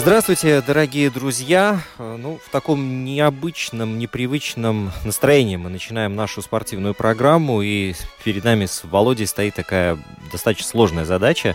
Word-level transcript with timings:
Здравствуйте, 0.00 0.62
дорогие 0.62 1.10
друзья. 1.10 1.82
Ну, 1.98 2.40
в 2.42 2.50
таком 2.50 3.04
необычном, 3.04 3.98
непривычном 3.98 4.92
настроении 5.04 5.56
мы 5.56 5.68
начинаем 5.68 6.16
нашу 6.16 6.40
спортивную 6.40 6.94
программу, 6.94 7.60
и 7.60 7.92
перед 8.24 8.42
нами 8.42 8.64
с 8.64 8.82
Володей 8.82 9.26
стоит 9.26 9.56
такая 9.56 9.98
достаточно 10.32 10.66
сложная 10.66 11.04
задача. 11.04 11.54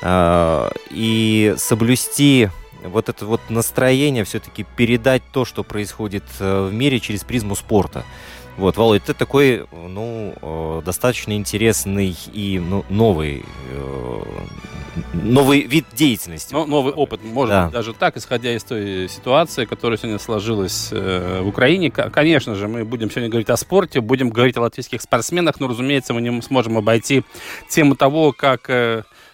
а, 0.00 0.72
И 0.88 1.54
соблюсти 1.58 2.48
вот 2.82 3.10
это 3.10 3.26
вот 3.26 3.42
настроение, 3.50 4.24
все-таки 4.24 4.64
передать 4.74 5.22
то, 5.30 5.44
что 5.44 5.62
происходит 5.62 6.24
э, 6.40 6.68
в 6.68 6.72
мире 6.72 6.98
через 6.98 7.24
призму 7.24 7.54
спорта. 7.54 8.04
Вот, 8.58 8.76
Володь, 8.76 9.02
ты 9.04 9.14
такой, 9.14 9.66
ну, 9.72 10.34
э, 10.40 10.82
достаточно 10.84 11.32
интересный 11.32 12.14
и 12.32 12.58
ну, 12.58 12.84
новый, 12.90 13.44
э, 13.70 14.20
новый 15.14 15.62
вид 15.62 15.86
деятельности. 15.94 16.52
Ну, 16.52 16.66
новый 16.66 16.92
опыт, 16.92 17.24
может 17.24 17.50
Да. 17.50 17.64
быть, 17.64 17.72
даже 17.72 17.94
так, 17.94 18.16
исходя 18.18 18.54
из 18.54 18.62
той 18.62 19.08
ситуации, 19.08 19.64
которая 19.64 19.96
сегодня 19.98 20.18
сложилась 20.18 20.90
э, 20.92 21.40
в 21.42 21.48
Украине. 21.48 21.90
Конечно 21.90 22.54
же, 22.54 22.68
мы 22.68 22.84
будем 22.84 23.10
сегодня 23.10 23.30
говорить 23.30 23.48
о 23.48 23.56
спорте, 23.56 24.00
будем 24.00 24.28
говорить 24.28 24.56
о 24.58 24.60
латвийских 24.60 25.00
спортсменах, 25.00 25.58
но, 25.58 25.68
разумеется, 25.68 26.12
мы 26.12 26.20
не 26.20 26.42
сможем 26.42 26.76
обойти 26.76 27.24
тему 27.70 27.96
того, 27.96 28.32
как 28.32 28.68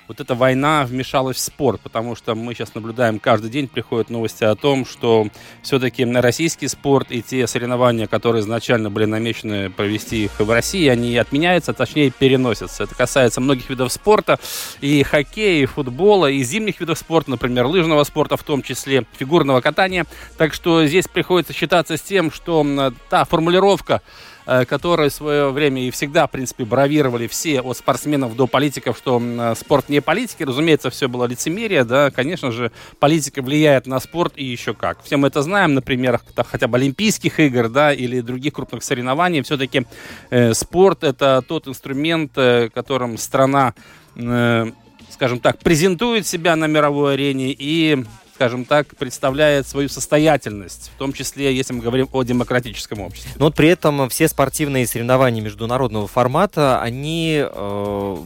вот 0.09 0.21
эта 0.21 0.35
война 0.35 0.85
вмешалась 0.85 1.37
в 1.37 1.41
спорт, 1.41 1.83
потому 1.83 2.17
что 2.17 2.35
мы 2.35 2.55
сейчас 2.55 2.75
наблюдаем, 2.75 3.19
каждый 3.19 3.51
день 3.51 3.69
приходят 3.69 4.09
новости 4.09 4.43
о 4.43 4.55
том, 4.55 4.87
что 4.87 5.29
все-таки 5.63 6.05
российский 6.07 6.67
спорт 6.67 7.09
и 7.11 7.21
те 7.21 7.47
соревнования, 7.47 8.07
которые 8.07 8.41
изначально 8.41 8.91
были 8.91 9.05
намечены 9.05 9.69
провести 9.69 10.25
их 10.25 10.41
в 10.41 10.51
России, 10.51 10.89
они 10.89 11.17
отменяются, 11.17 11.75
точнее 11.75 12.11
переносятся. 12.11 12.85
Это 12.85 12.95
касается 12.95 13.43
многих 13.43 13.69
видов 13.69 13.93
спорта, 13.93 14.41
и 14.81 15.03
хоккея, 15.03 15.63
и 15.63 15.67
футбола, 15.67 16.31
и 16.31 16.43
зимних 16.43 16.81
видов 16.81 16.99
спорта, 16.99 17.31
например, 17.31 17.67
лыжного 17.67 18.03
спорта, 18.05 18.39
в 18.39 18.43
том 18.43 18.63
числе 18.63 19.05
фигурного 19.19 19.61
катания. 19.61 20.07
Так 20.39 20.55
что 20.55 20.87
здесь 20.87 21.07
приходится 21.07 21.53
считаться 21.53 21.99
с 21.99 22.01
тем, 22.01 22.33
что 22.33 22.95
та 23.11 23.27
формулировка, 23.27 24.01
э, 24.49 24.65
которой 24.65 25.11
в 25.11 25.13
свое 25.13 25.51
время 25.51 25.87
и 25.87 25.91
всегда, 25.91 26.27
в 26.27 26.31
принципе, 26.31 26.65
бравировали 26.65 27.27
все 27.27 27.61
от 27.61 27.77
спортсменов 27.77 28.35
до 28.35 28.47
политиков, 28.47 28.97
что 28.97 29.21
э, 29.23 29.55
спорт 29.55 29.89
не 29.89 30.01
политики. 30.01 30.43
Разумеется, 30.43 30.91
все 30.91 31.07
было 31.09 31.27
лицемерие, 31.27 31.85
да, 31.85 32.11
конечно 32.11 32.51
же, 32.51 32.73
политика 32.99 33.43
влияет 33.43 33.87
на 33.87 34.01
спорт 34.01 34.33
и 34.37 34.45
еще 34.45 34.73
как. 34.73 35.03
Все 35.05 35.19
мы 35.19 35.29
это 35.29 35.43
знаем 35.43 35.75
на 35.75 35.83
примерах 35.83 36.23
там, 36.35 36.47
хотя 36.49 36.67
бы 36.67 36.79
Олимпийских 36.79 37.39
игр, 37.39 37.69
да, 37.69 37.93
или 37.93 38.21
других 38.21 38.55
крупных 38.55 38.83
соревнований. 38.83 39.43
Все-таки 39.43 39.87
э, 40.31 40.55
спорт 40.55 41.05
это 41.05 41.45
тот 41.47 41.69
инструмент, 41.69 42.33
э, 42.37 42.71
которым 42.71 43.19
страна 43.19 43.75
э, 44.17 44.73
скажем 45.11 45.41
так, 45.41 45.59
презентует 45.59 46.27
себя 46.27 46.55
на 46.57 46.67
мировой 46.67 47.15
арене 47.15 47.55
и, 47.57 48.05
скажем 48.39 48.65
так, 48.65 48.87
представляет 48.97 49.67
свою 49.67 49.89
состоятельность, 49.89 50.93
в 50.95 50.99
том 50.99 51.13
числе, 51.13 51.53
если 51.53 51.73
мы 51.73 51.83
говорим 51.83 52.09
о 52.13 52.23
демократическом 52.23 53.01
обществе. 53.01 53.33
Но 53.37 53.47
вот 53.47 53.57
при 53.57 53.69
этом 53.69 54.09
все 54.11 54.29
спортивные 54.29 54.87
соревнования 54.87 55.43
международного 55.43 56.07
формата, 56.07 56.81
они 56.81 57.43
э, 57.43 58.17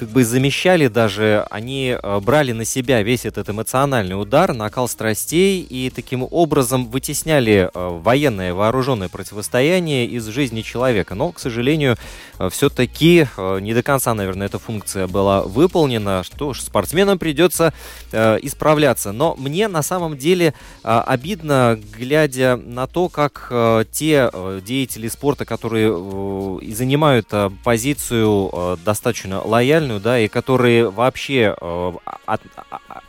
как 0.00 0.08
бы 0.08 0.24
замещали 0.24 0.88
даже, 0.88 1.46
они 1.50 1.94
э, 2.02 2.20
брали 2.20 2.52
на 2.52 2.64
себя 2.64 3.02
весь 3.02 3.26
этот 3.26 3.50
эмоциональный 3.50 4.18
удар, 4.18 4.54
накал 4.54 4.88
страстей 4.88 5.60
и 5.60 5.90
таким 5.90 6.26
образом 6.30 6.86
вытесняли 6.86 7.68
э, 7.72 7.88
военное 8.02 8.54
вооруженное 8.54 9.10
противостояние 9.10 10.06
из 10.06 10.26
жизни 10.28 10.62
человека. 10.62 11.14
Но, 11.14 11.32
к 11.32 11.38
сожалению, 11.38 11.98
все-таки 12.50 13.28
не 13.60 13.74
до 13.74 13.82
конца, 13.82 14.14
наверное, 14.14 14.46
эта 14.46 14.58
функция 14.58 15.06
была 15.06 15.42
выполнена. 15.42 16.22
Что 16.24 16.54
ж, 16.54 16.62
спортсменам 16.62 17.18
придется 17.18 17.74
э, 18.10 18.38
исправляться. 18.40 19.12
Но 19.12 19.34
мне 19.36 19.68
на 19.68 19.82
самом 19.82 20.16
деле 20.16 20.54
обидно, 20.82 21.78
глядя 21.98 22.56
на 22.56 22.86
то, 22.86 23.10
как 23.10 23.48
э, 23.50 23.84
те 23.92 24.30
э, 24.32 24.60
деятели 24.64 25.08
спорта, 25.08 25.44
которые 25.44 25.92
э, 25.92 26.72
занимают 26.72 27.26
э, 27.32 27.50
позицию 27.62 28.50
э, 28.50 28.76
достаточно 28.82 29.42
лояльную, 29.90 30.00
да, 30.00 30.18
и 30.18 30.28
которые 30.28 30.90
вообще 30.90 31.54
э, 31.60 31.92
от- 32.26 32.40
а- 32.56 32.80
а- 32.88 33.00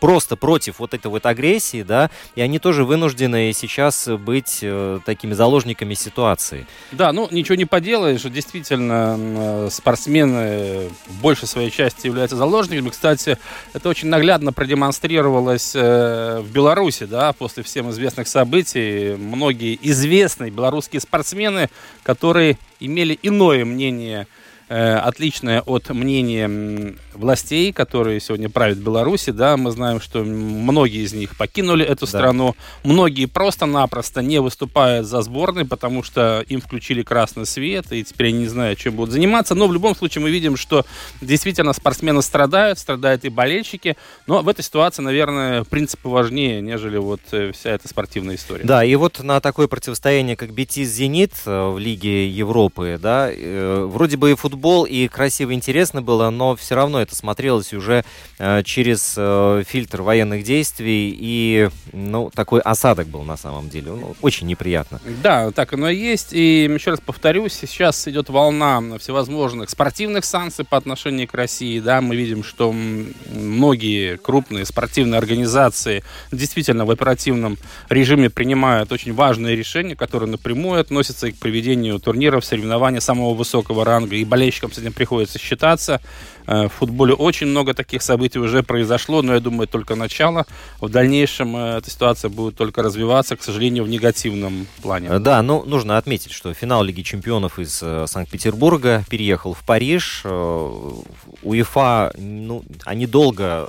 просто 0.00 0.34
против 0.34 0.80
вот 0.80 0.94
этой 0.94 1.06
вот 1.06 1.26
агрессии, 1.26 1.84
да, 1.84 2.10
и 2.34 2.40
они 2.40 2.58
тоже 2.58 2.84
вынуждены 2.84 3.52
сейчас 3.54 4.08
быть 4.08 4.58
э, 4.60 4.98
такими 5.06 5.32
заложниками 5.32 5.94
ситуации. 5.94 6.66
Да, 6.90 7.12
ну 7.12 7.28
ничего 7.30 7.54
не 7.54 7.66
поделаешь, 7.66 8.22
действительно, 8.22 9.16
э, 9.16 9.68
спортсмены 9.70 10.90
в 11.06 11.20
большей 11.20 11.46
своей 11.46 11.70
части 11.70 12.08
являются 12.08 12.36
заложниками. 12.36 12.88
Кстати, 12.88 13.38
это 13.74 13.88
очень 13.88 14.08
наглядно 14.08 14.52
продемонстрировалось 14.52 15.72
э, 15.76 16.40
в 16.40 16.50
Беларуси, 16.50 17.04
да, 17.06 17.32
после 17.32 17.62
всем 17.62 17.88
известных 17.90 18.26
событий. 18.26 19.14
Многие 19.16 19.78
известные 19.82 20.50
белорусские 20.50 21.00
спортсмены, 21.00 21.70
которые 22.02 22.58
имели 22.80 23.16
иное 23.22 23.64
мнение 23.64 24.26
отличное 24.72 25.60
от 25.60 25.90
мнения 25.90 26.94
властей, 27.14 27.72
которые 27.72 28.20
сегодня 28.20 28.48
правят 28.48 28.78
Беларуси, 28.78 29.30
да, 29.30 29.56
мы 29.56 29.70
знаем, 29.70 30.00
что 30.00 30.24
многие 30.24 31.04
из 31.04 31.12
них 31.12 31.36
покинули 31.36 31.84
эту 31.84 32.06
Да. 32.06 32.18
страну, 32.18 32.56
многие 32.84 33.26
просто-напросто 33.26 34.22
не 34.22 34.40
выступают 34.40 35.06
за 35.06 35.20
сборной, 35.22 35.64
потому 35.66 36.02
что 36.02 36.44
им 36.48 36.60
включили 36.60 37.02
красный 37.02 37.44
свет, 37.46 37.92
и 37.92 38.02
теперь 38.02 38.28
они 38.28 38.38
не 38.40 38.48
знают, 38.48 38.78
чем 38.78 38.94
будут 38.94 39.12
заниматься, 39.12 39.54
но 39.54 39.66
в 39.66 39.72
любом 39.72 39.94
случае 39.94 40.22
мы 40.22 40.30
видим, 40.30 40.56
что 40.56 40.86
действительно 41.20 41.72
спортсмены 41.74 42.22
страдают, 42.22 42.78
страдают 42.78 43.24
и 43.24 43.28
болельщики, 43.28 43.96
но 44.26 44.40
в 44.40 44.48
этой 44.48 44.62
ситуации, 44.64 45.02
наверное, 45.02 45.64
принципы 45.64 46.08
важнее, 46.08 46.60
нежели 46.62 46.96
вот 46.96 47.20
э, 47.32 47.52
вся 47.52 47.70
эта 47.70 47.88
спортивная 47.88 48.36
история. 48.36 48.64
Да, 48.64 48.84
и 48.84 48.94
вот 48.94 49.22
на 49.22 49.40
такое 49.40 49.66
противостояние, 49.68 50.36
как 50.36 50.50
Бетис-Зенит 50.50 51.32
э, 51.44 51.68
в 51.70 51.78
Лиге 51.78 52.26
Европы, 52.28 52.98
да, 53.00 53.28
э, 53.30 53.84
вроде 53.86 54.16
бы 54.16 54.30
и 54.30 54.34
футбол, 54.34 54.61
и 54.86 55.08
красиво, 55.08 55.52
интересно 55.52 56.02
было, 56.02 56.30
но 56.30 56.56
все 56.56 56.74
равно 56.74 57.00
это 57.00 57.14
смотрелось 57.14 57.72
уже 57.72 58.04
э, 58.38 58.62
через 58.64 59.14
э, 59.16 59.62
фильтр 59.66 60.02
военных 60.02 60.44
действий, 60.44 61.16
и, 61.18 61.68
ну, 61.92 62.30
такой 62.34 62.60
осадок 62.60 63.08
был 63.08 63.22
на 63.22 63.36
самом 63.36 63.68
деле, 63.68 63.92
ну, 63.92 64.14
очень 64.22 64.46
неприятно. 64.46 65.00
Да, 65.22 65.50
так 65.50 65.72
оно 65.72 65.88
и 65.88 65.96
есть. 65.96 66.32
И 66.32 66.64
еще 66.64 66.90
раз 66.90 67.00
повторюсь, 67.00 67.52
сейчас 67.52 68.06
идет 68.08 68.28
волна 68.28 68.80
всевозможных 68.98 69.70
спортивных 69.70 70.24
санкций 70.24 70.64
по 70.64 70.76
отношению 70.76 71.28
к 71.28 71.34
России. 71.34 71.80
Да, 71.80 72.00
мы 72.00 72.16
видим, 72.16 72.44
что 72.44 72.72
многие 72.72 74.16
крупные 74.16 74.64
спортивные 74.64 75.18
организации 75.18 76.04
действительно 76.30 76.84
в 76.84 76.90
оперативном 76.90 77.58
режиме 77.88 78.30
принимают 78.30 78.92
очень 78.92 79.12
важные 79.12 79.56
решения, 79.56 79.96
которые 79.96 80.28
напрямую 80.28 80.80
относятся 80.80 81.30
к 81.30 81.36
проведению 81.36 81.98
турниров, 81.98 82.44
соревнований 82.44 83.00
самого 83.00 83.34
высокого 83.34 83.84
ранга. 83.84 84.16
И 84.16 84.24
болельщикам 84.42 84.72
с 84.72 84.78
этим 84.78 84.92
приходится 84.92 85.38
считаться. 85.38 86.00
Э, 86.46 86.66
В 86.66 86.70
футболе 86.70 87.14
очень 87.14 87.46
много 87.46 87.74
таких 87.74 88.02
событий 88.02 88.38
уже 88.38 88.62
произошло, 88.62 89.22
но 89.22 89.34
я 89.34 89.40
думаю, 89.40 89.66
только 89.68 89.94
начало. 89.94 90.46
В 90.80 90.88
дальнейшем 90.88 91.56
э, 91.56 91.78
эта 91.78 91.90
ситуация 91.90 92.28
будет 92.28 92.56
только 92.56 92.82
развиваться, 92.82 93.36
к 93.36 93.42
сожалению, 93.42 93.84
в 93.84 93.88
негативном 93.88 94.66
плане. 94.82 95.08
Э, 95.08 95.18
Да, 95.18 95.42
ну, 95.42 95.64
нужно 95.64 95.98
отметить, 95.98 96.32
что 96.32 96.52
финал 96.54 96.82
Лиги 96.82 97.02
Чемпионов 97.02 97.58
из 97.58 97.82
Санкт-Петербурга 98.06 99.04
переехал 99.08 99.54
в 99.54 99.62
Париж. 99.64 100.24
УЕФА, 101.42 102.14
ну, 102.18 102.64
они 102.84 103.06
долго, 103.06 103.68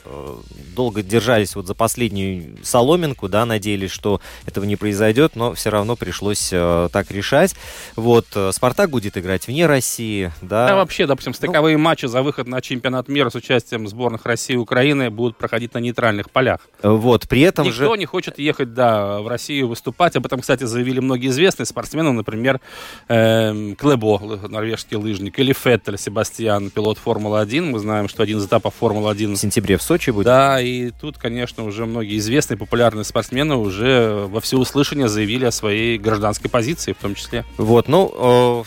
долго 0.75 1.01
держались 1.01 1.55
вот 1.55 1.67
за 1.67 1.75
последнюю 1.75 2.57
соломинку, 2.63 3.27
да, 3.27 3.45
надеялись, 3.45 3.91
что 3.91 4.21
этого 4.45 4.65
не 4.65 4.75
произойдет, 4.75 5.35
но 5.35 5.53
все 5.53 5.69
равно 5.69 5.95
пришлось 5.95 6.49
так 6.49 7.11
решать. 7.11 7.55
Вот, 7.95 8.25
Спартак 8.51 8.89
будет 8.89 9.17
играть 9.17 9.47
вне 9.47 9.65
России, 9.65 10.31
да, 10.41 10.63
да. 10.63 10.67
Да, 10.67 10.75
вообще, 10.75 11.07
допустим, 11.07 11.33
стыковые 11.33 11.77
ну, 11.77 11.83
матчи 11.83 12.05
за 12.05 12.21
выход 12.21 12.47
на 12.47 12.61
чемпионат 12.63 13.07
мира 13.07 13.29
с 13.29 13.35
участием 13.35 13.87
сборных 13.87 14.25
России 14.25 14.53
и 14.53 14.57
Украины 14.57 15.09
будут 15.09 15.37
проходить 15.37 15.73
на 15.73 15.79
нейтральных 15.79 16.31
полях. 16.31 16.61
Вот, 16.81 17.27
при 17.27 17.41
этом 17.41 17.65
Никто 17.65 17.77
же... 17.77 17.83
Никто 17.83 17.95
не 17.95 18.05
хочет 18.05 18.39
ехать, 18.39 18.73
да, 18.73 19.21
в 19.21 19.27
Россию 19.27 19.67
выступать. 19.67 20.15
Об 20.15 20.25
этом, 20.25 20.41
кстати, 20.41 20.63
заявили 20.63 20.99
многие 20.99 21.27
известные 21.29 21.65
спортсмены, 21.65 22.11
например, 22.11 22.59
э, 23.07 23.73
Клебо, 23.77 24.19
норвежский 24.47 24.97
лыжник, 24.97 25.37
или 25.39 25.53
Феттель 25.53 25.97
Себастьян, 25.97 26.69
пилот 26.69 26.97
Формулы-1. 26.97 27.61
Мы 27.61 27.79
знаем, 27.79 28.07
что 28.07 28.23
один 28.23 28.39
из 28.39 28.45
этапов 28.45 28.73
Формулы-1... 28.79 29.33
В 29.33 29.37
сентябре 29.37 29.77
в 29.77 29.83
Сочи 29.83 30.11
будет. 30.11 30.25
Да, 30.25 30.61
и 30.61 30.91
тут, 30.91 31.17
конечно, 31.17 31.63
уже 31.65 31.85
многие 31.85 32.17
известные, 32.17 32.57
популярные 32.57 33.03
спортсмены 33.03 33.55
уже 33.55 34.25
во 34.27 34.39
всеуслышание 34.41 35.07
заявили 35.07 35.45
о 35.45 35.51
своей 35.51 35.97
гражданской 35.97 36.49
позиции 36.49 36.93
в 36.93 36.97
том 36.97 37.15
числе. 37.15 37.45
Вот, 37.57 37.87
ну, 37.87 38.63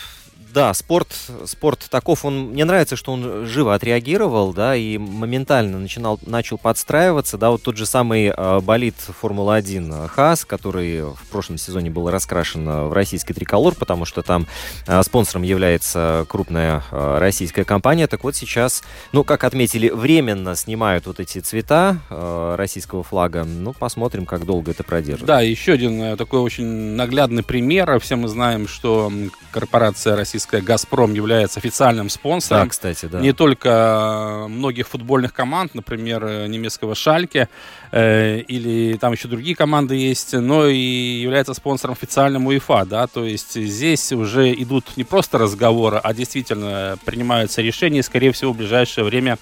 да, 0.57 0.73
спорт, 0.73 1.09
спорт 1.45 1.87
таков, 1.91 2.25
он, 2.25 2.53
мне 2.53 2.65
нравится, 2.65 2.97
что 2.97 3.13
он 3.13 3.45
живо 3.45 3.75
отреагировал, 3.75 4.55
да, 4.55 4.75
и 4.75 4.97
моментально 4.97 5.79
начинал, 5.79 6.19
начал 6.25 6.57
подстраиваться, 6.57 7.37
да, 7.37 7.51
вот 7.51 7.63
тот 7.63 7.77
же 7.77 7.85
самый 7.85 8.33
э, 8.35 8.61
болид 8.61 8.95
Формулы-1 9.21 10.09
ХАС, 10.09 10.47
который 10.47 11.03
в 11.03 11.27
прошлом 11.31 11.59
сезоне 11.59 11.91
был 11.91 12.09
раскрашен 12.09 12.89
в 12.89 12.93
российский 12.95 13.35
триколор, 13.35 13.75
потому 13.75 14.07
что 14.07 14.23
там 14.23 14.47
э, 14.87 15.03
спонсором 15.03 15.43
является 15.43 16.25
крупная 16.27 16.83
э, 16.91 17.19
российская 17.19 17.65
компания, 17.65 18.07
так 18.07 18.25
вот 18.25 18.35
сейчас, 18.35 18.83
ну, 19.13 19.25
как 19.25 19.45
отметили, 19.45 19.91
временно 19.91 20.57
снимают 20.57 21.05
вот 21.05 21.21
эти 21.21 21.41
цвета 21.41 21.99
э, 22.09 22.55
российского 22.57 23.03
флага, 23.03 23.45
ну, 23.45 23.75
посмотрим, 23.75 24.25
как 24.25 24.47
долго 24.47 24.71
это 24.71 24.85
продержится. 24.85 25.27
Да, 25.27 25.43
еще 25.43 25.73
один 25.73 26.01
э, 26.01 26.17
такой 26.17 26.41
очень 26.41 26.65
наглядный 26.65 27.43
пример, 27.43 28.01
все 28.01 28.17
мы 28.17 28.29
знаем, 28.29 28.67
что 28.67 29.13
корпорация 29.51 30.17
российская 30.17 30.46
российская 30.47 30.61
«Газпром» 30.61 31.13
является 31.15 31.59
официальным 31.61 32.09
спонсором. 32.09 32.65
Да, 32.65 32.71
кстати, 32.71 33.07
да. 33.07 33.21
Не 33.21 33.33
только 33.33 34.47
многих 34.49 34.89
футбольных 34.89 35.33
команд, 35.33 35.75
например, 35.75 36.25
э, 36.25 36.47
немецкого 36.47 36.95
«Шальке», 36.95 37.49
э, 37.93 38.41
или 38.41 38.97
там 38.97 39.13
еще 39.13 39.29
другие 39.29 39.57
команды 39.57 39.95
есть, 39.95 40.33
но 40.33 40.67
и 40.67 40.77
является 40.77 41.55
спонсором 41.55 41.93
официальным 41.93 42.47
УЕФА, 42.47 42.85
да, 42.85 43.07
то 43.07 43.25
есть 43.25 43.55
здесь 43.55 44.13
уже 44.13 44.53
идут 44.53 44.97
не 44.97 45.05
просто 45.05 45.39
разговоры, 45.39 46.01
а 46.03 46.15
действительно 46.15 46.99
принимаются 47.05 47.63
решения, 47.63 48.01
и, 48.01 48.03
скорее 48.03 48.33
всего, 48.33 48.53
в 48.53 48.57
ближайшее 48.57 49.05
время 49.05 49.39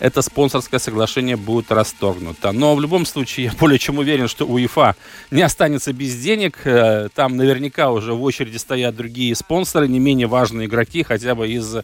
это 0.00 0.22
спонсорское 0.22 0.80
соглашение 0.80 1.36
будет 1.36 1.70
расторгнуто. 1.70 2.52
Но 2.52 2.74
в 2.74 2.80
любом 2.80 3.06
случае, 3.06 3.46
я 3.46 3.52
более 3.58 3.78
чем 3.78 3.98
уверен, 3.98 4.28
что 4.28 4.46
УЕФА 4.46 4.96
не 5.30 5.42
останется 5.42 5.92
без 5.92 6.16
денег. 6.16 6.58
Э, 6.64 7.08
там 7.14 7.36
наверняка 7.36 7.90
уже 7.90 8.12
в 8.12 8.22
очереди 8.22 8.56
стоят 8.56 8.96
другие 8.96 9.34
спонсоры, 9.34 9.88
не 9.88 10.00
менее 10.00 10.26
важные 10.26 10.66
игроки, 10.66 11.02
хотя 11.02 11.34
бы 11.34 11.48
из 11.48 11.76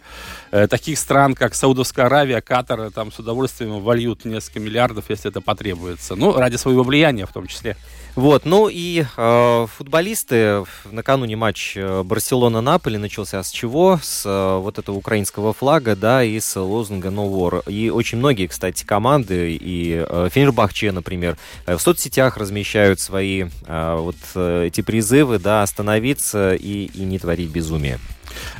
э, 0.50 0.66
таких 0.68 0.98
стран, 0.98 1.34
как 1.34 1.54
Саудовская 1.54 2.06
Аравия, 2.06 2.40
Катар, 2.40 2.90
там 2.90 3.12
с 3.12 3.18
удовольствием 3.18 3.80
вольют 3.80 4.24
несколько 4.24 4.60
миллиардов, 4.60 5.06
если 5.08 5.30
это 5.30 5.40
потребуется. 5.40 5.99
Ну, 6.10 6.32
ради 6.36 6.56
своего 6.56 6.82
влияния 6.82 7.26
в 7.26 7.32
том 7.32 7.46
числе. 7.46 7.76
Вот, 8.16 8.44
ну 8.44 8.68
и 8.68 9.04
э, 9.16 9.66
футболисты 9.76 10.64
накануне 10.90 11.36
матч 11.36 11.76
Барселона-Наполи 11.76 12.98
начался 12.98 13.40
с 13.42 13.50
чего? 13.50 14.00
С 14.02 14.26
э, 14.26 14.58
вот 14.58 14.78
этого 14.78 14.96
украинского 14.96 15.52
флага, 15.52 15.94
да, 15.94 16.24
и 16.24 16.40
с 16.40 16.60
лозунга 16.60 17.08
No 17.08 17.30
War. 17.30 17.62
И 17.70 17.88
очень 17.88 18.18
многие, 18.18 18.48
кстати, 18.48 18.84
команды, 18.84 19.54
и 19.54 20.04
э, 20.06 20.28
Фенербахче, 20.32 20.90
например, 20.90 21.36
э, 21.66 21.76
в 21.76 21.80
соцсетях 21.80 22.36
размещают 22.36 22.98
свои 22.98 23.44
э, 23.66 23.96
вот 23.96 24.16
э, 24.34 24.64
эти 24.66 24.80
призывы, 24.80 25.38
да, 25.38 25.62
остановиться 25.62 26.54
и, 26.54 26.86
и 26.92 27.02
не 27.02 27.20
творить 27.20 27.50
безумие. 27.50 28.00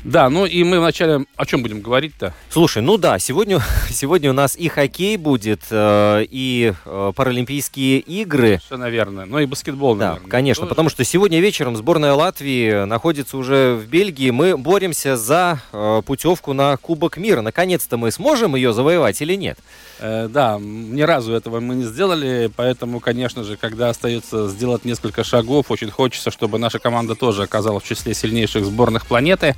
Да, 0.05 0.29
ну 0.31 0.47
и 0.47 0.63
мы 0.65 0.81
вначале 0.81 1.25
о 1.37 1.47
чем 1.47 1.63
будем 1.63 1.81
говорить-то? 1.81 2.35
Слушай, 2.49 2.83
ну 2.83 2.97
да, 2.97 3.19
сегодня, 3.19 3.61
сегодня 3.91 4.31
у 4.31 4.33
нас 4.33 4.57
и 4.57 4.69
хоккей 4.69 5.17
будет, 5.17 5.63
э, 5.71 6.25
и 6.31 6.73
э, 6.85 7.13
Паралимпийские 7.15 8.01
игры. 8.01 8.61
Все, 8.65 8.77
наверное. 8.77 9.27
Ну 9.27 9.39
и 9.39 9.47
баскетбол, 9.47 9.97
да, 9.97 10.11
наверное. 10.11 10.31
конечно, 10.31 10.63
тоже. 10.63 10.71
потому 10.71 10.89
что 10.89 11.05
сегодня 11.05 11.41
вечером 11.41 11.77
сборная 11.77 12.15
Латвии 12.15 12.85
находится 12.85 13.37
уже 13.37 13.75
в 13.75 13.89
Бельгии. 13.89 14.31
Мы 14.31 14.57
боремся 14.57 15.17
за 15.17 15.61
э, 15.73 16.03
путевку 16.05 16.53
на 16.53 16.77
Кубок 16.77 17.17
мира. 17.17 17.41
Наконец-то 17.41 17.97
мы 17.97 18.11
сможем 18.11 18.57
ее 18.57 18.73
завоевать 18.73 19.21
или 19.21 19.35
нет? 19.35 19.59
Э, 19.99 20.29
да, 20.29 20.59
ни 20.59 21.03
разу 21.03 21.33
этого 21.33 21.61
мы 21.61 21.75
не 21.75 21.85
сделали, 21.85 22.51
поэтому, 22.55 23.01
конечно 23.01 23.45
же, 23.45 23.57
когда 23.57 23.91
остается 23.91 24.49
сделать 24.49 24.85
несколько 24.87 25.25
шагов, 25.25 25.71
очень 25.71 25.91
хочется, 25.91 26.31
чтобы 26.31 26.59
наша 26.59 26.79
команда 26.79 27.15
тоже 27.15 27.43
оказалась 27.43 27.85
в 27.85 27.87
числе 27.87 28.15
сильнейших 28.15 28.65
сборных 28.65 29.07
планеты. 29.07 29.57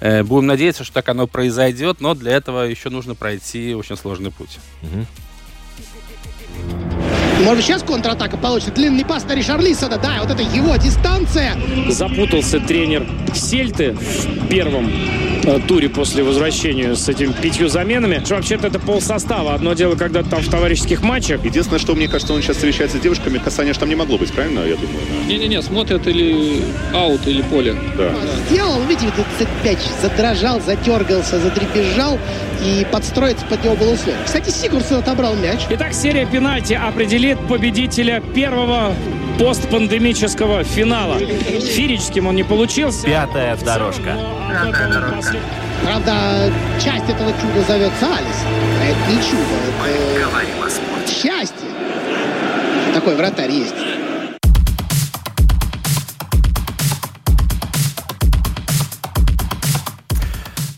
Э, 0.00 0.22
будем 0.22 0.46
надеяться, 0.46 0.84
что 0.84 0.94
так 0.94 1.08
оно 1.08 1.26
произойдет, 1.26 2.00
но 2.00 2.14
для 2.14 2.32
этого 2.32 2.62
еще 2.62 2.90
нужно 2.90 3.14
пройти 3.14 3.74
очень 3.74 3.96
сложный 3.96 4.30
путь. 4.30 4.58
Угу. 4.82 5.06
Может 7.40 7.56
быть, 7.56 7.64
сейчас 7.64 7.82
контратака 7.82 8.36
получится. 8.36 8.72
Длинный 8.72 9.04
пас 9.04 9.24
на 9.24 9.34
Ришарлисона. 9.34 9.98
Да, 9.98 10.18
вот 10.20 10.30
это 10.30 10.42
его 10.42 10.76
дистанция. 10.76 11.56
Запутался 11.88 12.60
тренер 12.60 13.06
Сельты 13.34 13.92
в 13.92 14.48
первом 14.48 14.90
э, 15.42 15.58
туре 15.66 15.88
после 15.88 16.22
возвращения 16.22 16.94
с 16.94 17.08
этими 17.08 17.32
пятью 17.32 17.68
заменами. 17.68 18.22
Вообще-то 18.28 18.68
это 18.68 18.78
пол 18.78 19.00
состава. 19.00 19.54
Одно 19.54 19.74
дело, 19.74 19.96
когда 19.96 20.22
там 20.22 20.40
в 20.40 20.48
товарищеских 20.48 21.02
матчах. 21.02 21.44
Единственное, 21.44 21.80
что 21.80 21.94
мне 21.94 22.08
кажется, 22.08 22.32
он 22.32 22.40
сейчас 22.40 22.56
встречается 22.56 22.98
с 22.98 23.00
девушками, 23.00 23.38
касания 23.38 23.74
там 23.74 23.88
не 23.88 23.96
могло 23.96 24.16
быть, 24.16 24.32
правильно, 24.32 24.60
я 24.60 24.76
думаю? 24.76 25.00
Не-не-не, 25.26 25.60
смотрят 25.62 26.06
или 26.06 26.62
аут, 26.92 27.26
или 27.26 27.42
поле. 27.42 27.74
Да. 27.98 28.14
Сделал, 28.48 28.80
видите, 28.82 29.08
этот 29.38 29.48
мяч 29.64 29.78
задрожал, 30.00 30.60
затергался, 30.60 31.40
задребезжал 31.40 32.18
и 32.64 32.86
подстроиться 32.90 33.44
под 33.46 33.64
него 33.64 33.74
было 33.74 33.92
условие. 33.94 34.22
Кстати, 34.24 34.50
Сигурсон 34.50 34.98
отобрал 34.98 35.34
мяч. 35.34 35.60
Итак, 35.70 35.92
серия 35.92 36.24
пенальти 36.26 36.72
определит 37.34 37.48
победителя 37.48 38.20
первого 38.34 38.94
постпандемического 39.38 40.64
финала. 40.64 41.18
Фирическим 41.18 42.28
он 42.28 42.36
не 42.36 42.44
получился. 42.44 43.06
Пятая 43.06 43.56
дорожка. 43.56 44.16
Пятая 44.48 44.88
дорожка. 44.88 45.36
Правда, 45.82 46.12
часть 46.82 47.08
этого 47.08 47.32
чуда 47.32 47.62
зовется 47.66 48.06
Алис. 48.06 48.44
А 48.80 48.84
это 48.84 49.10
не 49.10 49.16
чудо, 49.22 49.44
это 50.96 51.10
счастье. 51.10 51.68
Такой 52.94 53.16
вратарь 53.16 53.50
есть. 53.50 53.74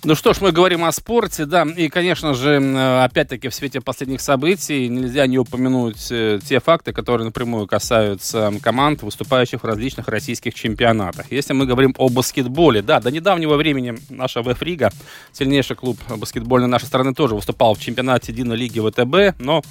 Ну 0.06 0.14
что 0.14 0.32
ж, 0.32 0.40
мы 0.40 0.52
говорим 0.52 0.84
о 0.84 0.92
спорте, 0.92 1.46
да, 1.46 1.64
и, 1.64 1.88
конечно 1.88 2.32
же, 2.32 2.58
опять-таки 3.02 3.48
в 3.48 3.54
свете 3.56 3.80
последних 3.80 4.20
событий 4.20 4.88
нельзя 4.88 5.26
не 5.26 5.36
упомянуть 5.36 6.12
э, 6.12 6.38
те 6.48 6.60
факты, 6.60 6.92
которые 6.92 7.24
напрямую 7.24 7.66
касаются 7.66 8.52
команд, 8.62 9.02
выступающих 9.02 9.64
в 9.64 9.66
различных 9.66 10.06
российских 10.06 10.54
чемпионатах. 10.54 11.26
Если 11.32 11.54
мы 11.54 11.66
говорим 11.66 11.92
о 11.98 12.08
баскетболе, 12.08 12.82
да, 12.82 13.00
до 13.00 13.10
недавнего 13.10 13.56
времени 13.56 13.96
наша 14.08 14.44
ВФ-лига, 14.44 14.92
сильнейший 15.32 15.74
клуб 15.74 15.98
баскетбольной 16.08 16.68
нашей 16.68 16.86
страны, 16.86 17.12
тоже 17.12 17.34
выступал 17.34 17.74
в 17.74 17.80
чемпионате 17.80 18.30
единой 18.30 18.56
лиги 18.56 18.78
ВТБ, 18.78 19.40
но 19.40 19.64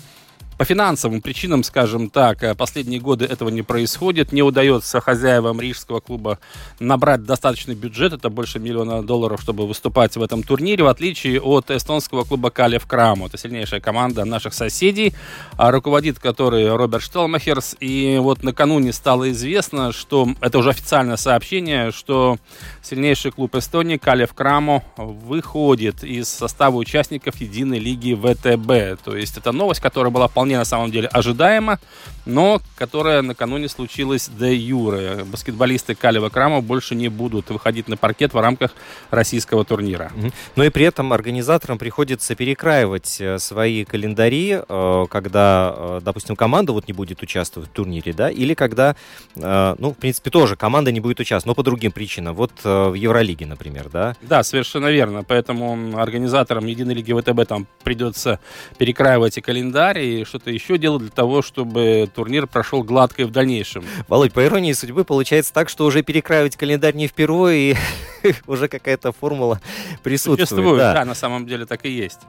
по 0.58 0.64
финансовым 0.64 1.22
причинам, 1.22 1.64
скажем 1.64 2.10
так, 2.10 2.44
э, 2.44 2.56
последние 2.56 3.00
годы 3.00 3.26
этого 3.26 3.50
не 3.50 3.62
происходит. 3.62 4.32
Не 4.32 4.42
удается 4.42 5.02
хозяевам 5.02 5.60
рижского 5.60 6.00
клуба 6.00 6.40
набрать 6.80 7.24
достаточный 7.24 7.76
бюджет, 7.76 8.14
это 8.14 8.30
больше 8.30 8.60
миллиона 8.60 9.04
долларов, 9.04 9.42
чтобы 9.42 9.68
выступать 9.68 10.16
в 10.16 10.22
этом 10.22 10.44
турнире, 10.44 10.84
в 10.84 10.88
отличие 10.88 11.42
от 11.42 11.72
эстонского 11.72 12.24
клуба 12.24 12.52
Калев 12.52 12.86
Краму. 12.86 13.28
Это 13.28 13.38
сильнейшая 13.38 13.82
команда 13.82 14.24
наших 14.24 14.54
соседей, 14.54 15.14
а 15.58 15.72
руководит 15.72 16.20
которой 16.20 16.74
Роберт 16.74 17.04
Штелмахерс. 17.04 17.76
И 17.82 18.18
вот 18.22 18.44
накануне 18.44 18.94
стало 18.94 19.32
известно, 19.32 19.92
что 19.92 20.30
это 20.40 20.58
уже 20.58 20.70
официальное 20.70 21.18
сообщение, 21.18 21.92
что 21.92 22.38
сильнейший 22.82 23.32
клуб 23.32 23.56
Эстонии 23.56 23.98
Калев 23.98 24.34
Краму 24.34 24.84
выходит 24.96 26.04
из 26.04 26.30
состава 26.30 26.78
участников 26.78 27.42
единой 27.42 27.80
лиги 27.80 28.14
ВТБ. 28.14 29.04
То 29.04 29.16
есть 29.18 29.38
это 29.38 29.52
новость, 29.52 29.82
которая 29.82 30.12
была 30.12 30.28
вполне 30.28 30.45
вполне 30.46 30.60
на 30.60 30.66
самом 30.66 30.92
деле 30.92 31.08
ожидаемо, 31.08 31.80
но 32.26 32.62
которая 32.78 33.22
накануне 33.24 33.68
случилась 33.68 34.30
де 34.30 34.56
юре. 34.56 35.24
Баскетболисты 35.26 35.96
Калева 35.96 36.30
Крама 36.30 36.62
больше 36.62 36.94
не 36.96 37.10
будут 37.10 37.50
выходить 37.50 37.88
на 37.88 37.98
паркет 37.98 38.34
в 38.34 38.40
рамках 38.40 38.72
российского 39.12 39.66
турнира. 39.66 40.12
Но 40.56 40.64
и 40.64 40.70
при 40.70 40.86
этом 40.86 41.14
организаторам 41.14 41.78
приходится 41.78 42.36
перекраивать 42.36 43.18
э, 43.20 43.40
свои 43.40 43.86
календари, 43.86 44.62
э, 44.68 45.06
когда, 45.10 45.74
э, 45.76 46.02
допустим, 46.04 46.36
команда 46.36 46.74
вот 46.74 46.88
не 46.88 46.94
будет 46.94 47.24
участвовать 47.24 47.70
в 47.70 47.74
турнире, 47.74 48.14
да, 48.14 48.30
или 48.30 48.54
когда, 48.54 48.96
ну, 49.36 49.92
в 49.92 49.98
принципе, 50.00 50.30
тоже 50.30 50.56
команда 50.56 50.92
не 50.92 51.00
будет 51.00 51.20
участвовать, 51.20 51.46
но 51.46 51.56
по 51.56 51.64
другим 51.64 51.92
причинам. 51.92 52.36
Вот 52.36 52.52
в 52.64 52.94
Евролиге, 52.94 53.46
например, 53.46 53.90
да? 53.92 54.16
Да, 54.22 54.44
совершенно 54.44 54.88
верно. 54.88 55.24
Поэтому 55.24 55.98
организаторам 56.00 56.66
Единой 56.66 56.96
Лиги 56.96 57.14
ВТБ 57.14 57.48
там 57.48 57.68
придется 57.84 58.40
перекраивать 58.78 59.38
и 59.38 59.42
календарь, 59.42 60.00
и 60.00 60.24
что-то 60.36 60.52
еще 60.52 60.78
делают 60.78 61.04
для 61.04 61.12
того, 61.12 61.42
чтобы 61.42 62.10
турнир 62.14 62.46
прошел 62.46 62.84
гладко 62.84 63.22
и 63.22 63.26
в 63.26 63.32
дальнейшем. 63.32 63.86
Володь, 64.10 64.34
по 64.34 64.44
иронии 64.44 64.74
судьбы 64.74 65.06
получается 65.06 65.54
так, 65.54 65.70
что 65.70 65.86
уже 65.86 66.04
перекраивать 66.04 66.58
календарь 66.58 66.94
не 66.94 67.08
впервые, 67.08 67.78
и 68.24 68.34
уже 68.48 68.68
какая-то 68.68 69.14
формула 69.14 69.62
присутствует. 70.04 70.50
Существует, 70.50 70.80
да. 70.80 70.94
да, 70.94 71.06
на 71.06 71.16
самом 71.16 71.48
деле 71.48 71.66
так 71.66 71.86
и 71.86 71.90
есть. 71.90 72.20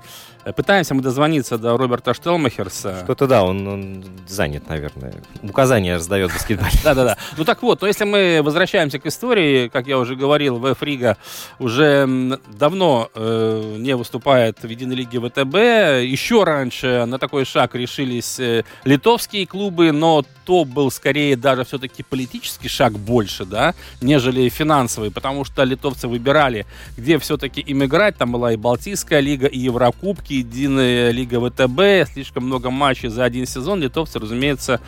Э, 0.47 0.53
пытаемся 0.53 0.95
мы 0.95 1.03
дозвониться 1.03 1.59
до 1.59 1.77
Роберта 1.77 2.15
Штелмахерса. 2.15 3.01
Что-то 3.03 3.27
да, 3.27 3.43
он, 3.43 3.67
он 3.67 4.05
занят, 4.29 4.69
наверное. 4.69 5.15
Указания 5.43 5.97
раздает 5.97 6.33
баскетболе. 6.33 6.71
Да-да-да. 6.85 7.19
Ну 7.37 7.45
так 7.45 7.63
вот, 7.63 7.81
то 7.81 7.87
если 7.87 8.05
мы 8.05 8.41
возвращаемся 8.43 9.01
к 9.01 9.07
истории, 9.07 9.69
как 9.69 9.89
я 9.89 9.99
уже 9.99 10.15
говорил, 10.15 10.61
ВФ 10.61 10.81
Рига 10.83 11.17
уже 11.59 12.39
давно 12.47 13.11
э, 13.15 13.77
не 13.79 13.97
выступает 13.97 14.63
в 14.63 14.69
единой 14.69 14.95
лиге 14.95 15.19
ВТБ. 15.19 16.07
Еще 16.09 16.45
раньше 16.45 17.05
на 17.07 17.19
такой 17.19 17.45
шаг 17.45 17.75
решились 17.75 18.39
э, 18.39 18.63
литовские 18.85 19.47
клубы, 19.49 19.91
но 19.91 20.25
то 20.47 20.65
был 20.65 20.93
скорее 20.93 21.37
даже 21.37 21.65
все-таки 21.65 22.05
политический 22.05 22.69
шаг 22.69 22.93
больше, 22.93 23.45
да, 23.45 23.75
нежели 24.01 24.49
финансовый, 24.49 25.11
потому 25.11 25.45
что 25.45 25.65
литовцы 25.65 26.07
выбирали, 26.07 26.67
где 26.97 27.19
все-таки 27.19 27.61
им 27.61 27.85
играть. 27.85 28.17
Там 28.17 28.31
была 28.31 28.53
и 28.53 28.57
Балтийская 28.57 29.19
лига, 29.19 29.49
и 29.49 29.59
Еврокубки, 29.59 30.35
единая 30.35 31.11
лига 31.11 31.41
ВТБ. 31.41 32.13
Слишком 32.13 32.45
много 32.45 32.71
матчей 32.71 33.09
за 33.09 33.25
один 33.25 33.45
сезон. 33.45 33.83
Литовцы, 33.83 34.21
разумеется, 34.21 34.81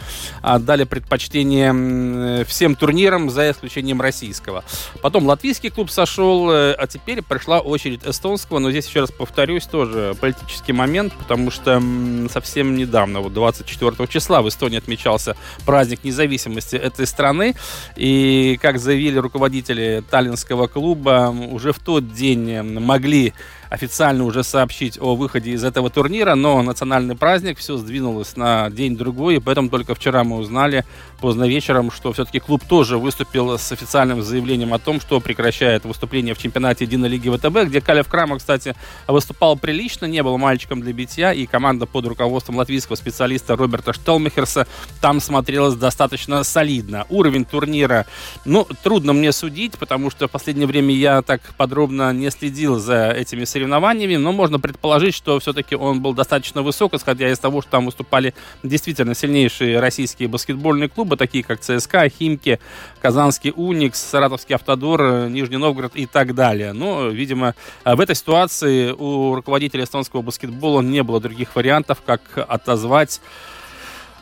отдали 0.43 0.85
предпочтение 0.85 2.45
всем 2.45 2.77
турнирам, 2.77 3.29
за 3.29 3.51
исключением 3.51 4.01
российского. 4.01 4.65
Потом 5.03 5.27
латвийский 5.27 5.71
клуб 5.71 5.91
сошел, 5.91 6.51
э, 6.53 6.73
а 6.75 6.87
теперь 6.87 7.23
пришла 7.23 7.59
очередь 7.59 8.03
эстонского. 8.07 8.61
Но 8.61 8.71
здесь 8.71 8.87
еще 8.87 9.01
раз 9.01 9.11
повторюсь, 9.11 9.67
тоже 9.67 10.15
политический 10.21 10.73
момент, 10.73 11.13
потому 11.15 11.51
что 11.51 11.83
совсем 12.31 12.77
недавно, 12.77 13.21
вот 13.21 13.35
24 13.35 14.07
числа 14.07 14.41
в 14.41 14.49
Эстонии 14.49 14.79
отмечался 14.79 15.37
праздник 15.65 16.05
независимости 16.05 16.77
этой 16.77 17.07
страны. 17.07 17.55
И, 17.97 18.59
как 18.61 18.79
заявили 18.79 19.19
руководители 19.19 20.03
Таллинского 20.11 20.67
клуба, 20.67 21.35
уже 21.51 21.73
в 21.73 21.79
тот 21.79 22.13
день 22.13 22.63
могли 22.63 23.35
официально 23.71 24.25
уже 24.25 24.43
сообщить 24.45 24.99
о 25.01 25.15
выходе 25.15 25.53
из 25.53 25.65
этого 25.65 25.91
турнира, 25.91 26.35
но 26.35 26.63
национальный 26.63 27.17
праздник, 27.17 27.59
все 27.59 27.77
сдвинулось 27.77 28.37
на 28.37 28.71
день-другой, 28.71 29.37
и 29.37 29.41
поэтому 29.41 29.69
только 29.69 29.95
вчера 29.95 30.25
мы 30.25 30.37
узнали 30.37 30.85
поздно 31.21 31.45
вечером, 31.45 31.91
что 31.91 32.13
все-таки 32.13 32.39
клуб 32.41 32.63
тоже 32.69 32.99
выступил 32.99 33.59
с 33.59 33.73
официальным 33.73 34.23
заявлением 34.23 34.73
о 34.75 34.79
том, 34.79 35.01
что 35.01 35.21
прекращает 35.21 35.85
выступление 35.85 36.35
в 36.35 36.39
чемпионате 36.39 36.85
лиги 36.85 37.29
ВТБ, 37.29 37.69
где 37.69 37.81
Калев 37.81 38.09
Крама, 38.09 38.39
кстати, 38.39 38.75
выступал 39.07 39.57
прилично, 39.57 40.07
не 40.07 40.23
был 40.23 40.37
мальчиком 40.39 40.81
для 40.81 40.93
битья, 40.93 41.33
и 41.33 41.47
команда 41.47 41.87
под 41.87 42.07
руководством 42.07 42.57
латвийского 42.57 42.97
специалиста 42.97 43.57
Роберта 43.57 43.93
Штелмехерса 43.93 44.67
там 45.01 45.21
смотрелась 45.21 45.75
достаточно 45.75 46.45
солидно. 46.45 47.07
Уровень 47.09 47.45
турнира, 47.45 48.07
ну, 48.45 48.67
трудно 48.83 49.13
мне 49.13 49.33
судить, 49.33 49.79
потому 49.79 50.11
что 50.11 50.29
в 50.29 50.31
последнее 50.31 50.67
время 50.67 50.95
я 50.95 51.23
так 51.23 51.41
подробно 51.57 52.13
не 52.13 52.31
следил 52.31 52.79
за 52.79 53.11
этими 53.11 53.45
соревнованиями, 53.59 54.17
но 54.17 54.33
можно 54.33 54.61
предположить, 54.61 55.15
что 55.15 55.41
все-таки 55.41 55.75
он 55.75 56.01
был 56.01 56.15
достаточно 56.15 56.63
высок, 56.63 56.95
исходя 56.95 57.29
из 57.29 57.39
того, 57.39 57.61
что 57.61 57.73
там 57.73 57.87
выступали 57.87 58.35
действительно 58.63 59.15
сильнейшие 59.15 59.81
российские 59.81 60.29
баскетбольные 60.29 60.89
клубы, 60.89 61.17
такие 61.17 61.43
как 61.43 61.61
ЦСКА, 61.61 62.09
Химки, 62.09 62.61
Казанский 63.01 63.53
Уникс, 63.55 64.01
Саратовский 64.01 64.55
Автодор, 64.55 65.29
Нижний 65.29 65.57
Новгород 65.57 65.97
и 65.97 66.07
так 66.07 66.35
далее. 66.35 66.73
Но, 66.73 67.09
видимо, 67.09 67.55
в 67.85 68.01
этой 68.01 68.15
ситуации 68.15 68.93
у 68.93 69.35
руководителя 69.35 69.85
эстонского 69.85 70.23
баскетбола 70.23 70.81
не 70.81 71.03
было 71.03 71.21
других 71.21 71.57
вариантов, 71.57 71.99
как 72.07 72.21
отозвать 72.37 73.21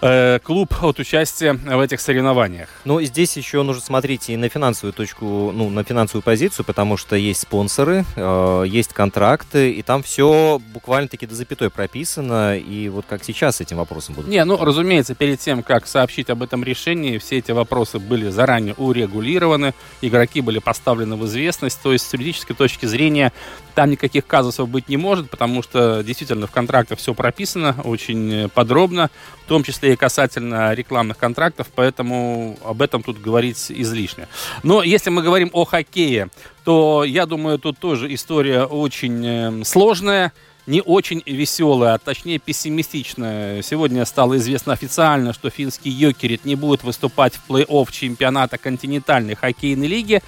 Э, 0.02 0.38
клуб 0.42 0.74
от 0.82 0.98
участия 0.98 1.54
в 1.54 1.80
этих 1.80 2.00
соревнованиях. 2.00 2.68
Ну, 2.84 3.00
здесь 3.00 3.36
еще 3.36 3.62
нужно 3.62 3.82
смотреть 3.82 4.28
и 4.28 4.36
на 4.36 4.50
финансовую 4.50 4.92
точку, 4.92 5.52
ну, 5.54 5.70
на 5.70 5.84
финансовую 5.84 6.22
позицию, 6.22 6.66
потому 6.66 6.98
что 6.98 7.16
есть 7.16 7.40
спонсоры, 7.40 8.04
э, 8.14 8.64
есть 8.66 8.92
контракты, 8.92 9.70
и 9.72 9.82
там 9.82 10.02
все 10.02 10.60
буквально-таки 10.74 11.26
до 11.26 11.34
запятой 11.34 11.70
прописано, 11.70 12.58
и 12.58 12.90
вот 12.90 13.06
как 13.08 13.24
сейчас 13.24 13.56
с 13.56 13.60
этим 13.62 13.78
вопросом 13.78 14.16
будут? 14.16 14.30
Не, 14.30 14.44
ну, 14.44 14.62
разумеется, 14.62 15.14
перед 15.14 15.40
тем, 15.40 15.62
как 15.62 15.86
сообщить 15.86 16.28
об 16.28 16.42
этом 16.42 16.62
решении, 16.62 17.16
все 17.16 17.38
эти 17.38 17.52
вопросы 17.52 17.98
были 17.98 18.28
заранее 18.28 18.74
урегулированы, 18.74 19.72
игроки 20.02 20.42
были 20.42 20.58
поставлены 20.58 21.16
в 21.16 21.24
известность, 21.24 21.80
то 21.82 21.92
есть 21.92 22.06
с 22.06 22.12
юридической 22.12 22.54
точки 22.54 22.84
зрения 22.84 23.32
там 23.74 23.90
никаких 23.90 24.26
казусов 24.26 24.68
быть 24.68 24.88
не 24.88 24.96
может, 24.98 25.30
потому 25.30 25.62
что 25.62 26.02
действительно 26.02 26.46
в 26.46 26.50
контрактах 26.50 26.98
все 26.98 27.14
прописано 27.14 27.76
очень 27.84 28.50
подробно, 28.50 29.10
в 29.46 29.48
том 29.48 29.62
числе 29.62 29.92
и 29.92 29.96
касательно 29.96 30.74
рекламных 30.74 31.18
контрактов, 31.18 31.68
поэтому 31.72 32.58
об 32.64 32.82
этом 32.82 33.04
тут 33.04 33.20
говорить 33.20 33.70
излишне. 33.70 34.26
Но 34.64 34.82
если 34.82 35.10
мы 35.10 35.22
говорим 35.22 35.50
о 35.52 35.64
хоккее, 35.64 36.30
то 36.64 37.04
я 37.04 37.26
думаю, 37.26 37.60
тут 37.60 37.78
тоже 37.78 38.12
история 38.12 38.64
очень 38.64 39.24
эм, 39.24 39.64
сложная 39.64 40.32
не 40.66 40.82
очень 40.82 41.22
веселая, 41.24 41.94
а 41.94 41.98
точнее 41.98 42.40
пессимистичная. 42.40 43.62
Сегодня 43.62 44.04
стало 44.04 44.36
известно 44.36 44.72
официально, 44.72 45.32
что 45.32 45.48
финский 45.48 45.90
Йокерит 45.90 46.44
не 46.44 46.56
будет 46.56 46.82
выступать 46.82 47.34
в 47.36 47.48
плей-офф 47.48 47.92
чемпионата 47.92 48.58
континентальной 48.58 49.36
хоккейной 49.36 49.86
лиги. 49.86 50.22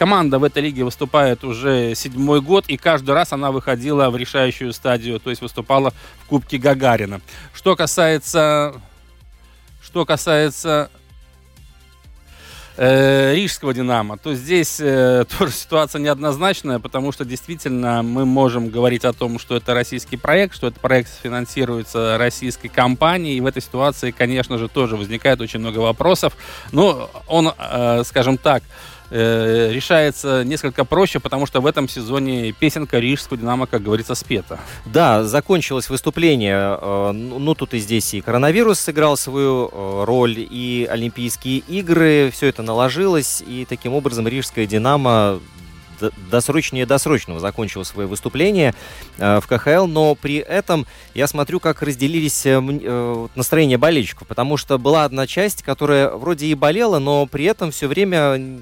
Команда 0.00 0.38
в 0.38 0.44
этой 0.44 0.62
лиге 0.62 0.82
выступает 0.82 1.44
уже 1.44 1.94
седьмой 1.94 2.40
год, 2.40 2.64
и 2.68 2.78
каждый 2.78 3.10
раз 3.10 3.34
она 3.34 3.52
выходила 3.52 4.08
в 4.08 4.16
решающую 4.16 4.72
стадию, 4.72 5.20
то 5.20 5.28
есть 5.28 5.42
выступала 5.42 5.92
в 6.24 6.26
Кубке 6.26 6.56
Гагарина. 6.56 7.20
Что 7.52 7.76
касается, 7.76 8.80
что 9.82 10.06
касается 10.06 10.90
э, 12.78 13.34
рижского 13.34 13.74
«Динамо», 13.74 14.16
то 14.16 14.34
здесь 14.34 14.80
э, 14.80 15.26
тоже 15.38 15.52
ситуация 15.52 16.00
неоднозначная, 16.00 16.78
потому 16.78 17.12
что 17.12 17.26
действительно 17.26 18.02
мы 18.02 18.24
можем 18.24 18.70
говорить 18.70 19.04
о 19.04 19.12
том, 19.12 19.38
что 19.38 19.54
это 19.54 19.74
российский 19.74 20.16
проект, 20.16 20.54
что 20.54 20.68
этот 20.68 20.80
проект 20.80 21.10
финансируется 21.22 22.16
российской 22.16 22.68
компанией, 22.68 23.36
и 23.36 23.40
в 23.42 23.44
этой 23.44 23.60
ситуации, 23.60 24.12
конечно 24.12 24.56
же, 24.56 24.68
тоже 24.68 24.96
возникает 24.96 25.42
очень 25.42 25.60
много 25.60 25.80
вопросов. 25.80 26.38
Но 26.72 27.10
он, 27.26 27.52
э, 27.54 28.02
скажем 28.06 28.38
так, 28.38 28.62
э, 28.62 28.99
решается 29.10 30.44
несколько 30.44 30.84
проще, 30.84 31.20
потому 31.20 31.46
что 31.46 31.60
в 31.60 31.66
этом 31.66 31.88
сезоне 31.88 32.52
песенка 32.52 32.98
Рижского 32.98 33.36
Динамо, 33.38 33.66
как 33.66 33.82
говорится, 33.82 34.14
спета. 34.14 34.60
Да, 34.86 35.24
закончилось 35.24 35.90
выступление. 35.90 36.78
Э, 36.80 37.12
ну, 37.12 37.38
ну, 37.38 37.54
тут 37.54 37.74
и 37.74 37.78
здесь 37.78 38.14
и 38.14 38.20
коронавирус 38.20 38.78
сыграл 38.78 39.16
свою 39.16 39.68
э, 39.72 40.04
роль, 40.04 40.36
и 40.38 40.86
Олимпийские 40.90 41.58
игры. 41.58 42.30
Все 42.32 42.46
это 42.46 42.62
наложилось, 42.62 43.42
и 43.46 43.66
таким 43.68 43.94
образом 43.94 44.28
Рижская 44.28 44.66
Динамо 44.66 45.40
досрочнее 46.30 46.86
досрочного 46.86 47.40
закончил 47.40 47.84
свое 47.84 48.08
выступление 48.08 48.74
э, 49.18 49.40
в 49.40 49.46
КХЛ, 49.46 49.86
но 49.86 50.14
при 50.14 50.36
этом 50.36 50.86
я 51.14 51.26
смотрю, 51.26 51.60
как 51.60 51.82
разделились 51.82 52.46
э, 52.46 52.60
э, 52.60 53.28
настроения 53.34 53.78
болельщиков, 53.78 54.26
потому 54.26 54.56
что 54.56 54.78
была 54.78 55.04
одна 55.04 55.26
часть, 55.26 55.62
которая 55.62 56.10
вроде 56.10 56.46
и 56.46 56.54
болела, 56.54 56.98
но 56.98 57.26
при 57.26 57.44
этом 57.44 57.70
все 57.70 57.86
время 57.86 58.58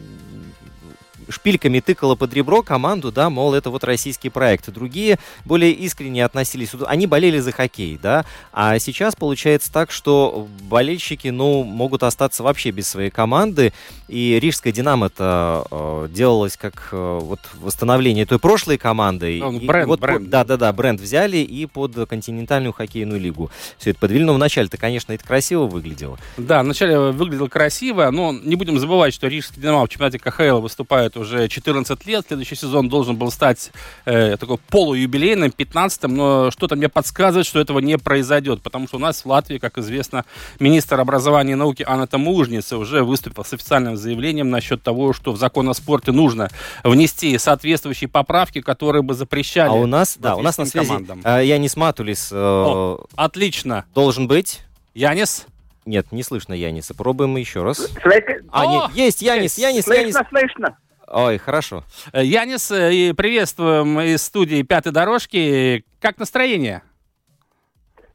шпильками 1.29 1.81
тыкала 1.81 2.15
под 2.15 2.33
ребро 2.35 2.63
команду, 2.63 3.13
да, 3.13 3.31
мол, 3.31 3.55
это 3.55 3.71
вот 3.71 3.85
российский 3.85 4.29
проект. 4.29 4.71
Другие 4.71 5.19
более 5.45 5.73
искренне 5.73 6.25
относились, 6.25 6.71
они 6.87 7.07
болели 7.07 7.39
за 7.39 7.53
хоккей, 7.53 7.99
да, 8.03 8.25
а 8.53 8.79
сейчас 8.79 9.17
получается 9.17 9.73
так, 9.73 9.91
что 9.91 10.49
болельщики, 10.63 11.29
ну, 11.29 11.63
могут 11.65 12.03
остаться 12.03 12.43
вообще 12.43 12.71
без 12.71 12.89
своей 12.89 13.11
команды, 13.11 13.73
и 14.09 14.39
Рижская 14.41 14.73
Динамо-то 14.73 15.67
э, 15.71 16.09
делалось 16.11 16.57
как 16.57 16.89
э, 16.93 17.19
вот 17.21 17.41
восстановление 17.55 18.25
той 18.25 18.39
прошлой 18.39 18.79
команды. 18.79 19.39
Ну, 19.41 19.61
бренд, 19.61 19.87
вот, 19.87 20.01
бренд. 20.01 20.31
Да, 20.31 20.45
да, 20.45 20.57
да, 20.57 20.73
бренд 20.73 21.01
взяли 21.01 21.39
и 21.39 21.67
под 21.67 21.95
континентальную 22.09 22.73
хоккейную 22.73 23.21
лигу 23.21 23.51
все 23.77 23.91
это 23.91 24.01
подвели, 24.01 24.25
но 24.25 24.35
вначале-то, 24.35 24.79
конечно, 24.79 25.13
это 25.13 25.27
красиво 25.27 25.67
выглядело. 25.67 26.19
Да, 26.37 26.63
вначале 26.63 26.99
выглядело 26.99 27.49
красиво, 27.49 28.11
но 28.11 28.33
не 28.33 28.57
будем 28.57 28.79
забывать, 28.79 29.13
что 29.13 29.29
Рижский 29.29 29.61
Динамо 29.61 29.85
в 29.85 29.89
чемпионате 29.89 30.19
КХЛ 30.19 30.61
выступает 30.61 31.17
уже 31.19 31.49
14 31.49 32.07
лет. 32.07 32.25
Следующий 32.29 32.55
сезон 32.55 32.89
должен 32.89 33.17
был 33.17 33.31
стать 33.31 33.71
э, 34.05 34.37
такой 34.37 34.59
полуюбилейным, 34.59 35.53
15-м, 35.57 36.15
но 36.15 36.51
что-то 36.51 36.77
мне 36.77 36.89
подсказывает, 36.89 37.47
что 37.47 37.61
этого 37.61 37.81
не 37.81 37.99
произойдет, 37.99 38.63
потому 38.63 38.89
что 38.89 38.97
у 38.97 39.01
нас 39.01 39.25
в 39.25 39.27
Латвии, 39.27 39.59
как 39.59 39.79
известно, 39.79 40.25
министр 40.61 41.01
образования 41.01 41.53
и 41.53 41.57
науки 41.57 41.85
Анна 41.87 42.07
Тамужница 42.07 42.79
уже 42.79 43.03
выступил 43.03 43.45
с 43.45 43.53
официальным 43.53 43.97
заявлением 43.97 44.51
насчет 44.51 44.83
того, 44.83 45.13
что 45.13 45.33
в 45.33 45.37
закон 45.37 45.69
о 45.69 45.75
спорте 45.75 46.13
нужно 46.13 46.49
внести 46.85 47.37
соответствующие 47.39 48.09
поправки, 48.09 48.61
которые 48.61 49.03
бы 49.03 49.15
запрещали. 49.15 49.69
А 49.69 49.73
у 49.73 49.87
нас, 49.87 50.17
да, 50.19 50.37
у 50.37 50.43
нас 50.43 50.59
на 50.59 50.65
связи 50.65 50.89
командам. 50.89 51.21
Э, 51.25 51.45
Янис 51.45 51.77
Матулис 51.77 52.31
э, 52.33 52.37
О, 52.37 53.05
отлично. 53.17 53.85
должен 53.95 54.29
быть. 54.29 54.61
Янис? 54.95 55.47
Нет, 55.87 56.13
не 56.13 56.23
слышно 56.23 56.53
Яниса. 56.53 56.95
Пробуем 56.95 57.37
еще 57.37 57.63
раз. 57.63 57.79
Слышно? 58.03 58.35
А, 58.51 58.67
нет, 58.67 58.91
есть 58.95 59.23
Янис, 59.23 59.57
Янис, 59.57 59.85
слышно, 59.85 60.01
Янис. 60.03 60.17
Слышно, 60.29 60.77
Ой, 61.11 61.39
хорошо. 61.39 61.85
Э, 62.13 62.23
Янис, 62.25 62.71
э, 62.71 63.15
приветствуем 63.15 63.99
из 64.01 64.23
студии 64.23 64.63
«Пятой 64.63 64.93
дорожки». 64.93 65.85
Как 66.01 66.19
настроение? 66.19 66.83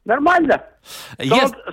Нормально. 0.04 0.62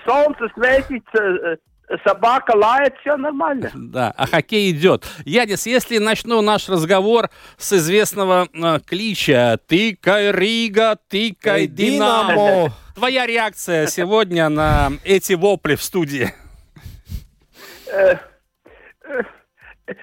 Солнце 0.05 0.47
светит, 0.55 1.03
э, 1.13 1.57
э, 1.89 1.97
собака 2.03 2.55
лает, 2.55 2.95
все 3.01 3.17
нормально. 3.17 3.69
Да, 3.75 4.13
а 4.17 4.25
хоккей 4.25 4.71
идет. 4.71 5.05
Янис, 5.25 5.67
если 5.67 5.99
начну 5.99 6.41
наш 6.41 6.67
разговор 6.69 7.29
с 7.57 7.73
известного 7.73 8.47
э, 8.51 8.79
клича 8.85 9.59
«Тыкай, 9.67 10.31
Рига, 10.31 10.97
тыкай, 11.07 11.67
Динамо». 11.67 12.73
Твоя 12.95 13.27
реакция 13.27 13.85
сегодня 13.87 14.49
на 14.49 14.91
эти 15.03 15.33
вопли 15.33 15.75
в 15.75 15.83
студии? 15.83 16.33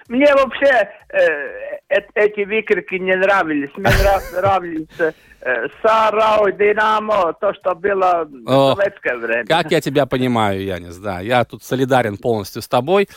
Мне 0.09 0.27
вообще 0.35 0.89
э, 1.11 1.19
э- 1.89 2.09
эти 2.15 2.45
выкрики 2.45 2.95
не 2.95 3.17
нравились. 3.17 3.71
Мне 3.77 3.91
нрав- 3.91 4.33
нравились 4.41 4.89
э, 5.41 5.67
Сарау, 5.83 6.51
Динамо, 6.53 7.35
то, 7.41 7.55
что 7.55 7.75
было 7.75 8.29
О, 8.47 8.75
в 8.75 8.77
советское 8.77 9.17
время. 9.17 9.47
Как 9.47 9.71
я 9.71 9.81
тебя 9.81 10.07
понимаю, 10.07 10.63
Янис, 10.65 10.97
да, 10.97 11.21
я 11.21 11.45
тут 11.45 11.63
солидарен 11.63 12.17
полностью 12.17 12.63
с 12.63 12.69
тобой. 12.69 13.09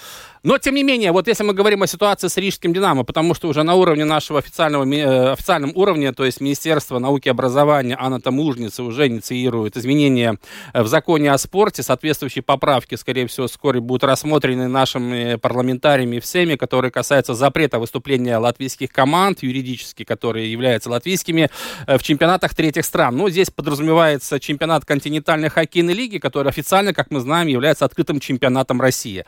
Но, 0.43 0.57
тем 0.57 0.74
не 0.74 0.81
менее, 0.81 1.12
вот 1.12 1.27
если 1.27 1.43
мы 1.43 1.53
говорим 1.53 1.83
о 1.83 1.88
ситуации 1.88 2.27
с 2.27 2.36
Рижским 2.36 2.74
Динамо, 2.74 3.03
потому 3.03 3.36
что 3.36 3.48
уже 3.48 3.62
на 3.62 3.75
уровне 3.75 4.05
нашего 4.05 4.39
официального, 4.39 4.83
э, 4.91 5.33
официальном 5.33 5.71
уровне, 5.75 6.13
то 6.13 6.25
есть 6.25 6.41
Министерство 6.41 6.98
науки 6.98 7.27
и 7.27 7.31
образования 7.31 7.95
Анна 8.00 8.19
Тамужница 8.19 8.81
уже 8.81 9.07
инициирует 9.07 9.77
изменения 9.77 10.39
э, 10.74 10.81
в 10.81 10.88
законе 10.88 11.31
о 11.31 11.38
спорте, 11.38 11.83
соответствующие 11.83 12.41
поправки, 12.41 12.95
скорее 12.95 13.27
всего, 13.27 13.45
вскоре 13.45 13.81
будут 13.81 14.03
рассмотрены 14.03 14.67
нашими 14.67 15.36
парламентариями 15.36 16.19
всеми, 16.19 16.55
которые 16.55 16.89
касаются 16.89 17.36
запрета 17.36 17.77
выступления 17.77 18.38
латвийских 18.38 18.91
команд, 18.91 19.43
юридически, 19.43 20.03
которые 20.03 20.51
являются 20.51 20.89
латвийскими, 20.89 21.51
э, 21.86 21.98
в 22.00 22.01
чемпионатах 22.01 22.55
третьих 22.55 22.86
стран. 22.86 23.15
Ну, 23.15 23.29
здесь 23.29 23.51
подразумевается 23.51 24.39
чемпионат 24.39 24.86
континентальной 24.86 25.50
хоккейной 25.50 25.93
лиги, 25.93 26.17
который 26.17 26.50
официально, 26.50 26.95
как 26.95 27.12
мы 27.12 27.19
знаем, 27.19 27.48
является 27.48 27.86
открытым 27.86 28.19
чемпионатом 28.19 28.81
России. 28.81 29.24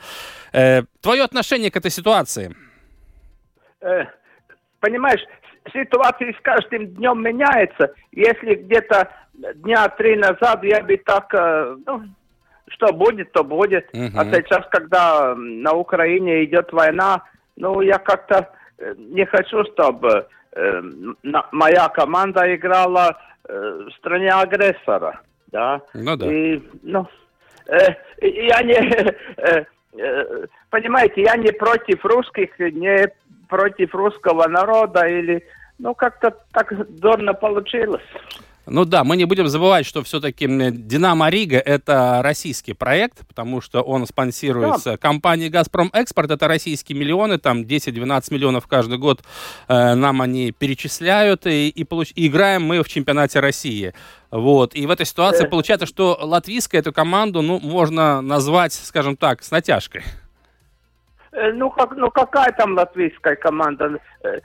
Твое 1.03 1.23
отношение 1.23 1.69
к 1.69 1.75
этой 1.75 1.91
ситуации? 1.91 2.55
Э, 3.81 4.05
Понимаешь, 4.79 5.21
ситуация 5.71 6.33
с 6.33 6.41
каждым 6.41 6.87
днем 6.87 7.21
меняется. 7.21 7.93
Если 8.11 8.55
где-то 8.55 9.09
дня 9.55 9.87
три 9.89 10.15
назад 10.15 10.63
я 10.63 10.81
бы 10.81 10.97
так, 10.97 11.33
э, 11.33 11.75
ну, 11.85 12.03
что 12.67 12.91
будет, 12.93 13.31
то 13.33 13.43
будет. 13.43 13.93
Мгм. 13.93 14.17
А 14.19 14.25
сейчас, 14.25 14.65
когда 14.71 15.35
на 15.35 15.73
Украине 15.73 16.43
идет 16.45 16.71
война, 16.73 17.23
ну, 17.57 17.81
я 17.81 17.97
как-то 17.97 18.49
э, 18.77 18.93
не 18.97 19.25
хочу, 19.25 19.63
чтобы 19.73 20.27
э, 20.55 20.81
на- 21.23 21.47
моя 21.51 21.87
команда 21.89 22.53
играла 22.55 23.17
э, 23.47 23.87
в 23.89 23.91
стране 23.97 24.29
агрессора, 24.31 25.21
да. 25.47 25.81
Ну 25.93 26.15
да. 26.17 26.25
И, 26.31 26.61
ну, 26.81 27.07
э, 27.67 27.77
я 28.21 28.61
не, 28.63 28.73
э, 29.37 29.65
понимаете, 30.69 31.21
я 31.21 31.35
не 31.35 31.51
против 31.51 32.03
русских, 32.05 32.57
не 32.59 33.09
против 33.49 33.93
русского 33.93 34.47
народа 34.47 35.07
или, 35.07 35.43
ну, 35.79 35.93
как-то 35.93 36.35
так 36.51 36.73
дурно 36.99 37.33
получилось. 37.33 38.01
Ну 38.65 38.85
да, 38.85 39.03
мы 39.03 39.17
не 39.17 39.25
будем 39.25 39.49
забывать, 39.49 39.85
что 39.85 40.03
все-таки 40.03 40.47
Динамо 40.47 41.29
Рига 41.29 41.57
это 41.57 42.21
российский 42.23 42.71
проект, 42.73 43.27
потому 43.27 43.59
что 43.59 43.81
он 43.81 44.07
спонсируется 44.07 44.95
компанией 44.97 45.49
Газпром 45.49 45.89
Экспорт. 45.93 46.31
Это 46.31 46.47
российские 46.47 46.97
миллионы, 46.97 47.37
там 47.39 47.63
10-12 47.63 48.33
миллионов 48.33 48.67
каждый 48.67 48.97
год 48.97 49.21
э, 49.67 49.95
нам 49.95 50.21
они 50.21 50.51
перечисляют 50.51 51.45
и, 51.45 51.67
и, 51.67 51.83
получ- 51.83 52.13
и 52.15 52.27
играем 52.27 52.63
мы 52.63 52.81
в 52.83 52.87
чемпионате 52.87 53.41
России. 53.41 53.93
Вот. 54.31 54.75
И 54.75 54.85
в 54.85 54.91
этой 54.91 55.05
ситуации 55.05 55.45
Э. 55.45 55.49
получается, 55.49 55.85
что 55.85 56.17
латвийская 56.21 56.79
эту 56.79 56.93
команду, 56.93 57.41
ну, 57.41 57.59
можно 57.59 58.21
назвать, 58.21 58.71
скажем 58.73 59.17
так, 59.17 59.43
с 59.43 59.51
натяжкой. 59.51 60.03
Э, 61.33 61.51
Ну, 61.51 61.69
как, 61.69 61.95
ну 61.95 62.09
какая 62.11 62.51
там 62.53 62.75
латвийская 62.75 63.35
команда? 63.35 63.99
Э, 64.23 64.39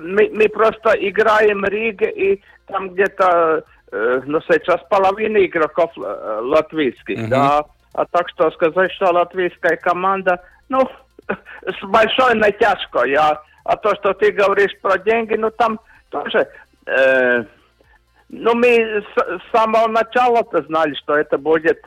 Мы, 0.00 0.30
мы 0.32 0.48
просто 0.48 0.90
играем 0.90 1.62
в 1.62 1.68
Риге, 1.68 2.10
и 2.10 2.42
там 2.66 2.90
где-то, 2.90 3.64
э, 3.92 4.20
ну, 4.26 4.40
сейчас 4.42 4.80
половина 4.90 5.38
игроков 5.44 5.90
латвийских, 5.96 7.18
Мгм. 7.18 7.28
да. 7.30 7.64
А 7.94 8.04
так 8.06 8.28
что 8.28 8.50
сказать, 8.50 8.92
что 8.92 9.10
латвийская 9.12 9.76
команда, 9.76 10.42
ну, 10.68 10.80
с 11.62 11.82
большой 11.84 12.34
натяжкой. 12.34 13.14
А, 13.14 13.42
а 13.64 13.76
то, 13.76 13.94
что 13.96 14.12
ты 14.14 14.30
говоришь 14.32 14.76
про 14.82 14.98
деньги, 14.98 15.34
ну, 15.34 15.50
там 15.50 15.80
тоже... 16.10 16.46
э, 16.86 17.44
ну, 18.28 18.54
мы 18.54 18.68
с, 19.14 19.40
самого 19.52 19.86
начала-то 19.88 20.62
знали, 20.62 20.94
что 20.94 21.16
это 21.16 21.38
будет, 21.38 21.80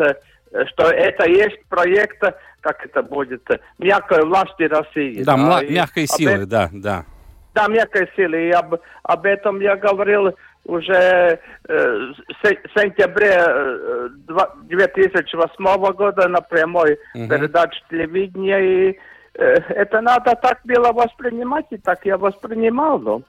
что 0.67 0.83
это 0.89 1.27
есть 1.29 1.63
проект, 1.69 2.23
э, 2.23 2.33
как 2.61 2.85
это 2.85 3.01
будет, 3.03 3.49
э, 3.51 3.59
мягкой 3.77 4.25
власти 4.25 4.63
России. 4.63 5.23
Да, 5.23 5.37
мла- 5.37 5.63
и 5.63 5.73
мягкой 5.73 6.07
силы, 6.07 6.43
эт- 6.43 6.45
да, 6.45 6.69
да. 6.71 7.05
Да, 7.53 7.67
мягкой 7.67 8.09
силы. 8.15 8.47
И 8.47 8.51
об, 8.51 8.75
об 9.03 9.25
этом 9.25 9.59
я 9.59 9.75
говорил 9.75 10.35
уже 10.65 10.93
э, 10.93 11.39
в 11.67 12.15
се- 12.47 12.61
сентябре 12.75 13.35
э, 13.37 14.09
два- 14.27 14.53
2008 14.63 15.93
года 15.93 16.27
на 16.27 16.41
прямой 16.41 16.97
Мгм. 17.15 17.29
передаче 17.29 17.81
телевидения. 17.89 18.59
И 18.91 18.99
э, 19.35 19.53
это 19.69 20.01
надо 20.01 20.35
так 20.35 20.59
было 20.63 20.91
воспринимать, 20.91 21.65
и 21.71 21.77
так 21.77 22.05
я 22.05 22.17
воспринимал. 22.17 22.99
Ну. 22.99 23.23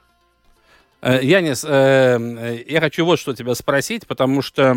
Э, 1.01 1.19
Янис, 1.21 1.65
э, 1.65 1.69
э, 2.19 2.63
я 2.67 2.79
хочу 2.79 3.05
вот 3.05 3.17
что 3.19 3.33
тебя 3.33 3.55
спросить, 3.55 4.05
потому 4.07 4.41
что 4.43 4.75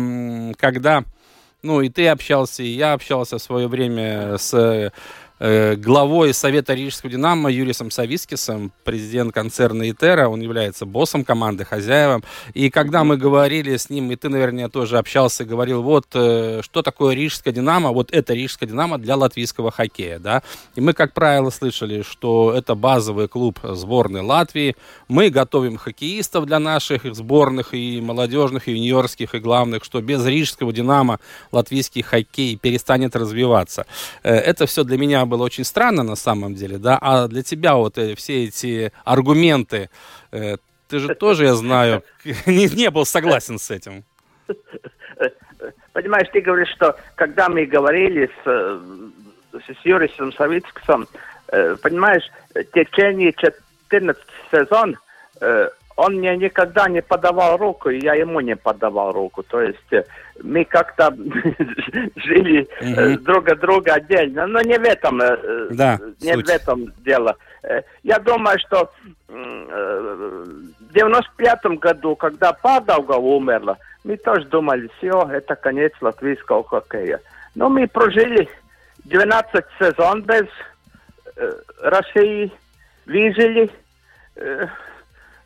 когда, 0.57 1.03
ну, 1.65 1.81
и 1.81 1.89
ты 1.89 2.07
общался, 2.07 2.63
и 2.63 2.67
я 2.67 2.93
общался 2.93 3.37
в 3.37 3.41
свое 3.41 3.67
время 3.67 4.37
с 4.37 4.91
главой 5.39 6.33
Совета 6.33 6.73
Рижского 6.73 7.11
Динамо 7.11 7.51
Юрисом 7.51 7.91
Савискисом, 7.91 8.71
президент 8.83 9.33
концерна 9.33 9.89
Итера, 9.89 10.29
он 10.29 10.41
является 10.41 10.85
боссом 10.85 11.25
команды, 11.25 11.65
хозяевом. 11.65 12.23
И 12.53 12.69
когда 12.69 13.03
мы 13.03 13.17
говорили 13.17 13.75
с 13.75 13.89
ним, 13.89 14.11
и 14.11 14.15
ты, 14.15 14.29
наверное, 14.29 14.69
тоже 14.69 14.97
общался, 14.97 15.43
говорил, 15.43 15.81
вот, 15.81 16.05
э, 16.13 16.61
что 16.63 16.81
такое 16.81 17.15
Рижская 17.15 17.53
Динамо, 17.53 17.91
вот 17.91 18.11
это 18.11 18.33
Рижская 18.33 18.69
Динамо 18.69 18.97
для 18.97 19.15
латвийского 19.15 19.71
хоккея, 19.71 20.19
да. 20.19 20.41
И 20.75 20.81
мы, 20.81 20.93
как 20.93 21.13
правило, 21.13 21.49
слышали, 21.49 22.01
что 22.01 22.53
это 22.55 22.75
базовый 22.75 23.27
клуб 23.27 23.59
сборной 23.63 24.21
Латвии. 24.21 24.75
Мы 25.07 25.29
готовим 25.29 25.77
хоккеистов 25.77 26.45
для 26.45 26.59
наших 26.59 27.03
сборных 27.13 27.73
и 27.73 27.99
молодежных, 28.01 28.67
и 28.67 28.71
юниорских, 28.71 29.35
и 29.35 29.39
главных, 29.39 29.83
что 29.83 30.01
без 30.01 30.25
Рижского 30.25 30.71
Динамо 30.71 31.19
латвийский 31.51 32.01
хоккей 32.01 32.55
перестанет 32.55 33.15
развиваться. 33.15 33.85
Э, 34.23 34.35
Это 34.35 34.65
все 34.65 34.83
для 34.83 34.97
меня 34.97 35.24
было 35.25 35.43
очень 35.43 35.63
странно 35.63 36.03
на 36.03 36.15
самом 36.15 36.55
деле, 36.55 36.77
да, 36.77 36.97
а 37.01 37.27
для 37.27 37.43
тебя 37.43 37.75
вот 37.75 37.97
э, 37.97 38.15
все 38.15 38.45
эти 38.45 38.91
аргументы, 39.03 39.89
э, 40.31 40.57
ты 40.87 40.99
же 40.99 41.15
тоже, 41.15 41.45
я 41.45 41.55
знаю, 41.55 42.03
не, 42.45 42.67
не 42.67 42.89
был 42.89 43.05
согласен 43.05 43.59
с 43.59 43.71
этим. 43.71 44.03
Понимаешь, 45.93 46.27
ты 46.33 46.41
говоришь, 46.41 46.73
что 46.75 46.95
когда 47.15 47.49
мы 47.49 47.65
говорили 47.65 48.29
с, 48.43 48.47
э, 48.47 48.79
с 49.53 49.85
Юрисом 49.85 50.33
Савицким, 50.33 51.07
э, 51.47 51.75
понимаешь, 51.81 52.23
в 52.53 52.63
течение 52.65 53.33
14 53.33 54.23
сезон 54.51 54.97
он 55.95 56.15
мне 56.15 56.35
никогда 56.35 56.89
не 56.89 57.01
подавал 57.01 57.57
руку, 57.57 57.89
и 57.89 58.03
я 58.03 58.15
ему 58.15 58.41
не 58.41 58.55
подавал 58.55 59.13
руку. 59.13 59.43
То 59.43 59.61
есть 59.61 59.93
э, 59.93 60.03
мы 60.43 60.65
как-то 60.65 61.15
жили 62.15 62.67
э, 62.81 63.17
друг 63.19 63.47
от 63.47 63.59
друга 63.59 63.93
отдельно. 63.93 64.45
Но 64.45 64.61
не 64.61 64.77
в 64.77 64.83
этом, 64.83 65.21
э, 65.21 65.67
Да, 65.71 65.97
не 66.21 66.33
суть. 66.33 66.47
в 66.47 66.49
этом 66.49 66.93
дело. 67.05 67.37
Я 68.03 68.19
думаю, 68.19 68.59
что 68.59 68.91
в 69.27 70.93
95 70.93 71.65
году, 71.79 72.15
когда 72.15 72.53
Падауга 72.53 73.13
умерла, 73.13 73.77
мы 74.03 74.17
тоже 74.17 74.45
думали, 74.45 74.87
все, 74.97 75.27
это 75.31 75.55
конец 75.55 75.91
латвийского 75.99 76.63
хоккея. 76.63 77.19
Но 77.55 77.69
мы 77.69 77.87
прожили 77.87 78.47
12 79.05 79.65
сезон 79.79 80.21
без 80.21 80.45
России, 81.81 82.51
выжили. 83.07 83.71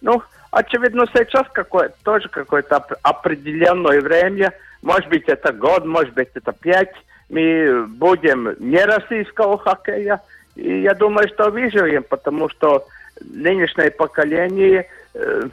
Ну, 0.01 0.21
очевидно, 0.51 1.05
сейчас 1.13 1.45
какое 1.51 1.91
тоже 2.03 2.29
какое-то 2.29 2.77
оп- 2.77 2.93
определенное 3.03 4.01
время, 4.01 4.53
может 4.81 5.09
быть, 5.09 5.25
это 5.27 5.53
год, 5.53 5.85
может 5.85 6.13
быть, 6.13 6.29
это 6.33 6.51
пять, 6.51 6.93
мы 7.29 7.85
будем 7.88 8.55
не 8.59 8.83
российского 8.83 9.57
хоккея, 9.57 10.21
и 10.55 10.81
я 10.81 10.93
думаю, 10.93 11.27
что 11.29 11.49
выживем, 11.51 12.03
потому 12.03 12.49
что 12.49 12.88
нынешнее 13.21 13.91
поколение, 13.91 14.88
э, 15.13 15.43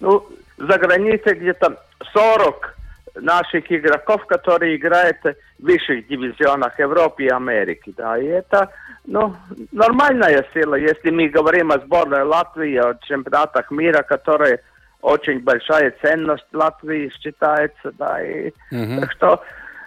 ну, 0.00 0.26
за 0.58 0.78
границей 0.78 1.34
где-то 1.34 1.82
40 2.12 2.76
наших 3.15 3.71
игроков, 3.71 4.25
которые 4.27 4.75
играют 4.75 5.17
в 5.23 5.35
высших 5.59 6.07
дивизионах 6.07 6.77
Европы 6.79 7.23
и 7.23 7.29
Америки. 7.29 7.93
Да, 7.97 8.17
и 8.17 8.25
это 8.25 8.69
ну, 9.05 9.35
нормальная 9.71 10.45
сила, 10.53 10.75
если 10.75 11.09
мы 11.09 11.27
говорим 11.29 11.71
о 11.71 11.79
сборной 11.79 12.23
Латвии, 12.23 12.75
о 12.75 12.95
чемпионатах 13.01 13.71
мира, 13.71 14.03
которые 14.03 14.61
очень 15.01 15.39
большая 15.39 15.93
ценность 16.01 16.45
Латвии 16.53 17.11
считается, 17.19 17.91
да, 17.97 18.21
и 18.21 18.51
угу. 18.71 19.01
так 19.01 19.11
что 19.13 19.41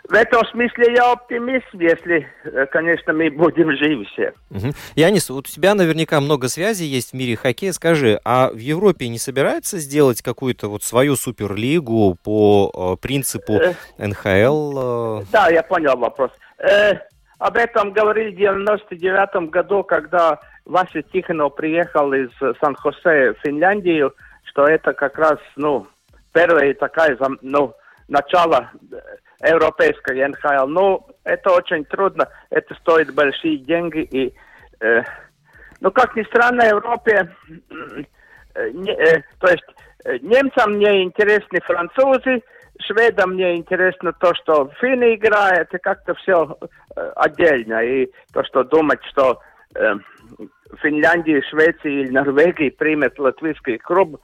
в 0.10 0.14
этом 0.14 0.46
смысле 0.48 0.94
я 0.96 1.12
оптимист, 1.12 1.68
если, 1.74 2.28
э, 2.46 2.66
конечно, 2.68 3.12
мы 3.12 3.30
будем 3.30 3.76
живы 3.76 4.06
все. 4.06 4.34
Угу. 4.52 4.74
Янис, 4.96 5.30
вот 5.30 5.48
у 5.48 5.52
тебя 5.52 5.76
наверняка 5.76 6.22
много 6.22 6.48
связей 6.48 6.86
есть 6.86 7.12
в 7.12 7.14
мире 7.14 7.36
хоккея. 7.36 7.74
Скажи, 7.74 8.20
а 8.24 8.50
в 8.50 8.58
Европе 8.58 9.10
не 9.10 9.20
собирается 9.20 9.80
сделать 9.80 10.22
какую-то 10.22 10.70
вот 10.70 10.84
свою 10.84 11.18
суперлигу 11.18 12.18
по 12.24 12.72
э, 12.74 13.02
принципу 13.02 13.54
э, 13.54 13.74
НХЛ? 13.98 15.22
Э... 15.22 15.24
Да, 15.32 15.50
я 15.50 15.62
понял 15.62 15.98
вопрос. 15.98 16.32
Э, 16.58 16.94
об 17.40 17.58
этом 17.58 17.92
говорили 17.92 18.34
в 18.34 18.38
99 18.38 19.50
году, 19.50 19.84
когда 19.84 20.40
Вася 20.64 21.02
Тихонов 21.02 21.56
приехал 21.56 22.14
из 22.14 22.30
Сан-Хосе 22.62 23.34
в 23.34 23.38
Финляндию, 23.44 24.14
что 24.44 24.66
это 24.66 24.94
как 24.94 25.18
раз, 25.18 25.38
ну, 25.58 25.86
первая 26.34 26.74
такая, 26.74 27.18
ну, 27.42 27.74
начало 28.08 28.72
европейской 29.42 30.28
НХЛ. 30.28 30.68
Но 30.68 31.08
это 31.24 31.52
очень 31.52 31.86
трудно, 31.86 32.28
это 32.50 32.74
стоит 32.76 33.14
большие 33.14 33.58
деньги. 33.58 34.00
И, 34.00 34.34
э, 34.80 35.04
ну, 35.82 35.92
как 35.92 36.16
ни 36.16 36.24
странно, 36.24 36.64
Европе, 36.64 37.30
э, 38.56 38.70
не, 38.72 38.92
э, 38.92 39.22
то 39.40 39.52
есть 39.52 39.66
э, 40.06 40.18
немцам 40.20 40.74
мне 40.74 41.04
интересны 41.04 41.60
французы, 41.64 42.42
шведам 42.82 43.34
мне 43.34 43.56
интересно 43.56 44.14
то, 44.14 44.34
что 44.36 44.72
финны 44.80 45.16
играют, 45.16 45.74
и 45.74 45.78
как-то 45.78 46.16
все 46.16 46.58
э, 46.96 47.12
отдельно. 47.16 47.84
И 47.84 48.08
то, 48.34 48.44
что 48.44 48.64
думать, 48.64 49.04
что 49.12 49.40
э, 49.76 49.94
Финляндии, 50.82 51.44
Швеции 51.50 52.02
или 52.02 52.12
Норвегии 52.12 52.70
примет 52.70 53.18
латвийский 53.20 53.78
клуб, 53.78 54.22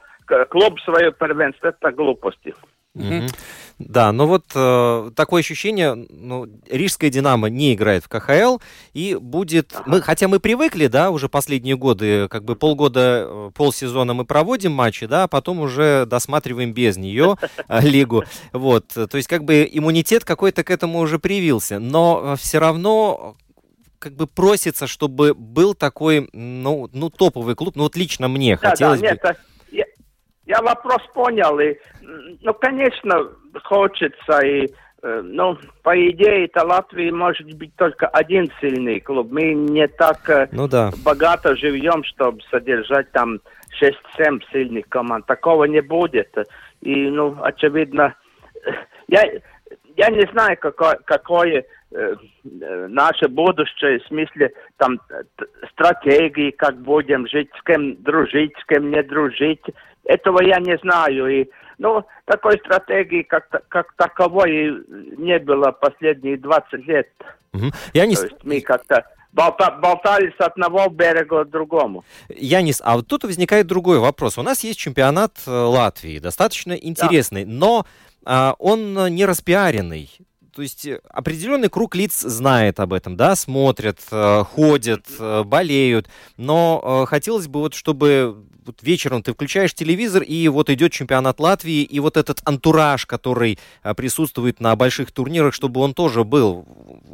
клуб 0.49 0.79
свое 0.81 1.11
первенство, 1.11 1.67
это 1.67 1.91
глупости. 1.91 2.53
Mm-hmm. 2.95 3.62
Да, 3.79 4.11
но 4.11 4.27
вот 4.27 4.45
э, 4.55 5.11
такое 5.15 5.41
ощущение, 5.41 5.95
ну, 6.09 6.47
Рижская 6.69 7.09
Динамо 7.09 7.49
не 7.49 7.73
играет 7.73 8.03
в 8.03 8.09
КХЛ 8.09 8.59
и 8.93 9.15
будет, 9.15 9.73
мы, 9.85 10.01
хотя 10.01 10.27
мы 10.27 10.39
привыкли, 10.39 10.87
да, 10.87 11.09
уже 11.09 11.27
последние 11.27 11.75
годы, 11.75 12.27
как 12.29 12.43
бы 12.43 12.55
полгода, 12.55 13.25
э, 13.27 13.51
полсезона 13.55 14.13
мы 14.13 14.25
проводим 14.25 14.71
матчи, 14.71 15.05
да, 15.05 15.23
а 15.23 15.27
потом 15.27 15.59
уже 15.59 16.05
досматриваем 16.05 16.73
без 16.73 16.97
нее 16.97 17.35
э, 17.67 17.81
лигу, 17.87 18.23
вот, 18.51 18.87
то 18.89 19.17
есть 19.17 19.27
как 19.27 19.43
бы 19.43 19.67
иммунитет 19.71 20.23
какой-то 20.23 20.63
к 20.63 20.69
этому 20.69 20.99
уже 20.99 21.17
привился, 21.17 21.79
но 21.79 22.35
все 22.37 22.59
равно 22.59 23.35
как 23.97 24.13
бы 24.13 24.27
просится, 24.27 24.85
чтобы 24.85 25.33
был 25.33 25.73
такой, 25.73 26.29
ну, 26.33 26.89
ну 26.93 27.09
топовый 27.09 27.55
клуб, 27.55 27.75
ну 27.75 27.83
вот 27.83 27.95
лично 27.95 28.27
мне 28.27 28.57
да, 28.61 28.69
хотелось 28.69 28.99
да, 29.01 29.15
бы... 29.15 29.19
Нет, 29.71 29.87
я 30.45 30.61
вопрос 30.61 31.01
понял, 31.13 31.57
и, 31.59 31.75
ну, 32.41 32.53
конечно, 32.53 33.29
хочется, 33.63 34.39
и, 34.45 34.67
э, 35.01 35.21
ну, 35.23 35.57
по 35.83 35.95
идее, 35.95 36.45
это 36.45 36.65
Латвии 36.65 37.11
может 37.11 37.51
быть 37.53 37.75
только 37.75 38.07
один 38.07 38.51
сильный 38.59 38.99
клуб. 38.99 39.27
Мы 39.31 39.53
не 39.53 39.87
так 39.87 40.29
э, 40.29 40.47
ну, 40.51 40.67
да. 40.67 40.91
богато 41.03 41.55
живем, 41.55 42.03
чтобы 42.03 42.41
содержать 42.49 43.11
там 43.11 43.39
6-7 43.81 44.41
сильных 44.51 44.87
команд. 44.89 45.25
Такого 45.25 45.65
не 45.65 45.81
будет. 45.81 46.35
И, 46.81 47.09
ну, 47.09 47.37
очевидно, 47.41 48.15
я, 49.07 49.23
я 49.95 50.09
не 50.09 50.25
знаю, 50.31 50.57
какое, 50.59 50.97
какое 51.05 51.65
э, 51.91 52.15
наше 52.43 53.27
будущее, 53.27 53.99
в 53.99 54.07
смысле 54.07 54.51
там 54.77 54.99
стратегии, 55.71 56.51
как 56.51 56.77
будем 56.77 57.27
жить, 57.27 57.49
с 57.59 57.63
кем 57.63 58.01
дружить, 58.03 58.53
с 58.61 58.65
кем 58.65 58.91
не 58.91 59.01
дружить. 59.03 59.63
Этого 60.05 60.41
я 60.43 60.59
не 60.59 60.77
знаю. 60.79 61.27
И, 61.27 61.49
ну, 61.83 62.05
такой 62.23 62.57
стратегии 62.59 63.23
как, 63.23 63.45
как 63.67 63.93
таковой 63.97 64.85
не 65.17 65.37
было 65.39 65.71
последние 65.71 66.37
20 66.37 66.87
лет. 66.87 67.09
Угу. 67.53 67.65
Я 67.93 68.05
не... 68.05 68.15
То 68.15 68.23
есть 68.23 68.35
мы 68.43 68.61
как-то 68.61 69.05
болта, 69.33 69.69
болтались 69.71 70.33
от 70.39 70.53
одного 70.53 70.87
берега 70.87 71.43
к 71.43 71.49
другому. 71.49 72.05
Янис, 72.29 72.81
а 72.83 72.95
вот 72.95 73.07
тут 73.07 73.25
возникает 73.25 73.67
другой 73.67 73.99
вопрос. 73.99 74.37
У 74.37 74.43
нас 74.43 74.63
есть 74.63 74.79
чемпионат 74.79 75.33
э, 75.45 75.51
Латвии, 75.51 76.19
достаточно 76.19 76.71
интересный, 76.71 77.43
да. 77.43 77.51
но 77.51 77.85
а, 78.25 78.55
он 78.59 78.93
не 79.13 79.25
распиаренный 79.25 80.09
то 80.53 80.61
есть 80.61 80.85
э, 80.85 80.99
определенный 81.09 81.69
круг 81.69 81.95
лиц 81.95 82.21
знает 82.21 82.79
об 82.79 82.93
этом, 82.93 83.15
да, 83.15 83.35
смотрят, 83.35 83.99
э, 84.11 84.43
ходят, 84.43 85.05
э, 85.19 85.43
болеют, 85.43 86.07
но 86.37 87.05
хотелось 87.07 87.47
бы 87.47 87.61
вот, 87.61 87.73
чтобы 87.73 88.43
вот 88.65 88.81
вечером 88.81 89.21
ты 89.21 89.33
включаешь 89.33 89.73
телевизор, 89.73 90.23
и 90.23 90.47
вот 90.47 90.69
идет 90.69 90.93
чемпионат 90.93 91.39
Латвии, 91.41 91.83
и 91.83 91.99
вот 91.99 92.15
этот 92.15 92.39
антураж, 92.45 93.05
который 93.05 93.59
присутствует 93.97 94.61
на 94.61 94.73
больших 94.77 95.11
турнирах, 95.11 95.53
чтобы 95.53 95.81
он 95.81 95.93
тоже 95.93 96.23
был. 96.23 96.65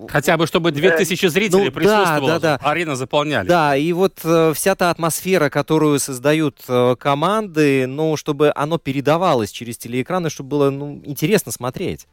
Хотя 0.10 0.38
бы, 0.38 0.46
чтобы 0.46 0.72
2000 0.72 1.26
зрителей 1.28 1.66
ну, 1.66 1.72
присутствовало, 1.72 2.28
да, 2.28 2.40
да, 2.40 2.58
да. 2.60 2.70
арена 2.70 2.96
заполняли. 2.96 3.48
Да, 3.48 3.76
и 3.76 3.92
вот 3.94 4.20
вся 4.20 4.76
та 4.76 4.92
атмосфера, 4.92 5.50
которую 5.50 5.98
создают 6.00 6.64
команды, 7.00 7.88
ну, 7.88 8.16
чтобы 8.16 8.52
оно 8.56 8.78
передавалось 8.78 9.50
через 9.50 9.80
телеэкраны, 9.80 10.30
чтобы 10.30 10.50
было 10.50 10.70
ну, 10.70 11.02
интересно 11.04 11.52
смотреть. 11.52 12.06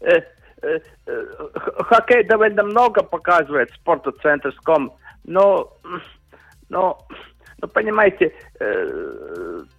Э, 0.00 0.20
э, 0.62 0.78
э, 1.06 1.24
хоккей 1.54 2.24
довольно 2.24 2.62
много 2.62 3.02
показывает 3.02 3.70
спортоцентрском, 3.72 4.92
но, 5.24 5.72
но, 6.68 6.98
ну, 7.60 7.68
понимаете, 7.68 8.32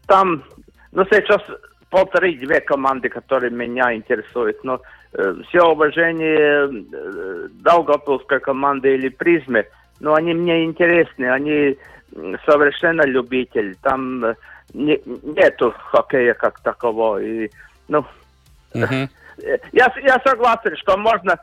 там, 0.07 0.43
ну, 0.91 1.05
сейчас 1.05 1.41
полторы-две 1.89 2.61
команды, 2.61 3.09
которые 3.09 3.51
меня 3.51 3.93
интересуют, 3.93 4.63
но 4.63 4.81
все 5.47 5.63
уважение 5.63 6.85
Долгопилской 7.63 8.39
команды 8.39 8.95
или 8.95 9.09
Призмы, 9.09 9.65
но 9.99 10.13
они 10.13 10.33
мне 10.33 10.65
интересны, 10.65 11.25
они 11.25 11.77
совершенно 12.45 13.03
любитель, 13.03 13.75
там 13.81 14.35
не, 14.73 15.01
нету 15.23 15.73
хоккея 15.91 16.33
как 16.33 16.59
такового, 16.59 17.21
и, 17.21 17.49
ну, 17.87 18.05
uh-huh 18.73 19.09
я, 19.71 19.93
я 20.03 20.21
согласен, 20.25 20.75
что 20.77 20.97
можно, 20.97 21.37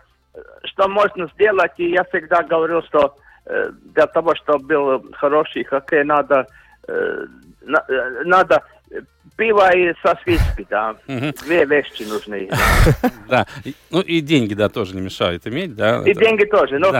что 0.65 0.89
можно 0.89 1.29
сделать, 1.35 1.73
и 1.79 1.91
я 1.91 2.05
всегда 2.05 2.43
говорил, 2.43 2.83
что 2.83 3.17
э, 3.47 3.71
для 3.95 4.07
того, 4.07 4.35
чтобы 4.37 4.67
был 4.67 5.05
хороший 5.15 5.65
хоккей, 5.65 6.05
надо, 6.05 6.47
э, 6.89 7.27
на, 7.63 7.85
э, 7.89 8.25
надо 8.25 8.63
пиво 9.37 9.69
и 9.77 9.93
сосиски, 10.03 10.67
да. 10.71 10.97
Две 11.07 11.65
вещи 11.65 12.03
нужны. 12.03 12.49
Да. 13.29 13.47
Ну 13.91 14.01
и 14.01 14.21
деньги, 14.21 14.55
да, 14.55 14.69
тоже 14.69 14.95
не 14.95 15.01
мешают 15.01 15.47
иметь, 15.47 15.75
да. 15.75 16.03
И 16.05 16.15
деньги 16.15 16.45
тоже. 16.45 16.79
Но 16.79 16.93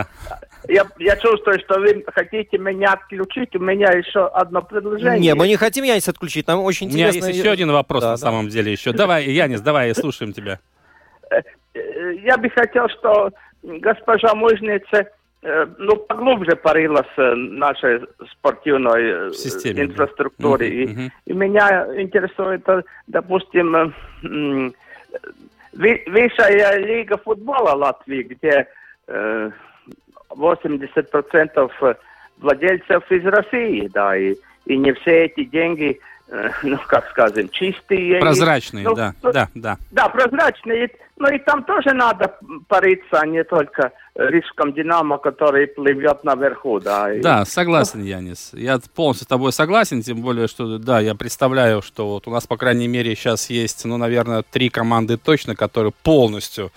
я, 0.67 0.85
я 0.97 1.15
чувствую, 1.17 1.59
что 1.59 1.79
вы 1.79 2.03
хотите 2.13 2.57
меня 2.57 2.93
отключить. 2.93 3.55
У 3.55 3.59
меня 3.59 3.91
еще 3.91 4.27
одно 4.27 4.61
предложение. 4.61 5.19
Не, 5.19 5.35
мы 5.35 5.47
не 5.47 5.55
хотим 5.55 5.83
Янис 5.83 6.07
отключить. 6.09 6.47
Нам 6.47 6.59
очень 6.61 6.87
интересно. 6.87 7.19
У 7.19 7.21
меня 7.21 7.27
есть 7.27 7.39
еще 7.39 7.51
один 7.51 7.71
вопрос 7.71 8.03
на 8.03 8.17
самом 8.17 8.49
деле 8.49 8.71
еще. 8.71 8.91
Давай, 8.91 9.25
Янис, 9.25 9.61
давай, 9.61 9.93
слушаем 9.93 10.33
тебя. 10.33 10.59
Я 12.23 12.37
бы 12.37 12.49
хотел, 12.49 12.87
что 12.89 13.31
госпожа 13.63 14.33
Мужница 14.33 15.09
э, 15.41 15.65
ну, 15.77 15.97
поглубже 15.97 16.55
порылась 16.55 17.05
в 17.17 17.35
нашей 17.35 17.99
спортивной 18.31 19.29
э, 19.29 19.33
Системе, 19.33 19.83
инфраструктуре. 19.83 20.69
Да. 20.69 20.73
И, 20.73 20.85
угу. 20.85 21.01
и 21.25 21.33
меня 21.33 22.01
интересует, 22.01 22.65
э, 22.69 22.83
допустим, 23.07 23.93
высшая 25.73 26.79
лига 26.79 27.17
футбола 27.17 27.75
Латвии, 27.75 28.23
где 28.23 28.67
80% 29.07 31.97
владельцев 32.37 33.11
из 33.11 33.25
России, 33.25 33.89
да, 33.93 34.15
и, 34.17 34.35
и 34.65 34.77
не 34.77 34.93
все 34.93 35.25
эти 35.25 35.43
деньги 35.43 35.99
Э, 36.27 36.49
ну, 36.63 36.77
как 36.87 37.09
скажем, 37.11 37.49
чистые. 37.49 38.19
Прозрачные, 38.19 38.83
ну, 38.83 38.95
да, 38.95 39.13
ну, 39.21 39.31
да, 39.31 39.49
да. 39.53 39.77
Да, 39.91 40.09
прозрачные. 40.09 40.89
Ну 41.17 41.27
и 41.29 41.39
там 41.39 41.63
тоже 41.63 41.93
надо 41.93 42.37
париться, 42.67 43.19
а 43.19 43.25
не 43.25 43.43
только 43.43 43.91
рижском 44.15 44.73
«Динамо», 44.73 45.17
который 45.17 45.67
плывет 45.67 46.23
наверху, 46.23 46.79
да. 46.79 47.09
Да, 47.21 47.45
согласен, 47.45 48.01
Янис. 48.01 48.51
Я 48.53 48.79
полностью 48.95 49.25
с 49.25 49.27
тобой 49.27 49.51
согласен, 49.51 50.01
тем 50.01 50.21
более, 50.21 50.47
что, 50.47 50.77
да, 50.77 51.01
я 51.01 51.15
представляю, 51.15 51.81
что 51.81 52.07
вот 52.07 52.27
у 52.27 52.31
нас, 52.31 52.47
по 52.47 52.55
крайней 52.55 52.87
мере, 52.87 53.13
сейчас 53.15 53.49
есть, 53.49 53.83
ну, 53.83 53.97
наверное, 53.97 54.43
три 54.43 54.69
команды 54.69 55.17
точно, 55.17 55.55
которые 55.55 55.91
полностью 56.03 56.71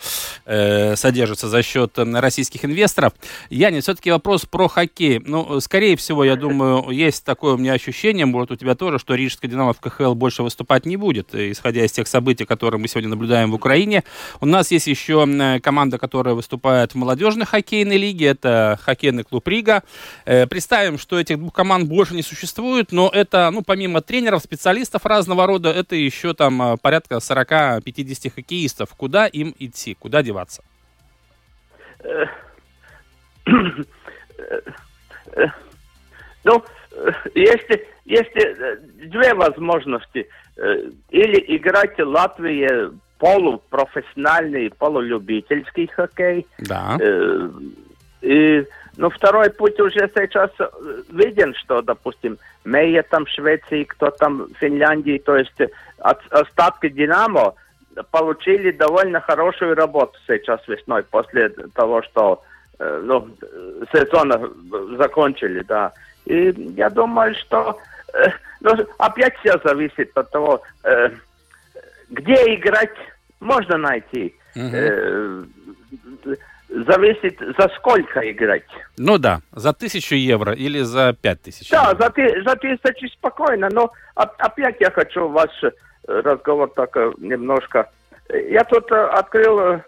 э, 0.47 0.97
содержатся 0.97 1.49
за 1.49 1.63
счет 1.63 1.97
э, 1.99 2.21
российских 2.21 2.65
инвесторов. 2.65 3.13
Янис, 3.51 3.85
все-таки 3.85 4.11
вопрос 4.11 4.45
про 4.45 4.67
хоккей. 4.67 5.21
Ну, 5.25 5.61
скорее 5.61 5.97
всего, 5.97 6.25
я 6.25 6.35
думаю, 6.35 6.91
есть 6.91 7.25
такое 7.25 7.55
у 7.55 7.59
меня 7.59 7.75
ощущение, 7.75 8.27
может, 8.27 8.51
у 8.51 8.57
тебя 8.57 8.75
тоже, 8.75 8.99
что 8.99 9.15
Рижская 9.15 9.49
«Динамо» 9.49 9.75
в 9.75 9.81
КХЛ 9.81 10.15
больше 10.15 10.43
выступать 10.43 10.87
не 10.87 10.97
будет, 10.97 11.35
исходя 11.35 11.85
из 11.85 11.93
тех 11.93 12.09
событий, 12.09 12.45
которые 12.45 12.81
мы 12.81 12.89
сегодня 12.89 13.11
наблюдаем 13.11 13.53
в 13.53 13.55
Украине. 13.55 14.03
У 14.41 14.47
нас 14.47 14.71
есть 14.71 14.87
еще 14.87 15.27
э, 15.27 15.61
команда, 15.61 15.99
которая 15.99 16.35
выступает 16.35 16.93
в 16.93 16.95
молодежной 16.97 17.47
хоккейной 17.47 17.97
лиге. 17.97 18.27
Это 18.27 18.79
хоккейный 18.83 19.25
клуб 19.25 19.47
Рига. 19.49 19.83
Э, 20.25 20.47
представим, 20.47 20.99
что 20.99 21.19
этих 21.19 21.39
двух 21.39 21.53
команд 21.53 21.89
больше 21.89 22.15
не 22.15 22.23
существует, 22.23 22.93
но 22.93 23.11
это, 23.13 23.51
ну, 23.51 23.63
помимо 23.63 24.01
тренеров, 24.01 24.43
специалистов 24.43 25.07
разного 25.07 25.47
рода, 25.47 25.71
это 25.71 25.97
еще 25.97 26.35
там 26.35 26.61
э, 26.63 26.77
порядка 26.77 27.17
40-50 27.17 28.31
хоккеистов. 28.35 28.95
Куда 28.95 29.27
им 29.27 29.55
идти? 29.59 29.95
Куда 29.95 30.23
деваться? 30.23 30.63
Ну, 36.45 36.65
если, 37.35 37.87
если 38.05 39.07
две 39.07 39.35
возможности. 39.35 40.29
Или 41.11 41.57
играть 41.57 41.99
в 41.99 42.05
Латвии 42.05 42.91
полупрофессиональный, 43.19 44.71
полулюбительский 44.71 45.89
хоккей. 45.89 46.47
Да. 46.59 46.99
И, 48.21 48.65
ну, 48.97 49.11
второй 49.11 49.51
путь 49.51 49.79
уже 49.81 50.11
сейчас 50.15 50.51
виден, 51.11 51.55
что, 51.55 51.83
допустим, 51.83 52.39
Мейя 52.65 53.03
там 53.03 53.25
в 53.25 53.31
Швеции, 53.31 53.85
кто 53.85 54.11
там 54.11 54.45
в 54.45 54.59
Финляндии, 54.59 55.19
то 55.25 55.37
есть 55.37 55.61
от, 55.99 56.21
остатки 56.31 56.89
Динамо 56.89 57.55
получили 58.11 58.71
довольно 58.71 59.21
хорошую 59.21 59.75
работу 59.75 60.19
сейчас 60.27 60.67
весной, 60.69 61.03
после 61.05 61.49
того, 61.75 62.03
что 62.03 62.43
ну, 62.79 63.29
сезона 63.93 64.41
закончили, 64.97 65.63
да. 65.63 65.93
И 66.27 66.55
я 66.77 66.91
думаю, 66.91 67.35
что 67.35 67.79
э, 68.15 68.29
ну, 68.61 68.73
опять 68.99 69.37
все 69.39 69.59
зависит 69.65 70.17
от 70.17 70.31
того, 70.31 70.63
э, 70.85 71.11
где 72.11 72.35
играть 72.55 72.95
можно 73.41 73.77
найти. 73.79 74.35
Мгм. 74.55 74.71
Э, 74.75 75.45
зависит, 76.69 77.39
за 77.59 77.69
сколько 77.77 78.21
играть. 78.31 78.65
Ну 78.99 79.19
да, 79.19 79.41
за 79.53 79.73
тысячу 79.73 80.15
евро 80.15 80.53
или 80.53 80.81
за 80.83 81.13
пять 81.15 81.43
тысяч 81.43 81.71
Да, 81.71 81.91
евро. 81.91 82.05
за, 82.05 82.11
ты- 82.11 82.43
за 82.43 82.57
тысячи 82.57 83.07
спокойно, 83.13 83.69
но 83.73 83.91
оп- 84.15 84.35
опять 84.39 84.77
я 84.81 84.91
хочу 84.91 85.29
ваш 85.29 85.51
э, 85.65 85.71
разговор 86.07 86.71
так 86.75 86.97
э, 86.97 87.13
немножко. 87.19 87.89
Я 88.51 88.65
тут 88.65 88.91
э, 88.93 88.97
открыл 89.07 89.61
э, 89.61 89.81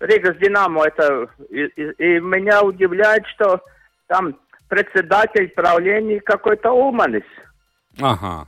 Рига 0.00 0.32
с 0.34 0.36
Динамо, 0.36 0.84
это 0.86 1.28
и, 1.50 1.62
и- 1.76 2.16
и 2.16 2.20
меня 2.20 2.62
удивляет, 2.62 3.26
что 3.28 3.60
там 4.06 4.36
председатель 4.68 5.48
правления 5.48 6.20
какой-то 6.20 6.70
Уманис. 6.72 7.24
Ага. 8.00 8.46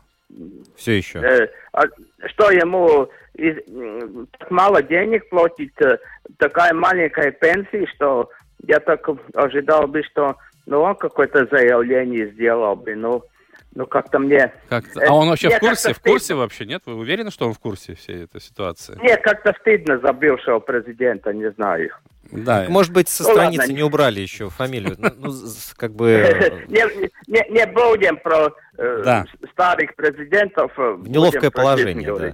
Все 0.77 0.99
еще. 0.99 1.19
Э, 1.21 1.49
а 1.73 1.83
что 2.29 2.51
ему 2.51 3.09
из- 3.35 4.29
так 4.39 4.51
мало 4.51 4.83
денег 4.83 5.29
платить, 5.29 5.73
э, 5.81 5.99
такая 6.39 6.73
маленькая 6.73 7.31
пенсия, 7.33 7.87
что 7.95 8.31
я 8.67 8.81
так 8.81 9.09
ожидал 9.35 9.87
бы, 9.87 10.03
что 10.03 10.37
ну, 10.67 10.81
он 10.83 10.95
какое-то 10.95 11.47
заявление 11.47 12.31
сделал 12.33 12.77
бы, 12.77 12.95
ну, 12.95 13.25
ну 13.75 13.87
как-то 13.87 14.19
мне... 14.19 14.53
Как 14.69 14.85
Э, 14.97 15.07
а 15.09 15.15
он 15.15 15.29
вообще 15.29 15.49
мне 15.49 15.57
в 15.57 15.61
курсе? 15.61 15.93
В 15.95 16.01
курсе 16.01 16.25
стыдно. 16.27 16.43
вообще, 16.43 16.67
нет? 16.67 16.83
Вы 16.87 16.95
уверены, 16.95 17.31
что 17.31 17.47
он 17.47 17.55
в 17.55 17.59
курсе 17.59 17.95
всей 17.95 18.25
этой 18.25 18.41
ситуации? 18.41 18.97
Мне 19.01 19.17
как-то 19.17 19.55
стыдно 19.61 19.99
за 20.01 20.13
бывшего 20.13 20.59
президента, 20.61 21.33
не 21.33 21.51
знаю. 21.53 21.91
Да. 22.33 22.67
Может 22.69 22.93
быть, 22.93 23.09
со 23.09 23.25
Ну, 23.25 23.31
страницы 23.31 23.63
ладно. 23.63 23.73
не 23.73 23.83
убрали 23.83 24.21
еще 24.21 24.51
фамилию. 24.51 24.95
Ну, 24.99 25.11
ну, 25.19 25.33
как 25.77 25.93
бы... 25.95 26.65
Не, 26.69 26.85
не, 27.27 27.51
не 27.51 27.67
будем 27.67 28.19
про 28.19 28.53
э, 28.79 29.03
Да. 29.05 29.25
старых 29.53 29.95
президентов. 29.97 30.73
э, 30.79 30.93
В 30.99 31.09
неловкое 31.09 31.51
положение, 31.51 32.15
да. 32.17 32.33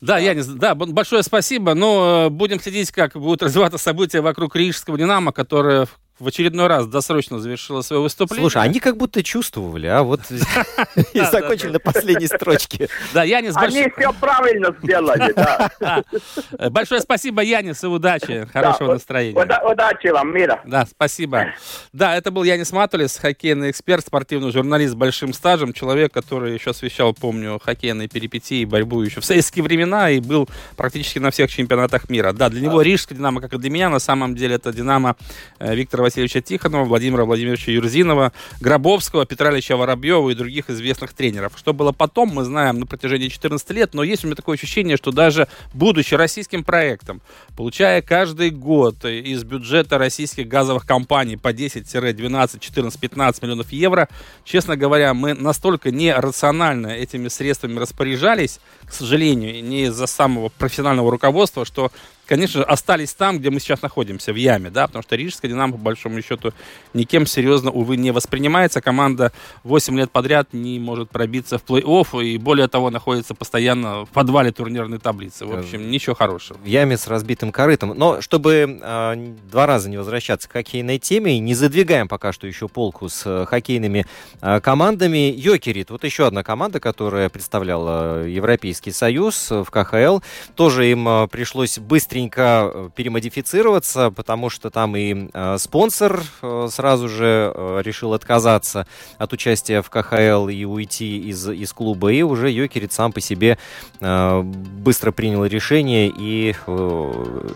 Да, 0.00 0.18
Янис, 0.18 0.46
да, 0.46 0.74
б- 0.74 0.86
большое 0.86 1.22
спасибо. 1.22 1.74
Но 1.74 2.28
будем 2.30 2.58
следить, 2.60 2.90
как 2.92 3.12
будут 3.14 3.42
развиваться 3.44 3.78
события 3.78 4.20
вокруг 4.20 4.54
Рижского 4.56 4.96
«Динамо», 4.96 5.32
которое 5.32 5.86
в- 6.20 6.26
очередной 6.28 6.66
раз 6.68 6.86
досрочно 6.86 7.38
завершило 7.38 7.82
свое 7.82 8.02
выступление. 8.02 8.42
Слушай, 8.50 8.62
они 8.62 8.78
как 8.80 8.96
будто 8.96 9.22
чувствовали, 9.22 9.86
а 9.86 10.02
вот 10.02 10.20
и 11.12 11.20
закончили 11.20 11.70
на 11.70 11.78
последней 11.80 12.26
строчке. 12.26 12.88
Да, 13.12 13.24
Янис, 13.24 13.56
Они 13.56 13.88
все 13.96 14.12
правильно 14.12 14.74
сделали, 14.82 15.32
да. 15.32 15.70
Большое 16.70 17.00
спасибо, 17.00 17.42
Янис, 17.42 17.82
и 17.82 17.86
удачи, 17.86 18.46
хорошего 18.52 18.92
настроения. 18.94 19.40
уда- 19.40 19.60
Удачи 19.70 20.08
вам, 20.08 20.34
мира. 20.34 20.60
Да, 20.64 20.86
спасибо. 20.86 21.46
Да, 21.92 22.16
это 22.16 22.30
был 22.30 22.42
Янис 22.44 22.72
Матулис, 22.72 23.16
хоккейный 23.16 23.70
эксперт, 23.70 24.04
спортивный 24.06 24.52
журналист 24.52 24.92
с 24.92 24.96
большим 24.96 25.32
стажем, 25.32 25.72
человек, 25.72 26.12
который 26.12 26.54
еще 26.54 26.70
освещал, 26.70 27.14
помню, 27.14 27.58
хоккейные 27.62 28.08
перипетии 28.08 28.60
и 28.60 28.64
борьбу 28.64 29.02
еще 29.02 29.20
в 29.20 29.24
советские 29.24 29.62
времена 29.62 30.10
и 30.10 30.20
был 30.20 30.48
практически 30.76 31.18
на 31.18 31.30
всех 31.30 31.50
чемпионатах 31.50 32.08
мира. 32.10 32.32
Да, 32.32 32.48
для 32.48 32.60
него 32.60 32.82
Рижская 32.82 33.16
Динамо, 33.16 33.40
как 33.40 33.52
и 33.54 33.58
для 33.58 33.70
меня, 33.70 33.88
на 33.88 33.98
самом 34.00 34.34
деле 34.34 34.56
это 34.56 34.72
Динамо 34.72 35.16
э, 35.58 35.74
Виктора 35.74 36.04
Васильевича 36.10 36.40
Тихонова, 36.40 36.84
Владимира 36.84 37.24
Владимировича 37.24 37.70
Юрзинова, 37.70 38.32
Гробовского, 38.60 39.26
Петра 39.26 39.52
Ильича 39.52 39.76
Воробьева 39.76 40.30
и 40.30 40.34
других 40.34 40.68
известных 40.68 41.12
тренеров. 41.12 41.52
Что 41.56 41.72
было 41.72 41.92
потом, 41.92 42.30
мы 42.30 42.42
знаем 42.42 42.80
на 42.80 42.86
протяжении 42.86 43.28
14 43.28 43.70
лет, 43.70 43.94
но 43.94 44.02
есть 44.02 44.24
у 44.24 44.26
меня 44.26 44.34
такое 44.34 44.56
ощущение, 44.56 44.96
что 44.96 45.12
даже 45.12 45.46
будучи 45.72 46.14
российским 46.14 46.64
проектом, 46.64 47.22
получая 47.56 48.02
каждый 48.02 48.50
год 48.50 49.04
из 49.04 49.44
бюджета 49.44 49.98
российских 49.98 50.48
газовых 50.48 50.84
компаний 50.84 51.36
по 51.36 51.52
10, 51.52 51.88
12, 51.88 52.60
14, 52.60 53.00
15 53.00 53.42
миллионов 53.42 53.70
евро, 53.70 54.08
честно 54.44 54.76
говоря, 54.76 55.14
мы 55.14 55.34
настолько 55.34 55.92
нерационально 55.92 56.88
этими 56.88 57.28
средствами 57.28 57.78
распоряжались, 57.78 58.58
к 58.84 58.92
сожалению, 58.92 59.62
не 59.62 59.84
из-за 59.84 60.08
самого 60.08 60.48
профессионального 60.48 61.08
руководства, 61.10 61.64
что 61.64 61.92
конечно 62.30 62.60
же, 62.60 62.64
остались 62.64 63.12
там, 63.12 63.40
где 63.40 63.50
мы 63.50 63.58
сейчас 63.58 63.82
находимся, 63.82 64.32
в 64.32 64.36
яме, 64.36 64.70
да, 64.70 64.86
потому 64.86 65.02
что 65.02 65.16
Рижская 65.16 65.50
Динамо, 65.50 65.72
по 65.72 65.78
большому 65.78 66.22
счету, 66.22 66.52
никем 66.94 67.26
серьезно, 67.26 67.72
увы, 67.72 67.96
не 67.96 68.12
воспринимается. 68.12 68.80
Команда 68.80 69.32
8 69.64 69.98
лет 69.98 70.12
подряд 70.12 70.52
не 70.52 70.78
может 70.78 71.10
пробиться 71.10 71.58
в 71.58 71.64
плей-офф 71.64 72.24
и, 72.24 72.38
более 72.38 72.68
того, 72.68 72.90
находится 72.90 73.34
постоянно 73.34 74.06
в 74.06 74.10
подвале 74.10 74.52
турнирной 74.52 75.00
таблицы. 75.00 75.44
В 75.44 75.58
общем, 75.58 75.90
ничего 75.90 76.14
хорошего. 76.14 76.56
В 76.58 76.66
яме 76.66 76.96
с 76.96 77.08
разбитым 77.08 77.50
корытом. 77.50 77.94
Но 77.96 78.20
чтобы 78.20 78.80
н- 78.80 79.36
два 79.50 79.66
раза 79.66 79.90
не 79.90 79.96
возвращаться 79.96 80.48
к 80.48 80.52
хоккейной 80.52 81.00
теме, 81.00 81.36
не 81.40 81.54
задвигаем 81.54 82.06
пока 82.06 82.32
что 82.32 82.46
еще 82.46 82.68
полку 82.68 83.08
с 83.08 83.22
э, 83.26 83.44
хоккейными 83.46 84.06
а, 84.40 84.60
командами. 84.60 85.34
Йокерит, 85.36 85.90
вот 85.90 86.04
еще 86.04 86.28
одна 86.28 86.44
команда, 86.44 86.78
которая 86.78 87.28
представляла 87.28 88.24
Европейский 88.24 88.92
Союз 88.92 89.50
э, 89.50 89.64
в 89.64 89.70
КХЛ. 89.72 90.20
Тоже 90.54 90.90
им 90.92 91.08
а, 91.08 91.26
пришлось 91.26 91.80
быстренько 91.80 92.19
э, 92.28 92.90
перемодифицироваться, 92.94 94.10
потому 94.10 94.50
что 94.50 94.70
там 94.70 94.96
и 94.96 95.28
э, 95.32 95.58
спонсор 95.58 96.22
э, 96.42 96.68
сразу 96.70 97.08
же 97.08 97.52
э, 97.54 97.82
решил 97.84 98.12
отказаться 98.14 98.86
от 99.18 99.32
участия 99.32 99.82
в 99.82 99.90
КХЛ 99.90 100.48
и 100.48 100.64
уйти 100.64 101.28
из, 101.30 101.48
из 101.48 101.72
клуба. 101.72 102.12
И 102.12 102.22
уже 102.22 102.50
Йокерит 102.50 102.92
сам 102.92 103.12
по 103.12 103.20
себе 103.20 103.58
э, 104.00 104.42
быстро 104.42 105.12
принял 105.12 105.44
решение, 105.44 106.08
и 106.08 106.54
э, 106.66 106.72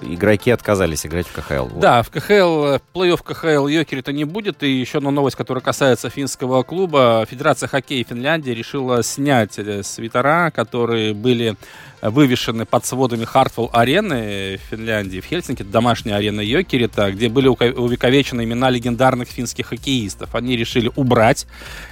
игроки 0.03 0.51
отказались 0.51 1.05
играть 1.07 1.27
в 1.27 1.33
КХЛ. 1.33 1.65
Вот. 1.65 1.81
Да, 1.81 2.03
в 2.03 2.11
КХЛ, 2.11 2.79
плей-офф 2.95 3.23
КХЛ 3.23 3.67
Йокерита 3.67 4.13
не 4.13 4.25
будет. 4.25 4.63
И 4.63 4.71
еще 4.71 4.99
одна 4.99 5.11
новость, 5.11 5.37
которая 5.37 5.63
касается 5.63 6.11
финского 6.11 6.63
клуба. 6.63 7.27
Федерация 7.29 7.69
хоккея 7.69 8.05
Финляндии 8.05 8.51
решила 8.51 9.03
снять 9.03 9.59
э, 9.59 9.83
свитера, 9.83 10.51
которые 10.55 11.15
были 11.15 11.57
вывешены 12.11 12.67
под 12.67 12.85
сводами 12.85 13.25
Хартвелл 13.25 13.71
арены 13.73 14.59
в 14.59 14.71
Финляндии, 14.71 15.21
в 15.21 15.25
Хельсинки, 15.25 15.63
домашняя 15.63 16.17
арена 16.17 16.41
Йокерита, 16.41 17.11
где 17.11 17.29
были 17.29 17.49
увековечены 17.49 18.45
имена 18.45 18.71
легендарных 18.71 19.29
финских 19.29 19.69
хоккеистов. 19.69 20.35
Они 20.35 20.57
решили 20.57 20.91
убрать 20.97 21.47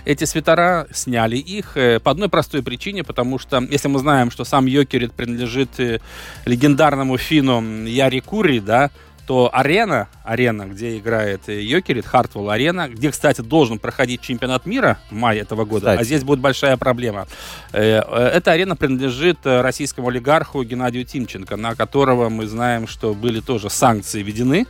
эти 0.04 0.24
свитера, 0.24 0.86
сняли 0.92 1.36
их 1.36 1.76
э, 1.76 1.98
по 1.98 2.10
одной 2.10 2.28
простой 2.28 2.62
причине, 2.62 3.04
потому 3.04 3.38
что 3.38 3.58
если 3.70 3.88
мы 3.88 3.98
знаем, 3.98 4.30
что 4.30 4.44
сам 4.44 4.66
Йокерит 4.66 5.12
принадлежит 5.12 5.80
э, 5.80 6.00
легендарному 6.44 7.16
финну 7.16 7.86
Яри 7.86 8.20
Кури, 8.20 8.60
да, 8.60 8.90
то 9.26 9.50
арена, 9.52 10.08
арена, 10.24 10.66
где 10.66 10.98
играет 10.98 11.48
э, 11.48 11.62
Йокерит, 11.62 12.06
Хартвелл 12.06 12.50
арена, 12.50 12.88
где, 12.88 13.10
кстати, 13.10 13.40
должен 13.40 13.78
проходить 13.78 14.20
чемпионат 14.20 14.66
мира 14.66 14.98
в 15.10 15.14
мае 15.14 15.40
этого 15.40 15.64
года, 15.64 15.90
а 15.90 15.94
Кстати. 15.94 16.06
здесь 16.06 16.24
будет 16.24 16.40
большая 16.40 16.76
проблема. 16.76 17.26
Э, 17.72 18.02
э, 18.06 18.30
Эта 18.34 18.52
арена 18.52 18.76
принадлежит 18.76 19.38
российскому 19.44 20.08
олигарху 20.08 20.62
Геннадию 20.64 21.04
Тимченко, 21.04 21.56
на 21.56 21.74
которого 21.74 22.28
мы 22.28 22.46
знаем, 22.46 22.86
что 22.86 23.14
были 23.14 23.40
тоже 23.40 23.70
санкции 23.70 24.22
введены 24.22 24.66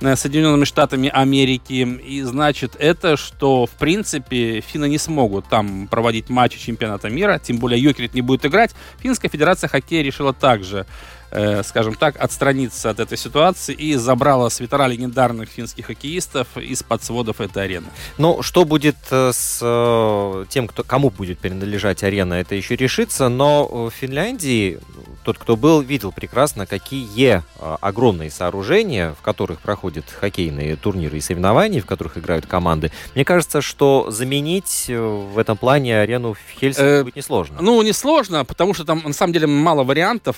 Соединенными 0.00 0.64
Штатами 0.64 1.10
Америки. 1.12 1.98
И 2.06 2.22
значит 2.22 2.76
это, 2.78 3.16
что 3.16 3.66
в 3.66 3.70
принципе 3.70 4.60
финны 4.60 4.88
не 4.88 4.98
смогут 4.98 5.46
там 5.48 5.88
проводить 5.88 6.28
матчи 6.28 6.58
чемпионата 6.58 7.10
мира, 7.10 7.40
тем 7.42 7.58
более 7.58 7.82
Йокерит 7.82 8.14
не 8.14 8.22
будет 8.22 8.46
играть. 8.46 8.74
Финская 9.00 9.28
Федерация 9.28 9.66
хоккея 9.66 10.02
решила 10.02 10.32
также 10.32 10.86
э, 11.30 11.62
скажем 11.62 11.94
так, 11.94 12.16
отстраниться 12.20 12.90
от 12.90 13.00
этой 13.00 13.18
ситуации 13.18 13.74
и 13.74 13.94
забрала 13.94 14.50
свитера 14.50 14.86
легендарных 14.86 15.48
финских 15.48 15.86
хоккеистов 15.86 16.56
из-под 16.56 17.02
сводов 17.02 17.40
этой 17.40 17.64
арены. 17.64 17.86
Ну, 18.18 18.42
что 18.42 18.64
будет 18.64 18.96
э, 19.10 19.32
с 19.32 19.60
э, 19.62 20.44
тем, 20.48 20.68
кто, 20.68 20.82
кому 20.84 21.10
будет 21.10 21.38
принадлежать 21.38 22.02
арена, 22.02 22.34
это 22.34 22.54
еще 22.54 22.76
решится. 22.76 23.28
Но 23.28 23.66
в 23.66 23.90
Финляндии 23.90 24.78
тот, 25.24 25.38
кто 25.38 25.56
был, 25.56 25.80
видел 25.80 26.12
прекрасно, 26.12 26.66
какие 26.66 27.42
огромные 27.80 28.30
сооружения, 28.30 29.14
в 29.14 29.22
которых 29.22 29.60
проходят 29.60 30.04
хоккейные 30.08 30.76
турниры 30.76 31.18
и 31.18 31.20
соревнования, 31.20 31.82
в 31.82 31.86
которых 31.86 32.16
играют 32.16 32.46
команды. 32.46 32.90
Мне 33.14 33.24
кажется, 33.24 33.60
что 33.60 34.10
заменить 34.10 34.86
в 34.88 35.38
этом 35.38 35.56
плане 35.56 36.00
арену 36.00 36.34
в 36.34 36.38
Хельсинки 36.58 37.02
будет 37.02 37.16
несложно. 37.16 37.58
Ну, 37.60 37.82
несложно, 37.82 38.44
потому 38.44 38.74
что 38.74 38.84
там 38.84 39.02
на 39.04 39.12
самом 39.12 39.32
деле 39.32 39.46
мало 39.46 39.84
вариантов. 39.84 40.36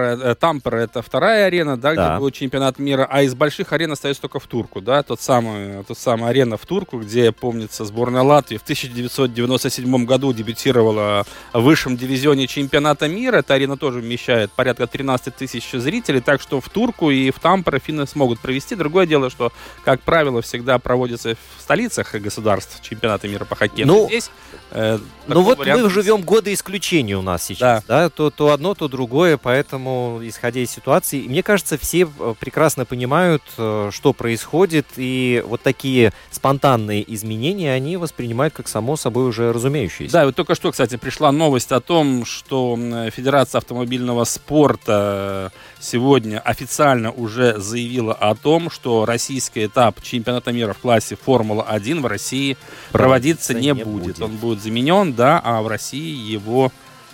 Таппер, 0.00 0.34
Тампер 0.34 0.74
это 0.76 1.02
вторая 1.02 1.46
арена, 1.46 1.76
да, 1.76 1.94
да. 1.94 2.08
где 2.08 2.18
будет 2.18 2.34
чемпионат 2.34 2.78
мира, 2.78 3.06
а 3.10 3.22
из 3.22 3.34
больших 3.34 3.72
арен 3.72 3.92
остается 3.92 4.22
только 4.22 4.40
в 4.40 4.46
Турку, 4.46 4.80
да, 4.80 5.02
тот 5.02 5.20
самый, 5.20 5.84
тот 5.84 5.98
самый 5.98 6.30
арена 6.30 6.56
в 6.56 6.66
Турку, 6.66 6.98
где, 6.98 7.32
помнится, 7.32 7.84
сборная 7.84 8.22
Латвии 8.22 8.56
в 8.56 8.62
1997 8.62 10.04
году 10.04 10.32
дебютировала 10.32 11.24
в 11.52 11.60
высшем 11.62 11.96
дивизионе 11.96 12.46
чемпионата 12.46 13.08
мира. 13.08 13.38
Эта 13.38 13.54
арена 13.54 13.76
тоже 13.76 14.00
вмещает 14.00 14.50
порядка 14.52 14.86
13 14.86 15.34
тысяч 15.34 15.70
зрителей, 15.72 16.20
так 16.20 16.40
что 16.40 16.60
в 16.60 16.68
Турку 16.68 17.10
и 17.10 17.30
в 17.30 17.38
Тампере 17.38 17.78
финны 17.78 18.06
смогут 18.06 18.40
провести. 18.40 18.74
Другое 18.74 19.06
дело, 19.06 19.30
что, 19.30 19.52
как 19.84 20.00
правило, 20.00 20.42
всегда 20.42 20.78
проводится 20.78 21.34
в 21.34 21.62
столицах 21.62 22.14
государств 22.14 22.80
чемпионата 22.82 23.28
мира 23.28 23.44
по 23.44 23.54
хоккею. 23.54 23.86
Ну, 23.86 24.06
здесь 24.06 24.30
э, 24.70 24.98
ну 25.26 25.42
вот 25.42 25.58
мы 25.58 25.90
живем 25.90 26.22
годы 26.22 26.52
исключения 26.52 27.16
у 27.16 27.22
нас 27.22 27.44
сейчас, 27.44 27.84
да, 27.84 28.02
да? 28.02 28.10
То, 28.10 28.30
то 28.30 28.52
одно, 28.52 28.74
то 28.74 28.88
другое, 28.88 29.36
поэтому, 29.36 29.89
исходя 30.22 30.60
из 30.60 30.70
ситуации, 30.70 31.26
мне 31.26 31.42
кажется, 31.42 31.78
все 31.78 32.08
э, 32.18 32.34
прекрасно 32.38 32.84
понимают, 32.84 33.42
э, 33.58 33.90
что 33.92 34.12
происходит, 34.12 34.86
и 34.96 35.42
вот 35.46 35.62
такие 35.62 36.12
спонтанные 36.30 37.02
изменения 37.14 37.72
они 37.72 37.96
воспринимают 37.96 38.54
как 38.54 38.68
само 38.68 38.96
собой 38.96 39.28
уже 39.28 39.52
разумеющиеся. 39.52 40.12
Да, 40.12 40.26
вот 40.26 40.36
только 40.36 40.54
что, 40.54 40.70
кстати, 40.70 40.96
пришла 40.96 41.32
новость 41.32 41.72
о 41.72 41.80
том, 41.80 42.24
что 42.24 42.76
Федерация 43.10 43.58
автомобильного 43.58 44.24
спорта 44.24 45.52
сегодня 45.78 46.40
официально 46.40 47.10
уже 47.10 47.58
заявила 47.58 48.14
о 48.14 48.34
том, 48.34 48.70
что 48.70 49.04
российский 49.04 49.66
этап 49.66 50.02
чемпионата 50.02 50.52
мира 50.52 50.72
в 50.72 50.78
классе 50.78 51.16
Формула-1 51.16 52.00
в 52.00 52.06
России 52.06 52.56
проводиться 52.92 53.54
не, 53.54 53.60
не 53.60 53.74
будет. 53.74 53.84
будет. 53.84 54.22
Он 54.22 54.36
будет 54.36 54.62
заменен, 54.62 55.12
да, 55.14 55.40
а 55.42 55.62
в 55.62 55.68
России 55.68 56.14
его 56.14 56.72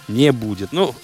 не 0.08 0.32
будет. 0.32 0.72
Ну, 0.72 0.94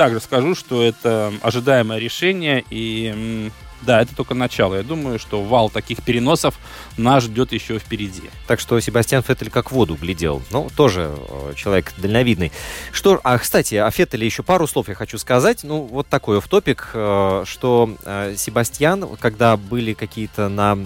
также 0.00 0.20
скажу, 0.20 0.54
что 0.54 0.82
это 0.82 1.30
ожидаемое 1.42 1.98
решение 1.98 2.64
и 2.70 3.50
да, 3.82 4.00
это 4.00 4.16
только 4.16 4.32
начало. 4.32 4.76
Я 4.76 4.82
думаю, 4.82 5.18
что 5.18 5.42
вал 5.42 5.68
таких 5.68 6.02
переносов 6.02 6.54
нас 6.96 7.24
ждет 7.24 7.52
еще 7.52 7.78
впереди. 7.78 8.22
Так 8.46 8.60
что 8.60 8.80
Себастьян 8.80 9.22
Феттель 9.22 9.50
как 9.50 9.70
в 9.70 9.74
воду 9.74 9.98
глядел. 10.00 10.42
Ну, 10.50 10.70
тоже 10.74 11.14
э, 11.14 11.52
человек 11.54 11.92
дальновидный. 11.98 12.50
Что, 12.92 13.20
а, 13.24 13.36
кстати, 13.36 13.74
о 13.74 13.90
Феттеле 13.90 14.24
еще 14.24 14.42
пару 14.42 14.66
слов 14.66 14.88
я 14.88 14.94
хочу 14.94 15.18
сказать. 15.18 15.64
Ну, 15.64 15.82
вот 15.82 16.06
такой 16.06 16.40
в 16.40 16.48
топик, 16.48 16.92
э, 16.94 17.44
что 17.46 17.94
э, 18.02 18.36
Себастьян, 18.38 19.06
когда 19.18 19.58
были 19.58 19.92
какие-то 19.92 20.48
на, 20.48 20.76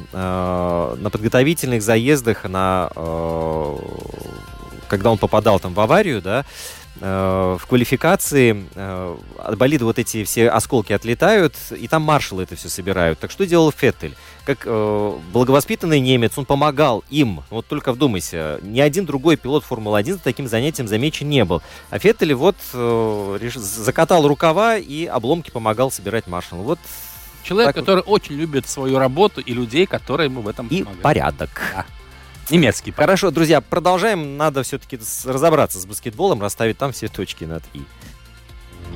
на 0.97 1.11
подготовительных 1.11 1.83
заездах, 1.83 2.43
на, 2.43 2.91
когда 4.89 5.11
он 5.11 5.19
попадал 5.19 5.61
там 5.61 5.73
в 5.73 5.81
аварию, 5.81 6.21
да, 6.21 6.45
в 7.01 7.61
квалификации 7.69 8.67
э, 8.75 9.17
от 9.39 9.59
болида 9.59 9.85
вот 9.85 9.99
эти 9.99 10.23
все 10.25 10.49
осколки 10.49 10.93
отлетают, 10.93 11.55
и 11.71 11.89
там 11.89 12.03
маршалы 12.03 12.45
это 12.45 12.55
все 12.55 12.69
собирают. 12.69 13.19
Так 13.19 13.31
что 13.31 13.47
делал 13.47 13.73
Феттель? 13.73 14.15
Как 14.45 14.61
э, 14.65 15.13
благовоспитанный 15.33 15.99
немец, 15.99 16.39
он 16.39 16.45
помогал 16.45 17.03
им. 17.11 17.43
Вот 17.51 17.67
только 17.67 17.93
вдумайся, 17.93 18.61
ни 18.63 18.81
один 18.81 19.07
другой 19.07 19.37
пилот 19.37 19.65
Формулы-1 19.65 20.21
таким 20.23 20.47
занятием 20.47 20.87
замечен 20.87 21.29
не 21.29 21.45
был. 21.45 21.63
А 21.91 21.99
Феттель 21.99 22.35
вот 22.35 22.57
реш... 22.73 23.57
закатал 23.57 24.29
рукава 24.29 24.77
и 24.77 25.07
обломки 25.07 25.51
помогал 25.51 25.91
собирать 25.91 26.27
маршал. 26.27 26.59
Вот 26.61 26.79
Человек, 27.45 27.75
который 27.75 28.03
вот. 28.05 28.09
очень 28.09 28.37
любит 28.37 28.67
свою 28.67 28.99
работу 28.99 29.41
и 29.41 29.53
людей, 29.53 29.87
которые 29.87 30.31
ему 30.31 30.41
в 30.41 30.49
этом 30.49 30.67
и 30.69 30.79
помогают. 30.79 30.99
И 30.99 31.03
порядок. 31.03 31.61
Да. 31.75 31.87
Немецкий. 32.51 32.93
Хорошо, 32.93 33.31
друзья, 33.31 33.61
продолжаем. 33.61 34.37
Надо 34.37 34.63
все-таки 34.63 34.99
разобраться 35.25 35.81
с 35.81 35.87
баскетболом, 35.87 36.41
расставить 36.41 36.79
там 36.79 36.93
все 36.93 37.09
точки 37.09 37.45
над 37.45 37.63
«и». 37.73 37.83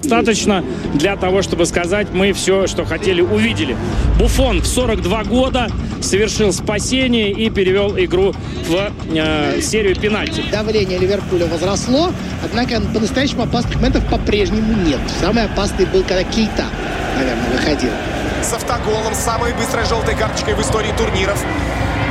Достаточно 0.03 0.65
для 0.95 1.17
того, 1.17 1.43
чтобы 1.43 1.67
сказать, 1.67 2.09
мы 2.13 2.33
все, 2.33 2.67
что 2.67 2.85
хотели, 2.85 3.21
увидели. 3.21 3.77
Буфон 4.19 4.61
в 4.61 4.67
42 4.67 5.25
года 5.25 5.69
совершил 6.01 6.53
спасение 6.53 7.33
и 7.33 7.51
перевел 7.51 7.99
игру 7.99 8.33
в 8.69 8.93
э, 9.13 9.61
серию 9.61 9.97
пенальти. 9.97 10.45
Давление 10.53 10.99
Ливерпуля 10.99 11.47
возросло, 11.47 12.13
однако 12.45 12.81
по-настоящему 12.81 13.43
опасных 13.43 13.77
моментов 13.77 14.07
по-прежнему 14.09 14.73
нет. 14.85 15.01
Самый 15.21 15.45
опасный 15.45 15.87
был, 15.87 16.03
когда 16.03 16.23
Кейта, 16.23 16.67
наверное, 17.17 17.51
выходил. 17.51 17.91
С 18.43 18.53
автоголом, 18.53 19.15
самой 19.15 19.53
быстрой 19.55 19.85
желтой 19.85 20.15
карточкой 20.15 20.55
в 20.55 20.61
истории 20.61 20.93
турниров. 20.97 21.45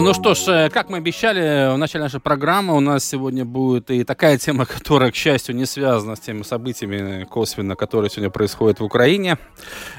Ну 0.00 0.12
что 0.12 0.34
ж, 0.34 0.48
э, 0.48 0.70
как 0.70 0.90
мы 0.90 0.98
обещали 0.98 1.74
в 1.74 1.78
начале 1.78 2.04
нашей 2.04 2.20
программы, 2.20 2.76
у 2.76 2.80
нас 2.80 3.04
сегодня 3.04 3.44
будет 3.44 3.90
и 3.90 4.04
такая 4.04 4.36
тема, 4.36 4.66
которая, 4.66 5.10
к 5.10 5.14
счастью, 5.14 5.54
не 5.54 5.64
связана 5.64 6.16
с 6.16 6.20
теми 6.20 6.42
событиями 6.42 7.24
косвенно, 7.24 7.76
которые 7.76 8.10
сегодня 8.10 8.30
происходят 8.30 8.80
в 8.80 8.84
Украине. 8.84 9.38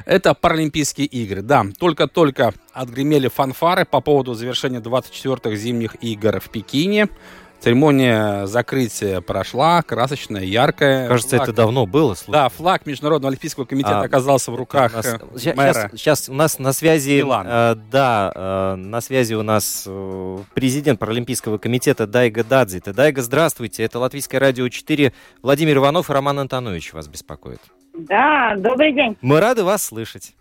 Это 0.05 0.33
Паралимпийские 0.33 1.07
игры. 1.07 1.41
Да, 1.41 1.65
только-только 1.79 2.53
отгремели 2.73 3.27
фанфары 3.27 3.85
по 3.85 4.01
поводу 4.01 4.33
завершения 4.35 4.79
24-х 4.79 5.55
зимних 5.55 5.95
игр 6.03 6.39
в 6.39 6.49
Пекине. 6.49 7.09
Церемония 7.59 8.45
закрытия 8.45 9.19
прошла, 9.21 9.81
красочная, 9.81 10.43
яркая. 10.43 11.07
Кажется, 11.07 11.37
флаг... 11.37 11.49
это 11.49 11.57
давно 11.57 11.85
было. 11.85 12.13
Слушай. 12.13 12.31
Да, 12.31 12.49
флаг 12.49 12.85
Международного 12.85 13.31
олимпийского 13.31 13.65
комитета 13.65 14.01
а, 14.01 14.03
оказался 14.03 14.51
в 14.51 14.55
руках 14.55 14.93
нас, 14.93 15.05
э, 15.05 15.53
мэра. 15.55 15.73
Сейчас, 15.73 15.91
сейчас 15.93 16.29
у 16.29 16.33
нас 16.33 16.59
на 16.59 16.71
связи, 16.71 17.23
э, 17.25 17.75
да, 17.91 18.31
э, 18.33 18.75
на 18.75 19.01
связи 19.01 19.33
у 19.33 19.43
нас 19.43 19.85
э, 19.87 20.37
президент 20.53 20.99
Паралимпийского 20.99 21.57
комитета 21.57 22.05
Дайга 22.05 22.43
Дадзита. 22.43 22.93
Дайга, 22.93 23.21
здравствуйте, 23.21 23.83
это 23.83 23.97
Латвийское 23.99 24.39
радио 24.39 24.69
4. 24.69 25.11
Владимир 25.41 25.77
Иванов 25.77 26.09
и 26.09 26.13
Роман 26.13 26.39
Антонович 26.39 26.93
вас 26.93 27.07
беспокоит. 27.07 27.59
Да, 27.97 28.55
добрый 28.55 28.93
день. 28.93 29.17
Мы 29.21 29.39
рады 29.39 29.63
вас 29.63 29.83
слышать. 29.83 30.36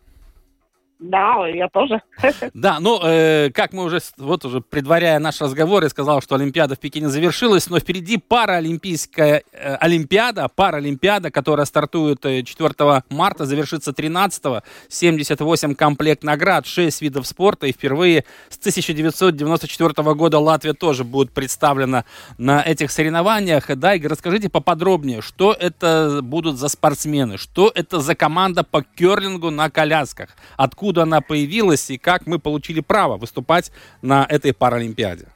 Да, 0.98 1.46
я 1.46 1.68
тоже. 1.68 2.02
Да, 2.54 2.80
ну, 2.80 3.00
э, 3.02 3.50
как 3.50 3.72
мы 3.72 3.84
уже, 3.84 3.98
вот 4.16 4.44
уже 4.44 4.60
предваряя 4.60 5.18
наш 5.18 5.40
разговор, 5.40 5.82
я 5.82 5.90
сказал, 5.90 6.22
что 6.22 6.34
Олимпиада 6.34 6.74
в 6.74 6.78
Пекине 6.78 7.08
завершилась, 7.08 7.68
но 7.68 7.78
впереди 7.78 8.16
параолимпийская 8.16 9.42
э, 9.52 9.74
Олимпиада, 9.76 10.48
параолимпиада, 10.48 11.30
которая 11.30 11.66
стартует 11.66 12.22
4 12.22 12.70
э, 12.78 13.00
марта, 13.10 13.44
завершится 13.44 13.92
13 13.92 14.44
-го, 14.44 14.62
78 14.88 15.74
комплект 15.74 16.24
наград, 16.24 16.66
6 16.66 17.02
видов 17.02 17.26
спорта, 17.26 17.66
и 17.66 17.72
впервые 17.72 18.24
с 18.48 18.56
1994 18.56 20.14
года 20.14 20.38
Латвия 20.38 20.72
тоже 20.72 21.04
будет 21.04 21.30
представлена 21.32 22.04
на 22.38 22.62
этих 22.62 22.90
соревнованиях. 22.90 23.66
Да, 23.76 23.94
Игорь, 23.94 24.12
расскажите 24.12 24.48
поподробнее, 24.48 25.20
что 25.20 25.52
это 25.52 26.20
будут 26.22 26.56
за 26.56 26.68
спортсмены, 26.68 27.36
что 27.36 27.70
это 27.74 28.00
за 28.00 28.14
команда 28.14 28.64
по 28.64 28.82
керлингу 28.82 29.50
на 29.50 29.68
колясках, 29.68 30.30
откуда 30.56 30.85
откуда 30.86 31.02
она 31.02 31.20
появилась 31.20 31.90
и 31.90 31.98
как 31.98 32.26
мы 32.26 32.38
получили 32.38 32.80
право 32.80 33.16
выступать 33.16 33.72
на 34.02 34.24
этой 34.28 34.54
Паралимпиаде? 34.54 35.26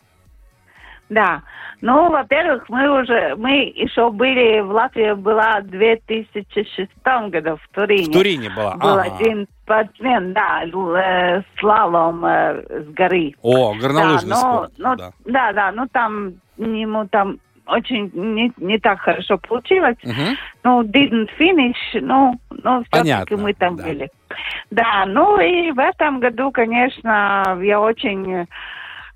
Да, 1.09 1.43
ну, 1.81 2.09
во-первых, 2.09 2.69
мы 2.69 3.03
уже, 3.03 3.35
мы 3.37 3.73
еще 3.75 4.13
были, 4.13 4.61
в 4.61 4.71
Латвии 4.71 5.13
была 5.15 5.61
в 5.61 5.67
2006 5.67 6.89
году 7.31 7.57
в 7.57 7.69
Турине. 7.75 8.05
В 8.05 8.13
Турине 8.13 8.51
была, 8.51 8.77
Был 8.77 8.91
ага. 8.91 9.17
один 9.17 9.49
спортсмен, 9.65 10.33
да, 10.33 10.63
э, 10.63 11.43
слалом 11.59 12.25
э, 12.25 12.85
с 12.85 12.95
горы. 12.95 13.35
О, 13.43 13.75
горнолыжный 13.75 14.31
да, 14.31 14.37
но, 14.37 14.55
спорт. 14.55 14.73
Ну, 14.79 14.97
да. 14.97 15.13
да, 15.25 15.53
да, 15.53 15.73
ну 15.73 15.89
там 15.89 16.35
ему 16.59 17.09
там 17.09 17.41
очень 17.67 18.11
не, 18.15 18.53
не 18.59 18.79
так 18.79 19.01
хорошо 19.01 19.39
получилось. 19.39 19.97
Uh-huh. 20.05 20.37
Ну, 20.63 20.83
didn't 20.83 21.29
finish, 21.39 22.01
ну, 22.01 22.39
ну 22.51 22.85
все-таки 22.85 23.35
мы 23.35 23.53
там 23.55 23.77
да. 23.77 23.85
были. 23.85 24.11
Да, 24.71 25.05
ну 25.07 25.41
и 25.41 25.73
в 25.73 25.79
этом 25.79 26.21
году, 26.21 26.51
конечно, 26.53 27.59
я 27.63 27.81
очень, 27.81 28.47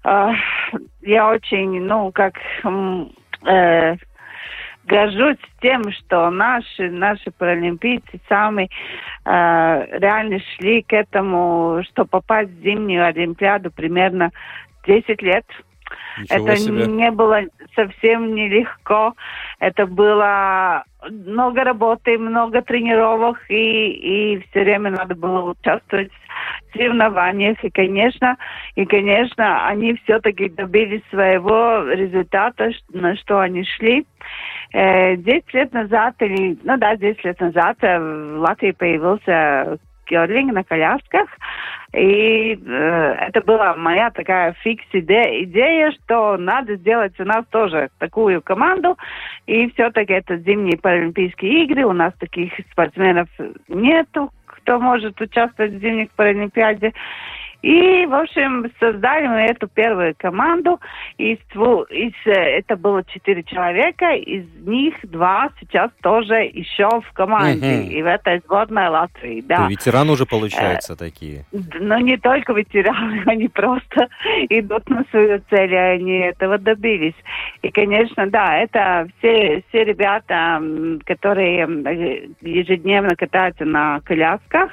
э, 0.04 0.32
я 1.02 1.28
очень, 1.28 1.80
ну, 1.82 2.10
как 2.12 2.34
э, 3.46 3.96
горжусь 4.86 5.38
тем, 5.60 5.90
что 5.92 6.30
наши, 6.30 6.90
наши 6.90 7.30
паралимпийцы 7.30 8.20
сами 8.28 8.68
э, 9.24 9.98
реально 9.98 10.40
шли 10.40 10.82
к 10.82 10.92
этому, 10.92 11.82
что 11.84 12.04
попасть 12.04 12.50
в 12.50 12.62
зимнюю 12.62 13.06
Олимпиаду 13.06 13.70
примерно 13.70 14.30
10 14.86 15.22
лет. 15.22 15.44
Ничего 16.18 16.48
это 16.48 16.56
себе. 16.56 16.86
не 16.86 17.10
было 17.10 17.40
совсем 17.74 18.34
нелегко. 18.34 19.14
Это 19.58 19.86
было 19.86 20.84
много 21.10 21.64
работы, 21.64 22.18
много 22.18 22.62
тренировок, 22.62 23.38
и, 23.48 24.34
и 24.34 24.38
все 24.50 24.60
время 24.60 24.90
надо 24.90 25.14
было 25.14 25.50
участвовать 25.50 26.10
в 26.10 26.72
соревнованиях. 26.72 27.62
И, 27.62 27.70
конечно, 27.70 28.36
и, 28.74 28.84
конечно, 28.84 29.66
они 29.66 29.94
все-таки 30.04 30.48
добились 30.48 31.02
своего 31.10 31.82
результата, 31.90 32.70
на 32.92 33.16
что 33.16 33.40
они 33.40 33.64
шли. 33.64 34.06
Э, 34.72 35.16
Десять 35.16 35.54
лет 35.54 35.72
назад, 35.72 36.14
или, 36.20 36.58
ну 36.64 36.76
да, 36.76 36.96
10 36.96 37.24
лет 37.24 37.40
назад 37.40 37.76
э, 37.82 37.98
в 37.98 38.40
Латвии 38.40 38.72
появился 38.72 39.78
керлинг 40.04 40.52
на 40.52 40.64
колясках. 40.64 41.28
И 41.92 42.54
э, 42.54 43.14
это 43.20 43.40
была 43.40 43.74
моя 43.74 44.10
такая 44.10 44.52
фикс 44.62 44.84
идея, 44.92 45.44
идея, 45.44 45.92
что 45.92 46.36
надо 46.36 46.76
сделать 46.76 47.18
у 47.20 47.24
нас 47.24 47.44
тоже 47.50 47.88
такую 47.98 48.42
команду. 48.42 48.98
И 49.46 49.70
все-таки 49.70 50.12
это 50.12 50.36
зимние 50.38 50.78
Паралимпийские 50.78 51.64
игры. 51.64 51.84
У 51.84 51.92
нас 51.92 52.12
таких 52.18 52.52
спортсменов 52.72 53.28
нету, 53.68 54.32
кто 54.46 54.80
может 54.80 55.20
участвовать 55.20 55.72
в 55.72 55.80
зимних 55.80 56.10
Паралимпиаде. 56.12 56.92
И, 57.64 58.04
в 58.04 58.14
общем, 58.14 58.70
создали 58.78 59.26
мы 59.26 59.40
эту 59.44 59.68
первую 59.68 60.14
команду. 60.18 60.78
Из, 61.16 61.38
из, 61.56 62.12
это 62.26 62.76
было 62.76 63.02
четыре 63.04 63.42
человека, 63.42 64.10
из 64.12 64.44
них 64.66 64.94
два 65.04 65.48
сейчас 65.58 65.90
тоже 66.02 66.34
еще 66.52 66.86
в 67.00 67.10
команде. 67.14 67.78
Мгм. 67.78 67.88
И 67.88 68.02
в 68.02 68.06
этой 68.06 68.40
сборной 68.40 68.88
Латвии, 68.88 69.40
да. 69.40 69.64
То 69.64 69.70
ветераны 69.70 70.12
уже 70.12 70.26
получаются 70.26 70.94
такие. 70.94 71.46
Но 71.80 71.98
не 72.00 72.18
только 72.18 72.52
ветераны, 72.52 73.22
они 73.26 73.48
просто 73.48 74.08
идут 74.50 74.90
на 74.90 75.06
свою 75.10 75.40
цель, 75.48 75.72
и 75.72 75.76
они 75.76 76.18
этого 76.18 76.58
добились. 76.58 77.16
И, 77.62 77.70
конечно, 77.70 78.26
да, 78.26 78.58
это 78.58 79.08
все, 79.18 79.64
все 79.70 79.84
ребята, 79.84 80.60
которые 81.06 81.66
э, 81.66 82.28
ежедневно 82.42 83.16
катаются 83.16 83.64
на 83.64 84.00
колясках. 84.00 84.70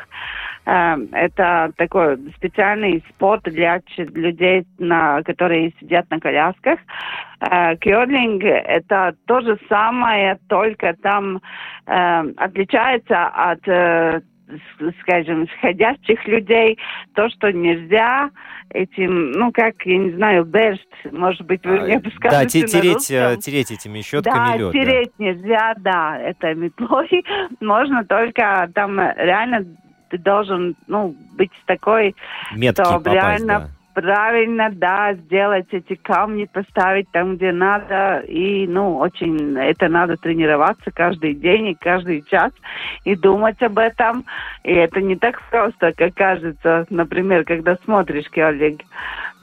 Э, 0.66 0.95
Это 1.12 1.72
такой 1.78 2.18
специальный 2.38 3.03
спорт 3.09 3.43
для 3.43 3.82
людей, 3.97 4.66
на, 4.80 5.24
которые 5.24 5.74
сидят 5.80 6.09
на 6.09 6.20
колясках. 6.20 6.80
Э, 7.39 7.76
Кёрлинг– 7.78 8.43
это 8.45 9.16
то 9.26 9.41
же 9.41 9.57
самое, 9.68 10.38
только 10.47 10.93
там 11.01 11.41
э, 11.88 12.24
отличается 12.38 13.28
от 13.28 13.62
скажем, 15.01 15.47
сходящих 15.57 16.28
людей, 16.28 16.78
то, 17.16 17.30
что 17.30 17.53
нельзя 17.53 18.30
этим, 18.70 19.32
ну, 19.32 19.49
как, 19.53 19.76
я 19.86 19.97
не 19.97 20.12
знаю, 20.12 20.43
берст, 20.43 20.88
может 21.09 21.45
быть, 21.45 21.66
вы 21.66 21.80
мне 21.80 21.95
А, 21.95 21.99
Да, 21.99 22.03
подскажете 22.09 22.59
те- 22.68 22.78
на 22.78 22.82
тереть, 22.82 23.45
тереть 23.45 23.72
этими 23.72 23.99
Да, 23.99 24.03
щетками 24.03 24.57
лед. 24.57 24.72
тереть 24.74 25.12
нельзя, 25.20 25.74
да, 25.78 26.18
это 26.20 26.53
метлой. 26.53 27.24
Можно 27.62 28.03
только 28.03 28.70
там 28.76 28.99
реально 28.99 29.66
ты 30.12 30.18
должен, 30.18 30.76
ну, 30.88 31.16
быть 31.38 31.51
такой, 31.66 32.16
Меткий 32.53 32.84
чтобы 32.84 33.05
попасть, 33.05 33.16
реально 33.16 33.59
да. 33.95 34.01
правильно, 34.01 34.70
да, 34.70 35.14
сделать 35.14 35.68
эти 35.72 35.95
камни, 35.95 36.49
поставить 36.51 37.09
там, 37.12 37.38
где 37.38 37.53
надо. 37.53 38.20
И, 38.28 38.68
ну, 38.68 38.97
очень 38.97 39.57
это 39.57 39.88
надо 39.88 40.18
тренироваться 40.18 40.91
каждый 40.91 41.34
день 41.34 41.68
и 41.70 41.76
каждый 41.76 42.24
час 42.24 42.51
и 43.05 43.16
думать 43.16 43.62
об 43.64 43.78
этом. 43.80 44.26
И 44.64 44.74
это 44.74 45.01
не 45.01 45.16
так 45.16 45.41
просто, 45.49 45.93
как 45.93 46.14
кажется, 46.14 46.86
например, 46.89 47.45
когда 47.45 47.78
смотришь 47.86 48.30
керлинг. 48.30 48.82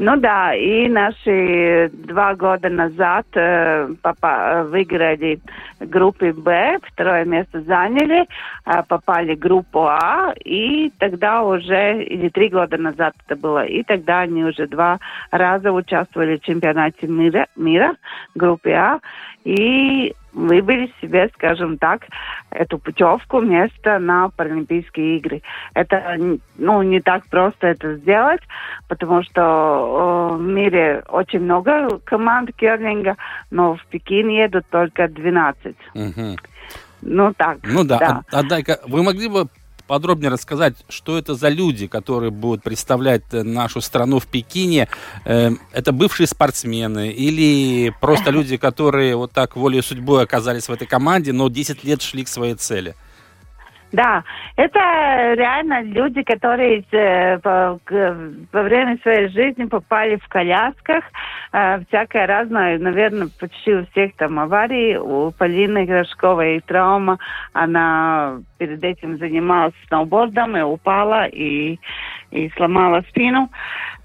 Ну 0.01 0.17
да, 0.17 0.55
и 0.55 0.89
наши 0.89 1.91
два 1.93 2.37
года 2.37 2.69
назад 2.69 3.27
э, 3.35 3.89
попа- 4.01 4.63
выиграли 4.71 5.41
группе 5.81 6.33
Б, 6.33 6.79
второе 6.85 7.25
место 7.25 7.63
заняли, 7.63 8.25
э, 8.65 8.83
попали 8.87 9.35
в 9.35 9.41
группу 9.41 9.81
А, 9.81 10.33
и 10.45 10.93
тогда 11.01 11.43
уже, 11.43 12.05
или 12.05 12.29
три 12.29 12.49
года 12.49 12.79
назад 12.79 13.15
это 13.27 13.35
было, 13.35 13.65
и 13.65 13.83
тогда 13.83 14.21
они 14.21 14.45
уже 14.45 14.69
два 14.69 15.01
раза 15.33 15.73
участвовали 15.73 16.37
в 16.37 16.43
чемпионате 16.43 17.09
мира, 17.09 17.49
мира 17.57 17.97
в 18.37 18.39
группе 18.39 18.75
А, 18.75 19.01
и 19.43 20.15
выбили 20.47 20.93
себе, 21.01 21.31
скажем 21.35 21.79
так, 21.79 22.03
эту 22.51 22.79
путевку, 22.79 23.41
место 23.41 23.99
на 23.99 24.29
Паралимпийские 24.31 25.19
игры. 25.19 25.43
Это 25.75 26.17
ну, 26.57 26.83
не 26.83 27.01
так 27.01 27.27
просто 27.27 27.69
это 27.69 27.97
сделать, 27.97 28.41
потому 28.89 29.23
что 29.23 30.31
э, 30.33 30.37
в 30.37 30.41
мире 30.41 31.03
очень 31.09 31.41
много 31.41 31.99
команд 32.05 32.51
керлинга, 32.57 33.17
но 33.51 33.75
в 33.75 33.85
Пекин 33.87 34.29
едут 34.29 34.67
только 34.71 35.09
12. 35.09 35.77
Мгм. 35.95 36.37
Ну 37.03 37.33
так. 37.35 37.59
Ну 37.65 37.85
да, 37.85 37.99
да. 37.99 38.23
а- 38.31 38.41
Адайка, 38.41 38.81
вы 38.87 39.03
могли 39.03 39.29
бы 39.29 39.47
подробнее 39.89 40.31
рассказать, 40.31 40.75
что 40.89 41.19
это 41.19 41.35
за 41.35 41.49
люди, 41.49 41.89
которые 41.89 42.31
будут 42.31 42.63
представлять 42.63 43.23
э, 43.33 43.43
нашу 43.43 43.81
страну 43.81 44.21
в 44.21 44.27
Пекине? 44.27 44.89
Э, 45.25 45.51
Это 45.73 45.91
бывшие 45.93 46.29
спортсмены 46.29 47.11
или 47.11 47.93
просто 48.01 48.31
люди, 48.31 48.57
которые 48.57 49.17
вот 49.17 49.33
так 49.33 49.57
волей 49.57 49.83
судьбой 49.83 50.23
оказались 50.23 50.69
в 50.69 50.73
этой 50.73 50.87
команде, 50.87 51.33
но 51.33 51.49
10 51.49 51.83
лет 51.83 52.03
шли 52.03 52.23
к 52.23 52.29
своей 52.29 52.55
цели? 52.55 52.95
Да, 53.93 54.23
это 54.57 54.79
реально 55.35 55.83
люди, 55.83 56.23
которые 56.23 56.85
э, 56.93 57.39
во 57.41 58.63
время 58.63 58.99
своей 59.03 59.29
жизни 59.29 59.65
попали 59.65 60.17
в 60.17 60.29
колясках, 60.29 61.05
э, 61.53 61.81
всякое 61.89 62.27
разное, 62.27 62.79
наверное, 62.79 63.29
почти 63.41 63.75
у 63.75 63.87
всех 63.87 64.15
там 64.17 64.39
аварии, 64.39 64.97
у 64.97 65.31
Полины 65.31 65.87
Грошковой 65.87 66.61
травма, 66.67 67.19
она 67.55 68.41
перед 68.59 68.85
этим 68.85 69.17
занималась 69.17 69.75
сноубордом 69.87 70.57
и 70.57 70.61
упала 70.61 71.27
и, 71.27 71.79
и 72.31 72.51
сломала 72.57 73.03
спину. 73.09 73.49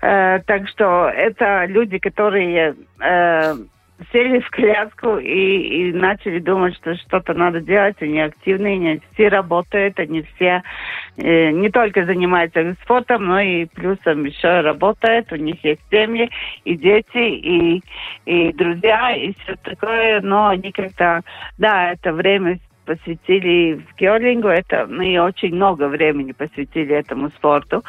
Э, 0.02 0.40
так 0.46 0.70
что 0.70 1.10
это 1.10 1.66
люди, 1.66 1.98
которые 1.98 2.76
сели 4.12 4.40
в 4.40 4.50
коляску 4.50 5.18
и, 5.18 5.90
и 5.90 5.94
начали 5.94 6.40
думать, 6.40 6.76
что 6.76 6.96
что-то 6.96 7.34
надо 7.34 7.62
делать. 7.62 7.96
Они 8.02 8.20
активные, 8.20 8.78
не 8.78 9.02
все 9.14 9.30
работают, 9.30 10.00
они 10.00 10.24
все 10.36 10.64
э, 11.18 11.52
не 11.52 11.70
только 11.70 12.06
занимаются 12.06 12.76
спортом, 12.84 13.26
но 13.26 13.40
и 13.40 13.66
плюсом 13.66 14.26
еще 14.26 14.62
работают. 14.62 15.32
У 15.32 15.36
них 15.36 15.64
есть 15.64 15.82
семьи 15.92 16.30
и 16.66 16.76
дети, 16.76 17.18
и, 17.18 17.84
и 18.26 18.54
друзья, 18.54 19.16
и 19.16 19.34
все 19.34 19.56
такое. 19.64 20.22
Но 20.22 20.50
они 20.50 20.72
как-то, 20.72 21.22
да, 21.58 21.92
это 21.94 22.14
время 22.14 22.60
посвятили 22.86 23.74
в 23.76 23.96
керлингу, 23.96 24.48
это 24.48 24.86
мы 24.90 25.18
очень 25.20 25.56
много 25.56 25.88
времени 25.88 26.32
посвятили 26.32 26.96
этому 26.96 27.30
спорту. 27.30 27.84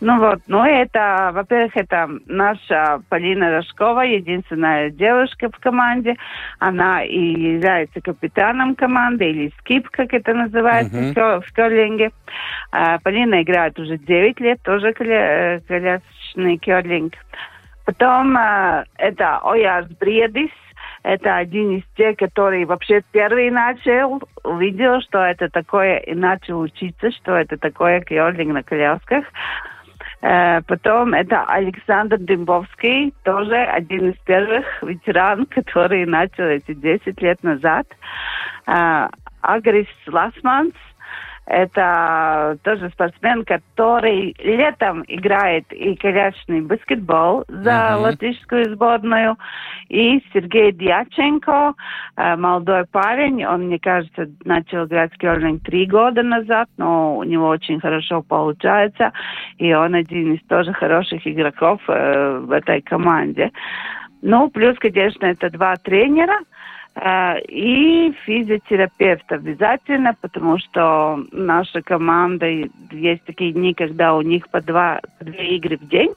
Ну 0.00 0.18
вот, 0.18 0.40
ну 0.46 0.64
это, 0.64 1.30
во-первых, 1.32 1.76
это 1.76 2.08
наша 2.26 3.00
Полина 3.08 3.50
Рожкова, 3.50 4.00
единственная 4.00 4.90
девушка 4.90 5.48
в 5.50 5.58
команде. 5.58 6.16
Она 6.58 7.04
и 7.04 7.18
является 7.54 8.00
капитаном 8.00 8.74
команды, 8.74 9.30
или 9.30 9.52
скип, 9.58 9.88
как 9.90 10.12
это 10.12 10.34
называется 10.34 10.96
Мгм. 10.96 11.42
в 11.42 11.52
керлинге. 11.54 12.10
А, 12.70 12.98
Полина 12.98 13.42
играет 13.42 13.78
уже 13.78 13.98
9 13.98 14.40
лет, 14.40 14.60
тоже 14.62 14.92
коля- 14.92 15.58
э, 15.58 15.60
колясочный 15.68 16.56
керлинг. 16.58 17.14
Потом 17.84 18.36
э, 18.36 18.84
это 18.96 19.38
Ояс 19.42 19.86
Бредис, 19.98 20.50
это 21.02 21.36
один 21.36 21.78
из 21.78 21.84
тех, 21.96 22.16
который 22.16 22.64
вообще 22.64 23.02
первый 23.12 23.50
начал, 23.50 24.22
увидел, 24.44 25.00
что 25.00 25.18
это 25.18 25.48
такое, 25.48 25.98
и 25.98 26.14
начал 26.14 26.60
учиться, 26.60 27.10
что 27.10 27.36
это 27.36 27.56
такое 27.56 28.00
керлинг 28.00 28.52
на 28.52 28.62
колясках. 28.62 29.24
Э, 30.20 30.60
Потом 30.62 31.14
это 31.14 31.44
Александр 31.44 32.18
Дымбовский, 32.18 33.12
тоже 33.24 33.56
один 33.56 34.10
из 34.10 34.18
первых 34.24 34.64
ветеран, 34.82 35.46
который 35.50 36.06
начал 36.06 36.44
эти 36.44 36.74
10 36.74 37.20
лет 37.20 37.42
назад. 37.42 37.86
Э, 38.66 39.08
Агрис 39.40 39.88
Ласманс, 40.06 40.74
это 41.46 42.56
тоже 42.62 42.90
спортсмен, 42.90 43.44
который 43.44 44.34
летом 44.38 45.04
играет 45.08 45.70
и 45.72 45.96
колясочный 45.96 46.60
баскетбол 46.60 47.44
за 47.48 47.92
Мгм. 47.94 48.02
латвийскую 48.02 48.74
сборную. 48.74 49.36
И 49.88 50.22
Сергей 50.32 50.72
Дьяченко, 50.72 51.74
э, 52.16 52.36
молодой 52.36 52.84
парень, 52.90 53.44
он, 53.44 53.66
мне 53.66 53.78
кажется, 53.78 54.28
начал 54.44 54.86
играть 54.86 55.12
в 55.12 55.18
керлинг 55.18 55.62
три 55.64 55.86
года 55.86 56.22
назад, 56.22 56.68
но 56.78 57.16
у 57.16 57.24
него 57.24 57.48
очень 57.48 57.80
хорошо 57.80 58.22
получается. 58.22 59.12
И 59.58 59.74
он 59.74 59.94
один 59.94 60.34
из 60.34 60.40
тоже 60.46 60.72
хороших 60.72 61.26
игроков 61.26 61.80
э, 61.88 62.38
в 62.38 62.52
этой 62.52 62.82
команде. 62.82 63.50
Ну, 64.22 64.48
плюс, 64.48 64.78
конечно, 64.78 65.26
это 65.26 65.50
два 65.50 65.74
тренера. 65.76 66.38
Э, 66.94 67.40
и 67.48 68.12
физиотерапевт 68.24 69.30
обязательно, 69.32 70.14
потому 70.20 70.58
что 70.58 71.24
наша 71.32 71.82
команда, 71.82 72.46
есть 72.90 73.24
такие 73.24 73.52
дни, 73.52 73.74
когда 73.74 74.14
у 74.14 74.22
них 74.22 74.48
по 74.50 74.60
два, 74.60 75.00
по 75.18 75.24
две 75.24 75.56
игры 75.56 75.78
в 75.78 75.88
день, 75.88 76.12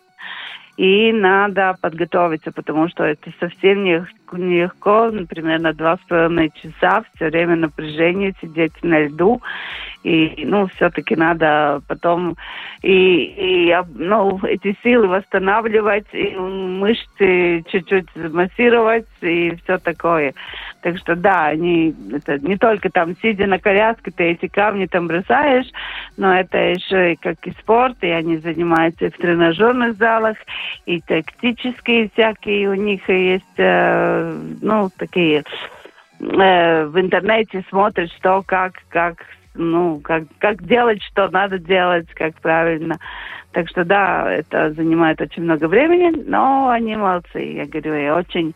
и 0.78 1.14
надо 1.14 1.78
подготовиться, 1.82 2.52
потому 2.52 2.90
что 2.90 3.06
это 3.06 3.32
совсем 3.40 3.86
не, 3.86 4.06
нелегко, 4.34 5.10
например, 5.12 5.60
на 5.60 5.74
два 5.74 5.98
с 5.98 6.08
половиной 6.08 6.52
часа 6.62 7.04
все 7.16 7.30
время 7.30 7.56
напряжение 7.56 8.34
сидеть 8.42 8.74
на 8.84 9.06
льду, 9.06 9.42
и, 10.04 10.44
ну, 10.46 10.68
все-таки 10.68 11.16
надо 11.16 11.82
потом 11.88 12.36
и, 12.84 13.70
и, 13.70 13.76
ну, 13.96 14.40
эти 14.44 14.78
силы 14.84 15.08
восстанавливать, 15.08 16.06
и 16.14 16.36
мышцы 16.36 17.64
чуть-чуть 17.72 18.16
массировать, 18.16 19.08
и 19.22 19.56
все 19.64 19.80
такое. 19.80 20.34
Так 20.82 21.00
что, 21.00 21.16
да, 21.16 21.48
они, 21.48 21.96
это 22.14 22.38
не 22.38 22.58
только 22.58 22.92
там, 22.92 23.16
сидя 23.20 23.48
на 23.48 23.58
коляске, 23.58 24.12
ты 24.12 24.24
эти 24.26 24.48
камни 24.48 24.86
там 24.86 25.08
бросаешь, 25.08 25.66
но 26.16 26.38
это 26.38 26.60
еще 26.60 27.14
и 27.14 27.16
как 27.16 27.38
и 27.48 27.52
спорт, 27.54 27.98
и 28.02 28.08
они 28.08 28.38
занимаются 28.38 29.06
и 29.06 29.10
в 29.10 29.18
тренажерных 29.18 29.98
залах, 29.98 30.38
и 30.86 31.02
тактические 31.02 32.12
всякие 32.14 32.70
у 32.70 32.76
них 32.76 33.10
есть, 33.10 33.44
э, 33.58 34.25
ну, 34.62 34.90
такие 34.98 35.44
э, 36.20 36.86
в 36.86 37.00
интернете 37.00 37.64
смотришь, 37.70 38.12
что, 38.18 38.44
как, 38.46 38.74
как 38.90 39.18
ну, 39.56 40.00
как, 40.00 40.24
как 40.40 40.64
делать, 40.66 41.02
что 41.04 41.30
надо 41.30 41.58
делать, 41.58 42.08
как 42.14 42.36
правильно. 42.42 42.98
Так 43.52 43.70
что 43.70 43.86
да, 43.86 44.30
это 44.30 44.74
занимает 44.74 45.22
очень 45.22 45.44
много 45.44 45.68
времени, 45.68 46.12
но 46.28 46.70
они 46.70 46.96
молодцы. 46.96 47.40
Я 47.40 47.66
говорю, 47.66 47.96
я 47.96 48.16
очень, 48.16 48.54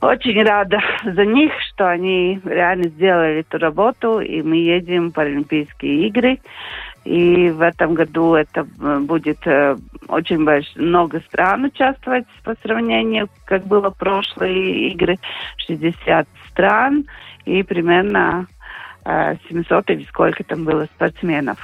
очень 0.00 0.42
рада 0.42 0.80
за 1.04 1.24
них, 1.24 1.52
что 1.70 1.88
они 1.88 2.40
реально 2.44 2.88
сделали 2.88 3.40
эту 3.40 3.58
работу, 3.58 4.20
и 4.20 4.42
мы 4.42 4.56
едем 4.56 5.10
в 5.10 5.18
Олимпийские 5.18 6.08
игры. 6.08 6.38
И 7.04 7.50
в 7.50 7.62
этом 7.62 7.94
году 7.94 8.34
это 8.34 8.66
э, 8.80 8.98
будет 9.00 9.38
э, 9.46 9.76
очень 10.08 10.44
больш... 10.44 10.66
много 10.76 11.20
стран 11.20 11.64
участвовать 11.64 12.26
по 12.44 12.54
сравнению, 12.62 13.28
как 13.44 13.66
было 13.66 13.90
прошлые 13.90 14.90
игры. 14.90 15.16
60 15.66 16.28
стран 16.50 17.06
и 17.46 17.62
примерно 17.62 18.46
700 19.48 19.90
или 19.90 20.04
сколько 20.04 20.44
там 20.44 20.64
было 20.64 20.84
спортсменов. 20.84 21.58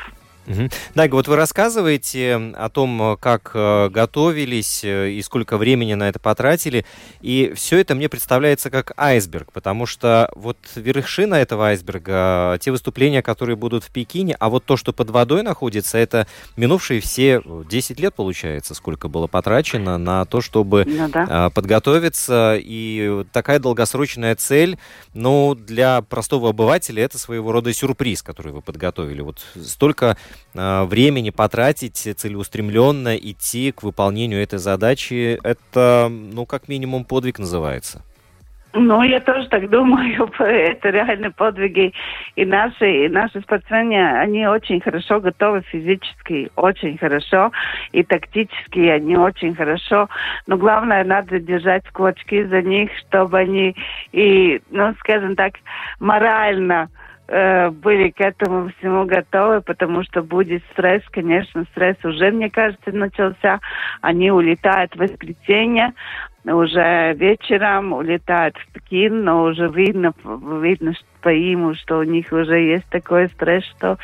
Угу. 0.46 0.68
Дайга, 0.94 1.14
вот 1.14 1.28
вы 1.28 1.36
рассказываете 1.36 2.34
о 2.54 2.68
том, 2.68 3.16
как 3.18 3.52
э, 3.54 3.88
готовились 3.88 4.84
э, 4.84 5.10
и 5.10 5.22
сколько 5.22 5.56
времени 5.56 5.94
на 5.94 6.08
это 6.08 6.18
потратили, 6.18 6.84
и 7.22 7.52
все 7.56 7.78
это 7.78 7.94
мне 7.94 8.08
представляется 8.08 8.70
как 8.70 8.92
айсберг, 8.96 9.52
потому 9.52 9.86
что 9.86 10.30
вот 10.34 10.58
вершина 10.74 11.36
этого 11.36 11.68
айсберга, 11.68 12.58
те 12.60 12.70
выступления, 12.70 13.22
которые 13.22 13.56
будут 13.56 13.84
в 13.84 13.90
Пекине, 13.90 14.36
а 14.38 14.50
вот 14.50 14.64
то, 14.64 14.76
что 14.76 14.92
под 14.92 15.10
водой 15.10 15.42
находится, 15.42 15.96
это 15.96 16.26
минувшие 16.56 17.00
все 17.00 17.42
10 17.44 18.00
лет, 18.00 18.14
получается, 18.14 18.74
сколько 18.74 19.08
было 19.08 19.26
потрачено 19.26 19.96
на 19.96 20.26
то, 20.26 20.42
чтобы 20.42 20.84
ну, 20.86 21.08
да. 21.08 21.50
подготовиться, 21.50 22.56
и 22.58 23.24
такая 23.32 23.58
долгосрочная 23.58 24.34
цель, 24.36 24.78
ну, 25.14 25.54
для 25.54 26.02
простого 26.02 26.50
обывателя 26.50 27.02
это 27.02 27.18
своего 27.18 27.50
рода 27.52 27.72
сюрприз, 27.72 28.22
который 28.22 28.52
вы 28.52 28.60
подготовили. 28.60 29.22
Вот 29.22 29.38
столько 29.62 30.04
Э, 30.14 30.33
времени 30.54 31.30
потратить 31.30 31.96
целеустремленно 31.96 33.16
идти 33.16 33.72
к 33.72 33.82
выполнению 33.82 34.42
этой 34.42 34.58
задачи, 34.58 35.38
это, 35.42 36.08
ну, 36.10 36.46
как 36.46 36.68
минимум, 36.68 37.04
подвиг 37.04 37.38
называется. 37.38 38.02
Ну, 38.76 39.02
я 39.02 39.20
тоже 39.20 39.48
так 39.48 39.70
думаю. 39.70 40.28
Это 40.38 40.90
реально 40.90 41.30
подвиги. 41.30 41.92
И 42.34 42.44
наши, 42.44 43.06
и 43.06 43.08
наши 43.08 43.40
спортсмены, 43.40 44.18
они 44.18 44.46
очень 44.48 44.80
хорошо 44.80 45.20
готовы 45.20 45.62
физически, 45.62 46.50
очень 46.56 46.98
хорошо. 46.98 47.52
И 47.92 48.02
тактически 48.02 48.80
они 48.80 49.16
очень 49.16 49.54
хорошо. 49.54 50.08
Но 50.48 50.56
главное, 50.56 51.04
надо 51.04 51.38
держать 51.38 51.88
кулачки 51.90 52.42
за 52.44 52.62
них, 52.62 52.90
чтобы 53.06 53.38
они 53.38 53.76
и, 54.10 54.60
ну, 54.70 54.92
скажем 54.98 55.36
так, 55.36 55.54
морально 56.00 56.88
Э, 56.88 57.03
были 57.26 58.10
к 58.10 58.20
этому 58.20 58.70
всему 58.78 59.06
готовы, 59.06 59.62
потому 59.62 60.02
что 60.04 60.22
будет 60.22 60.62
стресс, 60.72 61.02
конечно, 61.10 61.64
стресс 61.70 61.96
уже, 62.04 62.30
мне 62.30 62.50
кажется, 62.50 62.92
начался. 62.92 63.60
Они 64.02 64.30
улетают 64.30 64.94
в 64.94 64.98
воскресенье, 64.98 65.94
уже 66.44 67.14
вечером 67.14 67.94
улетают 67.94 68.56
в 68.58 68.72
Пекин, 68.72 69.24
но 69.24 69.44
уже 69.44 69.68
видно, 69.68 70.12
видно 70.22 70.92
по 71.22 71.30
им, 71.30 71.74
что 71.74 71.98
у 72.00 72.02
них 72.02 72.30
уже 72.32 72.58
есть 72.58 72.86
такой 72.90 73.28
стресс, 73.28 73.64
что 73.76 73.96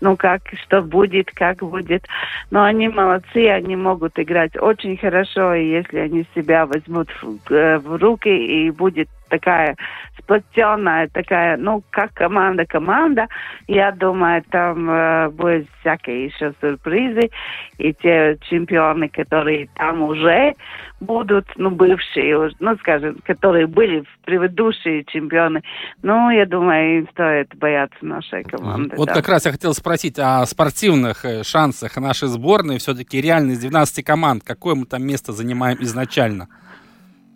ну 0.00 0.16
как, 0.16 0.42
что 0.62 0.82
будет, 0.82 1.32
как 1.32 1.58
будет. 1.58 2.06
Но 2.52 2.62
они 2.62 2.88
молодцы, 2.88 3.48
они 3.48 3.74
могут 3.74 4.18
играть 4.20 4.56
очень 4.56 4.96
хорошо, 4.96 5.54
и 5.54 5.66
если 5.66 5.98
они 5.98 6.26
себя 6.34 6.66
возьмут 6.66 7.08
в, 7.20 7.52
э, 7.52 7.78
в 7.78 7.96
руки 8.00 8.28
и 8.28 8.70
будет 8.70 9.08
такая 9.30 9.76
сплоченная, 10.18 11.08
такая, 11.08 11.56
ну, 11.56 11.82
как 11.90 12.12
команда-команда. 12.14 13.26
Я 13.66 13.92
думаю, 13.92 14.42
там 14.50 14.90
э, 14.90 15.28
будут 15.30 15.66
всякие 15.80 16.26
еще 16.26 16.52
сюрпризы. 16.60 17.30
И 17.78 17.94
те 17.94 18.38
чемпионы, 18.48 19.08
которые 19.08 19.68
там 19.76 20.02
уже 20.02 20.54
будут, 21.00 21.46
ну, 21.56 21.70
бывшие, 21.70 22.50
ну, 22.60 22.76
скажем, 22.78 23.16
которые 23.24 23.66
были 23.66 24.04
предыдущие 24.24 25.04
чемпионы, 25.04 25.62
ну, 26.02 26.30
я 26.30 26.46
думаю, 26.46 26.98
им 26.98 27.08
стоит 27.10 27.54
бояться 27.56 28.04
нашей 28.04 28.44
команды. 28.44 28.96
Вот 28.96 29.08
да. 29.08 29.14
как 29.14 29.28
раз 29.28 29.46
я 29.46 29.52
хотел 29.52 29.72
спросить 29.74 30.18
о 30.18 30.44
спортивных 30.46 31.24
э, 31.24 31.42
шансах 31.42 31.96
нашей 31.96 32.28
сборной. 32.28 32.78
Все-таки 32.78 33.20
реально 33.20 33.52
из 33.52 33.60
12 33.60 34.04
команд, 34.04 34.42
какое 34.44 34.74
мы 34.74 34.86
там 34.86 35.02
место 35.06 35.32
занимаем 35.32 35.78
изначально? 35.80 36.48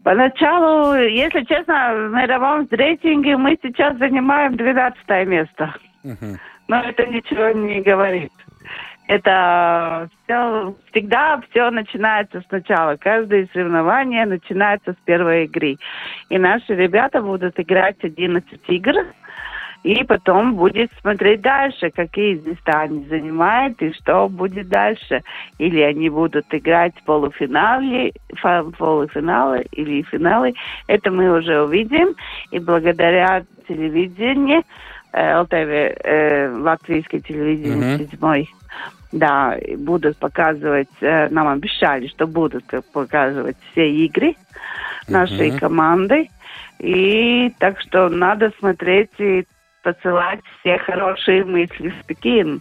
Поначалу, 0.05 0.95
если 0.97 1.45
честно, 1.45 1.95
в 1.95 2.13
мировом 2.13 2.69
рейтинге 2.71 3.39
мы 3.39 3.59
сейчас 3.63 3.97
занимаем 3.97 4.55
12 4.55 5.09
место. 5.27 5.75
Угу. 6.05 6.39
Но 6.69 6.81
это 6.83 7.07
ничего 7.07 7.49
не 7.49 7.81
говорит. 7.81 8.31
Это 9.09 10.09
все, 10.25 10.75
всегда 10.91 11.41
все 11.51 11.71
начинается 11.71 12.43
сначала. 12.49 12.97
Каждое 12.97 13.49
соревнование 13.53 14.27
начинается 14.27 14.93
с 14.93 14.97
первой 15.07 15.45
игры. 15.45 15.77
И 16.29 16.39
наши 16.39 16.75
ребята 16.75 17.23
будут 17.23 17.59
играть 17.59 17.97
11 18.03 18.61
игр. 18.69 19.07
И 19.85 20.03
потом 20.03 20.55
будет 20.55 20.91
смотреть 21.03 21.43
дальше, 21.43 21.91
какие 21.91 22.37
места 22.37 22.81
они 22.81 23.05
занимают 23.05 23.81
и 23.83 23.93
что 23.93 24.31
будет 24.31 24.69
дальше. 24.69 25.23
Или 25.59 25.83
они 25.83 26.09
будут 26.09 26.47
играть 26.53 26.95
в 26.97 27.05
полуфинале, 27.05 28.15
полуфиналы 28.79 29.67
или 29.73 30.01
финалы. 30.03 30.55
Это 30.87 31.11
мы 31.11 31.31
уже 31.39 31.63
увидим. 31.63 32.15
И 32.51 32.59
благодаря 32.59 33.45
телевидению, 33.69 34.63
э, 35.13 35.41
ЛТВ, 35.41 35.53
э, 35.53 36.51
латвийское 36.51 37.21
телевидение, 37.21 37.99
mm-hmm. 37.99 38.11
седьмой, 38.11 38.49
да, 39.13 39.59
будут 39.77 40.17
показывать, 40.17 40.89
э, 41.03 41.29
нам 41.29 41.47
обещали, 41.49 42.07
что 42.07 42.27
будут 42.27 42.65
показывать 42.95 43.59
все 43.73 43.91
игры 43.91 44.35
нашей 45.09 45.51
mm-hmm. 45.51 45.59
команды. 45.59 46.31
И 46.79 47.53
так 47.59 47.81
что 47.81 48.09
надо 48.09 48.51
смотреть 48.59 49.11
и 49.19 49.45
посылать 49.85 50.41
все 50.59 50.79
хорошие 50.79 51.45
мысли 51.45 51.91
в 51.91 52.07
Пекин. 52.07 52.61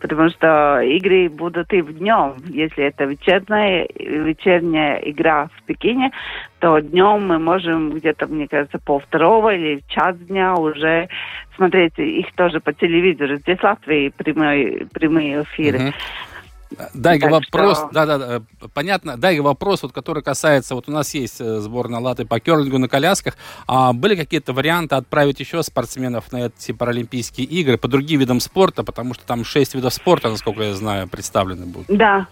Потому 0.00 0.30
что 0.30 0.80
игры 0.80 1.28
будут 1.28 1.72
и 1.72 1.82
в 1.82 1.98
днем. 1.98 2.34
Если 2.48 2.84
это 2.84 3.04
вечерняя, 3.04 3.86
вечерняя 3.94 4.96
игра 4.98 5.48
в 5.48 5.62
Пекине, 5.64 6.12
то 6.60 6.78
днем 6.80 7.26
мы 7.26 7.38
можем 7.38 7.92
где-то, 7.92 8.26
мне 8.26 8.48
кажется, 8.48 8.78
пол 8.78 9.00
второго 9.00 9.54
или 9.54 9.82
час 9.88 10.18
дня 10.18 10.54
уже 10.54 11.08
смотреть 11.56 11.98
их 11.98 12.32
тоже 12.34 12.60
по 12.60 12.72
телевизору. 12.72 13.36
Здесь 13.36 13.58
в 13.58 13.64
Латвии 13.64 14.12
прямые, 14.16 14.86
прямые 14.92 15.42
эфиры. 15.42 15.78
Uh-huh. 15.78 15.94
Дай 16.94 17.18
вопрос, 17.18 17.78
что... 17.78 17.88
да, 17.92 18.06
да, 18.06 18.18
да, 18.18 18.42
понятно. 18.74 19.16
Дай 19.16 19.38
вопрос, 19.40 19.82
вот, 19.82 19.92
который 19.92 20.22
касается, 20.22 20.74
вот 20.74 20.88
у 20.88 20.92
нас 20.92 21.14
есть 21.14 21.40
э, 21.40 21.58
сборная 21.58 22.00
Латы 22.00 22.24
по 22.24 22.40
керлингу 22.40 22.78
на 22.78 22.88
колясках. 22.88 23.36
А 23.66 23.92
были 23.92 24.16
какие-то 24.16 24.52
варианты 24.52 24.94
отправить 24.96 25.40
еще 25.40 25.62
спортсменов 25.62 26.32
на 26.32 26.46
эти 26.46 26.72
паралимпийские 26.72 27.46
игры 27.46 27.78
по 27.78 27.88
другим 27.88 28.20
видам 28.20 28.40
спорта, 28.40 28.82
потому 28.82 29.14
что 29.14 29.26
там 29.26 29.44
шесть 29.44 29.74
видов 29.74 29.94
спорта, 29.94 30.28
насколько 30.28 30.62
я 30.62 30.74
знаю, 30.74 31.08
представлены 31.08 31.66
будут. 31.66 31.86
Да, 31.88 32.26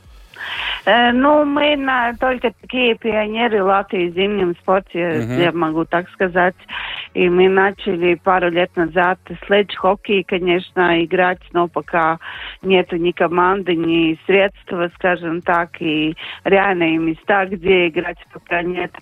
Э, 0.84 1.12
ну, 1.12 1.44
мы 1.44 1.76
на, 1.76 2.14
только 2.14 2.52
такие 2.60 2.94
пионеры 2.94 3.62
Латвии 3.62 4.10
в 4.10 4.14
зимнем 4.14 4.54
спорте, 4.56 4.98
uh-huh. 4.98 5.42
я 5.42 5.52
могу 5.52 5.84
так 5.84 6.08
сказать. 6.10 6.54
И 7.14 7.28
мы 7.28 7.48
начали 7.48 8.16
пару 8.16 8.50
лет 8.50 8.76
назад 8.76 9.18
следж 9.46 9.74
хоккей, 9.76 10.24
конечно, 10.24 11.02
играть, 11.04 11.40
но 11.52 11.68
пока 11.68 12.18
нету 12.62 12.96
ни 12.96 13.12
команды, 13.12 13.76
ни 13.76 14.18
средства, 14.26 14.90
скажем 14.96 15.40
так, 15.40 15.80
и 15.80 16.16
реальные 16.42 16.98
места, 16.98 17.46
где 17.46 17.88
играть 17.88 18.18
пока 18.32 18.62
нет. 18.62 18.92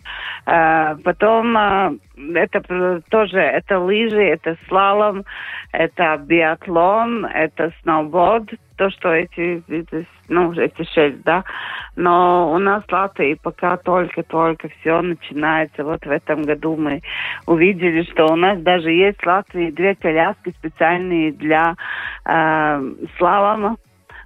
Потом 0.44 1.56
это 1.56 3.02
тоже, 3.10 3.38
это 3.38 3.78
лыжи, 3.78 4.22
это 4.22 4.56
слалом, 4.68 5.24
это 5.72 6.20
биатлон, 6.22 7.24
это 7.24 7.72
сноуборд, 7.82 8.50
то, 8.76 8.90
что 8.90 9.12
эти, 9.12 9.62
ну, 10.28 10.52
эти 10.52 10.82
шесть, 10.92 11.22
да. 11.22 11.44
Но 11.94 12.52
у 12.52 12.58
нас 12.58 12.82
Латвии 12.90 13.38
пока 13.40 13.76
только-только 13.76 14.68
все 14.80 15.00
начинается. 15.02 15.84
Вот 15.84 16.04
в 16.04 16.10
этом 16.10 16.42
году 16.42 16.76
мы 16.76 17.00
увидели, 17.46 18.01
что 18.04 18.26
у 18.26 18.36
нас 18.36 18.60
даже 18.60 18.90
есть 18.90 19.18
в 19.22 19.26
Латвии 19.26 19.70
две 19.70 19.94
коляски 19.94 20.54
специальные 20.58 21.32
для 21.32 21.76
э, 22.24 22.94
слалома. 23.18 23.76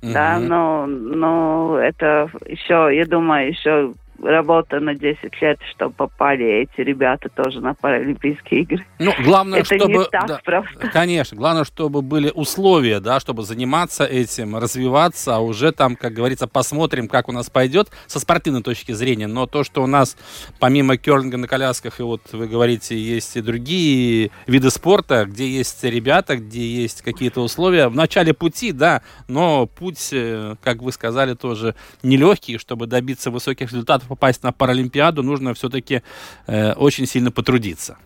Mm-hmm. 0.03 0.13
Да, 0.13 0.39
но, 0.39 0.87
но 0.87 1.79
это 1.79 2.29
еще, 2.47 2.91
я 2.95 3.07
думаю, 3.07 3.49
еще 3.49 3.95
работа 4.23 4.81
на 4.81 4.95
10 4.95 5.41
лет, 5.41 5.59
чтобы 5.75 5.95
попали 5.95 6.63
эти 6.63 6.81
ребята 6.81 7.29
тоже 7.29 7.61
на 7.61 7.75
Паралимпийские 7.75 8.63
игры. 8.63 8.87
Ну, 8.99 9.13
главное, 9.25 9.61
Это 9.61 9.75
чтобы... 9.77 9.93
Не 9.93 10.05
так 10.05 10.27
да, 10.27 10.41
просто. 10.45 10.89
Конечно, 10.89 11.37
главное, 11.37 11.65
чтобы 11.65 12.03
были 12.03 12.31
условия, 12.35 13.01
да, 13.01 13.21
чтобы 13.21 13.43
заниматься 13.43 14.05
этим, 14.05 14.57
развиваться, 14.57 15.37
а 15.37 15.39
уже 15.41 15.73
там, 15.73 15.97
как 15.97 16.13
говорится, 16.13 16.47
посмотрим, 16.47 17.09
как 17.09 17.29
у 17.29 17.33
нас 17.33 17.51
пойдет 17.51 17.91
со 18.07 18.19
спортивной 18.21 18.63
точки 18.63 18.93
зрения. 18.93 19.27
Но 19.27 19.47
то, 19.47 19.65
что 19.65 19.83
у 19.83 19.87
нас 19.87 20.17
помимо 20.59 20.97
керлинга 20.97 21.37
на 21.37 21.49
колясках, 21.49 22.01
и 22.01 22.03
вот 22.03 22.23
вы 22.33 22.49
говорите, 22.49 22.97
есть 22.99 23.37
и 23.37 23.41
другие 23.41 24.31
виды 24.47 24.71
спорта, 24.71 25.25
где 25.27 25.49
есть 25.49 25.83
ребята, 25.85 26.37
где 26.37 26.67
есть 26.67 27.03
какие-то 27.03 27.41
условия, 27.41 27.89
в 27.89 27.95
начале 27.95 28.35
пути, 28.35 28.73
да, 28.73 29.03
но 29.29 29.67
путь, 29.67 30.09
э, 30.13 30.57
как 30.63 30.83
вы 30.83 30.93
сказали, 30.93 31.35
тоже 31.35 31.75
нелегкий, 32.03 32.59
чтобы 32.59 32.87
добиться 32.87 33.31
высоких 33.31 33.71
результатов 33.73 34.06
попасть 34.07 34.43
на 34.43 34.53
Паралимпиаду, 34.53 35.23
нужно 35.23 35.55
все-таки 35.55 36.03
э, 36.47 36.73
очень 36.73 37.07
сильно 37.07 37.31
потрудиться. 37.31 37.97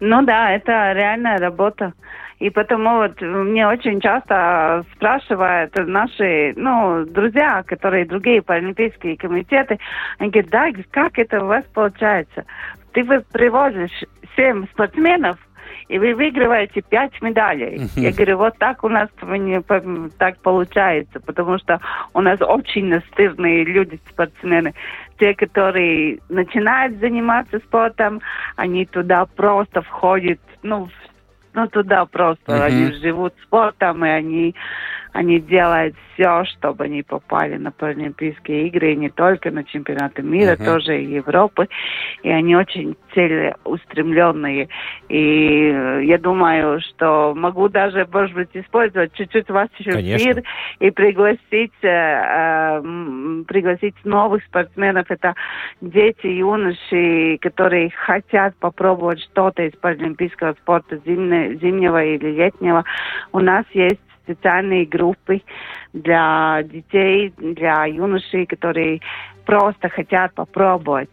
Ну 0.00 0.22
да, 0.22 0.50
это 0.50 0.92
реальная 0.92 1.38
работа. 1.38 1.92
И 2.42 2.50
потому 2.50 2.96
вот 2.96 3.20
мне 3.20 3.68
очень 3.68 4.00
часто 4.00 4.84
спрашивают 4.96 5.76
наши, 5.76 6.52
ну, 6.56 7.04
друзья, 7.06 7.62
которые 7.62 8.04
другие 8.04 8.42
паралимпийские 8.42 9.16
комитеты, 9.16 9.78
они 10.18 10.30
говорят, 10.30 10.50
да, 10.50 10.68
как 10.90 11.20
это 11.20 11.44
у 11.44 11.46
вас 11.46 11.64
получается? 11.72 12.44
Ты 12.94 13.04
привозишь 13.32 14.04
семь 14.34 14.66
спортсменов, 14.72 15.38
и 15.88 15.98
вы 15.98 16.14
выигрываете 16.14 16.82
пять 16.82 17.12
медалей. 17.22 17.88
Я 17.94 18.12
говорю, 18.12 18.38
вот 18.38 18.58
так 18.58 18.82
у 18.82 18.88
нас 18.88 19.08
так 20.18 20.38
получается, 20.38 21.20
потому 21.20 21.58
что 21.58 21.80
у 22.12 22.20
нас 22.22 22.40
очень 22.40 22.86
настырные 22.86 23.64
люди, 23.64 24.00
спортсмены. 24.10 24.74
Те, 25.22 25.36
которые 25.36 26.18
начинают 26.28 26.98
заниматься 26.98 27.60
спортом, 27.60 28.20
они 28.56 28.86
туда 28.86 29.24
просто 29.24 29.80
входят, 29.80 30.40
ну, 30.64 30.88
ну 31.54 31.68
туда 31.68 32.06
просто, 32.06 32.42
uh-huh. 32.50 32.64
они 32.64 32.92
живут 32.94 33.32
спортом, 33.44 34.04
и 34.04 34.08
они 34.08 34.56
они 35.12 35.40
делают 35.40 35.94
все, 36.14 36.44
чтобы 36.44 36.84
они 36.84 37.02
попали 37.02 37.56
на 37.56 37.70
Паралимпийские 37.70 38.68
игры, 38.68 38.92
и 38.92 38.96
не 38.96 39.10
только 39.10 39.50
на 39.50 39.64
чемпионаты 39.64 40.22
мира, 40.22 40.52
uh-huh. 40.52 40.64
тоже 40.64 41.02
и 41.02 41.14
Европы. 41.14 41.68
И 42.22 42.30
они 42.30 42.56
очень 42.56 42.96
целеустремленные. 43.14 44.68
И 45.08 46.04
я 46.04 46.18
думаю, 46.18 46.80
что 46.80 47.34
могу 47.34 47.68
даже, 47.68 48.08
может 48.10 48.34
быть, 48.34 48.50
использовать 48.54 49.12
чуть-чуть 49.14 49.50
вас 49.50 49.68
еще 49.78 50.00
эфир 50.00 50.42
и 50.80 50.90
пригласить, 50.90 51.72
э, 51.82 52.80
пригласить 53.46 53.94
новых 54.04 54.42
спортсменов. 54.44 55.10
Это 55.10 55.34
дети, 55.80 56.26
юноши, 56.26 57.38
которые 57.40 57.90
хотят 57.90 58.56
попробовать 58.56 59.20
что-то 59.20 59.62
из 59.62 59.72
паралимпийского 59.76 60.54
спорта 60.54 60.98
зимне, 61.04 61.54
зимнего 61.56 62.02
или 62.02 62.30
летнего. 62.30 62.84
У 63.32 63.40
нас 63.40 63.64
есть 63.72 64.00
специальные 64.24 64.86
группы 64.86 65.42
для 65.92 66.62
детей, 66.64 67.32
для 67.36 67.84
юношей, 67.86 68.46
которые 68.46 69.00
просто 69.44 69.88
хотят 69.88 70.34
попробовать. 70.34 71.10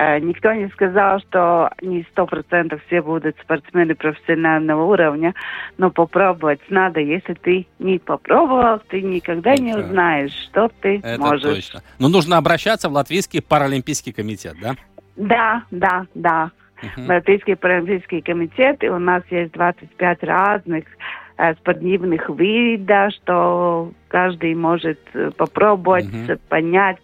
Э, 0.00 0.20
никто 0.20 0.52
не 0.52 0.68
сказал, 0.68 1.18
что 1.20 1.70
не 1.82 2.06
сто 2.12 2.24
процентов 2.24 2.80
все 2.86 3.02
будут 3.02 3.36
спортсмены 3.42 3.96
профессионального 3.96 4.84
уровня, 4.84 5.34
но 5.76 5.90
попробовать 5.90 6.60
надо. 6.68 7.00
Если 7.00 7.34
ты 7.34 7.66
не 7.80 7.98
попробовал, 7.98 8.80
ты 8.88 9.02
никогда 9.02 9.56
не 9.56 9.74
узнаешь, 9.74 10.32
что 10.32 10.70
ты 10.80 11.00
Это 11.02 11.20
можешь. 11.20 11.66
Точно. 11.66 11.82
Но 11.98 12.08
нужно 12.08 12.36
обращаться 12.36 12.88
в 12.88 12.92
Латвийский 12.92 13.42
паралимпийский 13.42 14.12
комитет, 14.12 14.54
да? 14.62 14.74
Да, 15.16 15.62
да, 15.72 16.06
да. 16.14 16.50
Uh-huh. 16.80 17.08
Латвийский 17.08 17.56
паралимпийский 17.56 18.22
комитет, 18.22 18.84
и 18.84 18.88
у 18.88 19.00
нас 19.00 19.24
есть 19.30 19.52
25 19.52 20.22
разных 20.22 20.84
спортивных 21.60 22.28
видов, 22.30 23.12
что 23.14 23.92
каждый 24.08 24.54
может 24.54 24.98
э, 25.14 25.30
попробовать, 25.36 26.06
mm-hmm. 26.06 26.40
понять. 26.48 26.98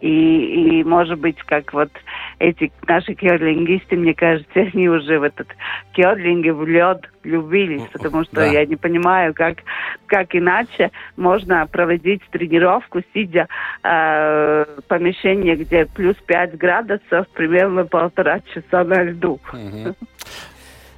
И, 0.00 0.80
и, 0.80 0.84
может 0.84 1.18
быть, 1.18 1.38
как 1.44 1.72
вот 1.72 1.90
эти 2.38 2.70
наши 2.86 3.14
керлингисты, 3.14 3.96
мне 3.96 4.12
кажется, 4.12 4.60
они 4.74 4.88
уже 4.88 5.18
в 5.18 5.22
этот 5.22 5.48
керлинг 5.92 6.44
в 6.44 6.66
лед 6.66 7.08
влюбились, 7.22 7.84
потому 7.92 8.24
что 8.24 8.36
да. 8.36 8.46
я 8.46 8.66
не 8.66 8.76
понимаю, 8.76 9.32
как, 9.32 9.58
как 10.06 10.34
иначе 10.34 10.90
можно 11.16 11.66
проводить 11.66 12.22
тренировку, 12.30 13.02
сидя 13.14 13.48
э, 13.82 14.64
в 14.78 14.82
помещении, 14.88 15.54
где 15.54 15.86
плюс 15.86 16.16
5 16.26 16.58
градусов, 16.58 17.28
примерно 17.28 17.86
полтора 17.86 18.40
часа 18.52 18.84
на 18.84 19.04
льду. 19.04 19.40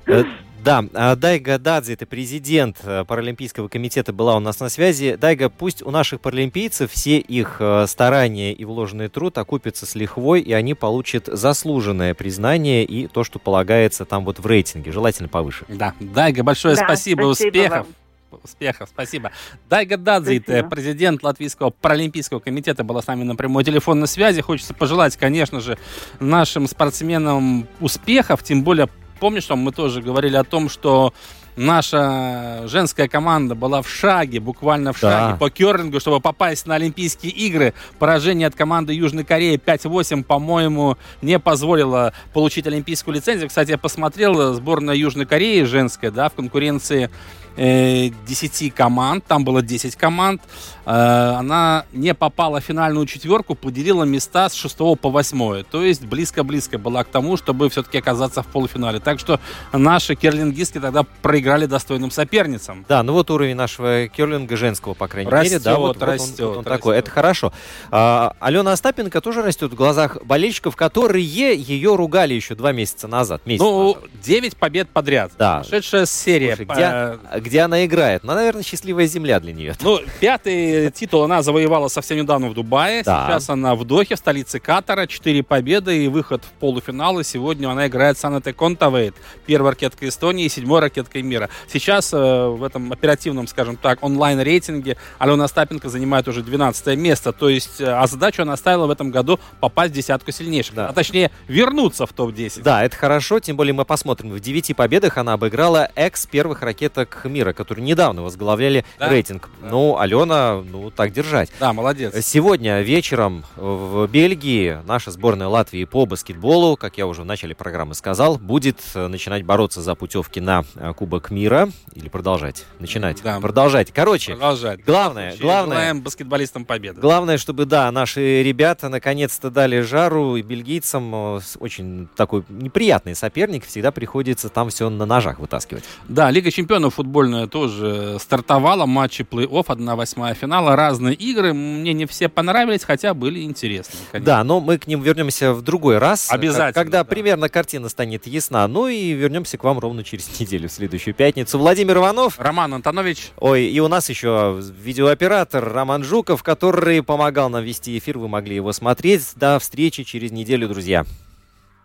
Да, 0.66 0.82
Дайга 1.14 1.60
Дадзе, 1.60 1.92
это 1.92 2.06
президент 2.06 2.78
э, 2.82 3.04
Паралимпийского 3.04 3.68
комитета, 3.68 4.12
была 4.12 4.34
у 4.34 4.40
нас 4.40 4.58
на 4.58 4.68
связи. 4.68 5.14
Дайга, 5.14 5.48
пусть 5.48 5.80
у 5.80 5.92
наших 5.92 6.20
паралимпийцев 6.20 6.90
все 6.90 7.18
их 7.18 7.58
э, 7.60 7.86
старания 7.86 8.52
и 8.52 8.64
вложенный 8.64 9.06
труд 9.06 9.38
окупятся 9.38 9.86
с 9.86 9.94
лихвой, 9.94 10.40
и 10.40 10.52
они 10.52 10.74
получат 10.74 11.28
заслуженное 11.28 12.14
признание 12.14 12.84
и 12.84 13.06
то, 13.06 13.22
что 13.22 13.38
полагается 13.38 14.04
там 14.04 14.24
вот 14.24 14.40
в 14.40 14.46
рейтинге, 14.46 14.90
желательно 14.90 15.28
повыше. 15.28 15.66
Да, 15.68 15.94
Дайга, 16.00 16.42
большое 16.42 16.74
да, 16.74 16.82
спасибо, 16.82 17.32
спасибо 17.32 17.48
успехов. 17.48 17.86
Вам. 18.32 18.40
Успехов, 18.42 18.88
спасибо. 18.92 19.30
Дайга 19.70 19.96
Дадзе, 19.96 20.40
президент 20.68 21.22
Латвийского 21.22 21.70
паралимпийского 21.70 22.40
комитета, 22.40 22.82
была 22.82 23.02
с 23.02 23.06
нами 23.06 23.22
на 23.22 23.36
прямой 23.36 23.62
телефонной 23.62 24.08
связи. 24.08 24.40
Хочется 24.40 24.74
пожелать, 24.74 25.16
конечно 25.16 25.60
же, 25.60 25.78
нашим 26.18 26.66
спортсменам 26.66 27.68
успехов, 27.78 28.42
тем 28.42 28.64
более 28.64 28.88
помнишь, 29.18 29.44
что 29.44 29.56
мы 29.56 29.72
тоже 29.72 30.02
говорили 30.02 30.36
о 30.36 30.44
том, 30.44 30.68
что 30.68 31.12
наша 31.56 32.62
женская 32.66 33.08
команда 33.08 33.54
была 33.54 33.82
в 33.82 33.88
шаге, 33.88 34.40
буквально 34.40 34.92
в 34.92 34.98
шаге 34.98 35.32
да. 35.32 35.36
по 35.36 35.50
керлингу, 35.50 36.00
чтобы 36.00 36.20
попасть 36.20 36.66
на 36.66 36.74
Олимпийские 36.76 37.32
игры. 37.32 37.74
Поражение 37.98 38.46
от 38.46 38.54
команды 38.54 38.92
Южной 38.92 39.24
Кореи 39.24 39.58
5-8, 39.58 40.22
по-моему, 40.22 40.96
не 41.22 41.38
позволило 41.38 42.12
получить 42.32 42.66
олимпийскую 42.66 43.14
лицензию. 43.14 43.48
Кстати, 43.48 43.70
я 43.70 43.78
посмотрел, 43.78 44.54
сборная 44.54 44.94
Южной 44.94 45.26
Кореи 45.26 45.62
женская, 45.62 46.10
да, 46.10 46.28
в 46.28 46.34
конкуренции 46.34 47.10
10 47.56 48.62
э, 48.62 48.70
команд, 48.70 49.24
там 49.26 49.44
было 49.44 49.62
10 49.62 49.96
команд, 49.96 50.42
она 50.87 51.84
не 51.93 52.14
попала 52.14 52.61
в 52.61 52.64
финальную 52.64 53.07
четверку, 53.07 53.57
поделила 53.57 54.05
места 54.05 54.49
с 54.49 54.55
6 54.55 54.76
по 54.76 55.11
8. 55.11 55.64
То 55.64 55.82
есть 55.82 56.05
близко-близко 56.05 56.78
была 56.78 57.03
к 57.03 57.09
тому, 57.09 57.37
чтобы 57.37 57.68
все-таки 57.70 57.99
оказаться 57.99 58.43
в 58.43 58.47
полуфинале. 58.47 59.01
Так 59.01 59.18
что 59.18 59.41
наши 59.72 60.14
керлингистки 60.14 60.78
тогда 60.78 61.03
проиграли 61.22 61.66
достойным 61.66 62.12
соперницам. 62.12 62.84
Да, 62.89 63.03
ну 63.03 63.14
вот 63.14 63.30
уровень 63.30 63.57
нашего 63.57 64.07
керлинга 64.07 64.57
женского, 64.57 64.95
по 64.95 65.09
крайней 65.09 65.30
растет, 65.30 65.53
мере. 65.53 65.64
Да, 65.64 65.76
вот, 65.76 66.01
растет, 66.01 66.39
вот 66.39 66.41
он, 66.41 66.49
вот 66.49 66.57
он 66.59 66.64
растет. 66.64 66.72
такой. 66.72 66.97
Это 66.99 67.11
хорошо. 67.11 67.53
А, 67.91 68.34
Алена 68.39 68.72
Остапенко 68.72 69.20
тоже 69.20 69.43
растет 69.43 69.72
в 69.72 69.74
глазах 69.74 70.22
болельщиков, 70.24 70.76
которые 70.76 71.24
ее 71.24 71.97
ругали 71.97 72.34
еще 72.34 72.55
два 72.55 72.70
месяца 72.70 73.09
назад. 73.09 73.43
Месяц 73.45 73.62
ну, 73.62 73.95
назад. 73.95 74.11
9 74.22 74.57
побед 74.57 74.89
подряд. 74.89 75.32
Да. 75.37 75.64
Шедшая 75.64 76.07
серия. 76.07 76.55
Слушай, 76.55 77.18
где, 77.28 77.41
где 77.41 77.61
она 77.62 77.84
играет. 77.84 78.22
Ну, 78.22 78.34
наверное, 78.34 78.62
счастливая 78.62 79.07
земля 79.07 79.41
для 79.41 79.53
нее. 79.53 79.74
Ну, 79.80 80.01
пятый 80.20 80.76
титул 80.91 81.22
она 81.22 81.43
завоевала 81.43 81.89
совсем 81.89 82.18
недавно 82.18 82.49
в 82.49 82.55
Дубае. 82.55 83.03
Да. 83.03 83.27
Сейчас 83.27 83.51
она 83.51 83.74
в 83.74 83.85
Дохе, 83.85 84.16
в 84.16 84.18
столице 84.18 84.59
Катара. 84.59 85.07
Четыре 85.07 85.43
победы 85.43 86.05
и 86.05 86.09
выход 86.09 86.43
в 86.45 86.51
полуфинал. 86.61 87.20
И 87.20 87.24
сегодня 87.24 87.68
она 87.68 87.87
играет 87.87 88.18
с 88.18 88.24
Анетой 88.24 88.53
Контавейт. 88.53 89.14
Первой 89.47 89.70
ракеткой 89.70 90.09
Эстонии 90.09 90.47
и 90.47 90.49
седьмой 90.49 90.81
ракеткой 90.81 91.22
мира. 91.22 91.37
мира. 91.37 91.51
Сейчас 91.68 92.12
э, 92.12 92.16
в 92.16 92.62
этом 92.62 92.93
оперативном, 92.93 93.47
скажем 93.47 93.77
так, 93.77 94.03
онлайн-рейтинге 94.03 94.97
Алена 95.18 95.45
Остапенко 95.45 95.89
занимает 95.89 96.29
уже 96.29 96.43
12 96.43 96.99
место. 96.99 97.33
То 97.33 97.49
есть, 97.49 97.81
э, 97.81 97.87
а 97.87 98.07
задачу 98.07 98.43
она 98.43 98.57
ставила 98.57 98.87
в 98.87 98.91
этом 98.91 99.11
году 99.11 99.39
попасть 99.61 99.93
в 99.93 99.97
десятку 99.97 100.33
сильнейших. 100.33 100.74
Да. 100.74 100.89
А 100.89 100.93
точнее, 100.93 101.31
вернуться 101.49 102.07
в 102.07 102.12
топ-10. 102.12 102.62
Да, 102.62 102.85
это 102.85 102.97
хорошо, 102.97 103.41
тем 103.41 103.57
более 103.57 103.74
мы 103.74 103.85
посмотрим. 103.85 104.31
В 104.31 104.41
девяти 104.41 104.74
победах 104.74 105.18
она 105.18 105.35
обыграла 105.35 105.91
экс 105.95 106.27
первых 106.27 106.62
ракеток 106.62 107.24
мира, 107.24 107.53
которые 107.53 107.85
недавно 107.85 108.22
возглавляли 108.22 108.85
да? 108.99 109.09
рейтинг. 109.09 109.49
Да. 109.62 109.68
Ну, 109.70 109.99
Алена, 109.99 110.62
ну, 110.70 110.90
так 110.90 111.12
держать. 111.12 111.50
Да, 111.60 111.72
молодец. 111.72 112.14
Сегодня 112.24 112.80
вечером 112.80 113.44
в 113.56 114.06
Бельгии 114.06 114.78
наша 114.86 115.10
сборная 115.10 115.48
Латвии 115.48 115.84
по 115.84 116.06
баскетболу, 116.06 116.76
как 116.76 116.98
я 116.98 117.06
уже 117.06 117.22
в 117.22 117.24
начале 117.24 117.54
программы 117.54 117.94
сказал, 117.94 118.38
будет 118.38 118.78
э, 118.94 119.06
начинать 119.08 119.44
бороться 119.44 119.82
за 119.82 119.94
путевки 119.94 120.40
на 120.40 120.64
э, 120.74 120.92
Кубок 120.94 121.30
мира. 121.30 121.70
Или 121.94 122.08
продолжать? 122.08 122.64
Начинать. 122.78 123.22
Да. 123.22 123.40
Продолжать. 123.40 123.92
Короче, 123.92 124.32
продолжать. 124.32 124.84
главное, 124.84 125.30
Через 125.32 125.42
главное... 125.42 125.76
Желаем 125.76 126.00
баскетболистам 126.02 126.64
победы. 126.64 127.00
Главное, 127.00 127.38
чтобы, 127.38 127.64
да, 127.64 127.90
наши 127.90 128.42
ребята 128.42 128.88
наконец-то 128.88 129.50
дали 129.50 129.80
жару 129.80 130.36
и 130.36 130.42
бельгийцам 130.42 131.36
э, 131.36 131.40
очень 131.58 132.08
такой 132.16 132.44
неприятный 132.48 133.14
соперник. 133.14 133.64
Всегда 133.66 133.92
приходится 133.92 134.48
там 134.48 134.70
все 134.70 134.88
на 134.90 135.06
ножах 135.06 135.38
вытаскивать. 135.38 135.84
Да, 136.08 136.30
Лига 136.30 136.50
чемпионов 136.50 136.94
футбольная 136.94 137.46
тоже 137.46 138.18
стартовала. 138.20 138.86
Матчи 138.86 139.22
плей-офф, 139.22 139.66
1-8 139.66 140.34
финала. 140.57 140.76
Разные 140.76 141.14
игры. 141.14 141.52
Мне 141.52 141.92
не 141.92 142.07
все 142.07 142.28
понравились, 142.28 142.84
хотя 142.84 143.14
были 143.14 143.42
интересные. 143.42 143.96
Конечно. 144.11 144.26
Да, 144.26 144.44
но 144.44 144.61
мы 144.61 144.78
к 144.78 144.86
ним 144.86 145.02
вернемся 145.02 145.52
в 145.52 145.62
другой 145.62 145.98
раз. 145.98 146.30
Обязательно. 146.30 146.72
Когда 146.72 146.98
да. 146.98 147.04
примерно 147.04 147.48
картина 147.48 147.88
станет 147.88 148.26
ясна. 148.26 148.66
Ну 148.68 148.88
и 148.88 149.12
вернемся 149.12 149.59
к 149.59 149.64
вам 149.64 149.78
ровно 149.78 150.04
через 150.04 150.40
неделю, 150.40 150.68
в 150.68 150.72
следующую 150.72 151.14
пятницу. 151.14 151.59
Владимир 151.59 151.98
Иванов. 151.98 152.38
Роман 152.38 152.74
Антонович. 152.74 153.32
Ой, 153.38 153.64
и 153.66 153.80
у 153.80 153.88
нас 153.88 154.09
еще 154.09 154.61
видеооператор 154.82 155.64
Роман 155.72 156.04
Жуков, 156.04 156.42
который 156.42 157.02
помогал 157.02 157.50
нам 157.50 157.64
вести 157.64 157.96
эфир. 157.98 158.18
Вы 158.18 158.28
могли 158.28 158.57
его 158.57 158.72
смотреть. 158.72 159.32
До 159.36 159.59
встречи 159.59 160.04
через 160.04 160.32
неделю, 160.32 160.68
друзья. 160.68 161.04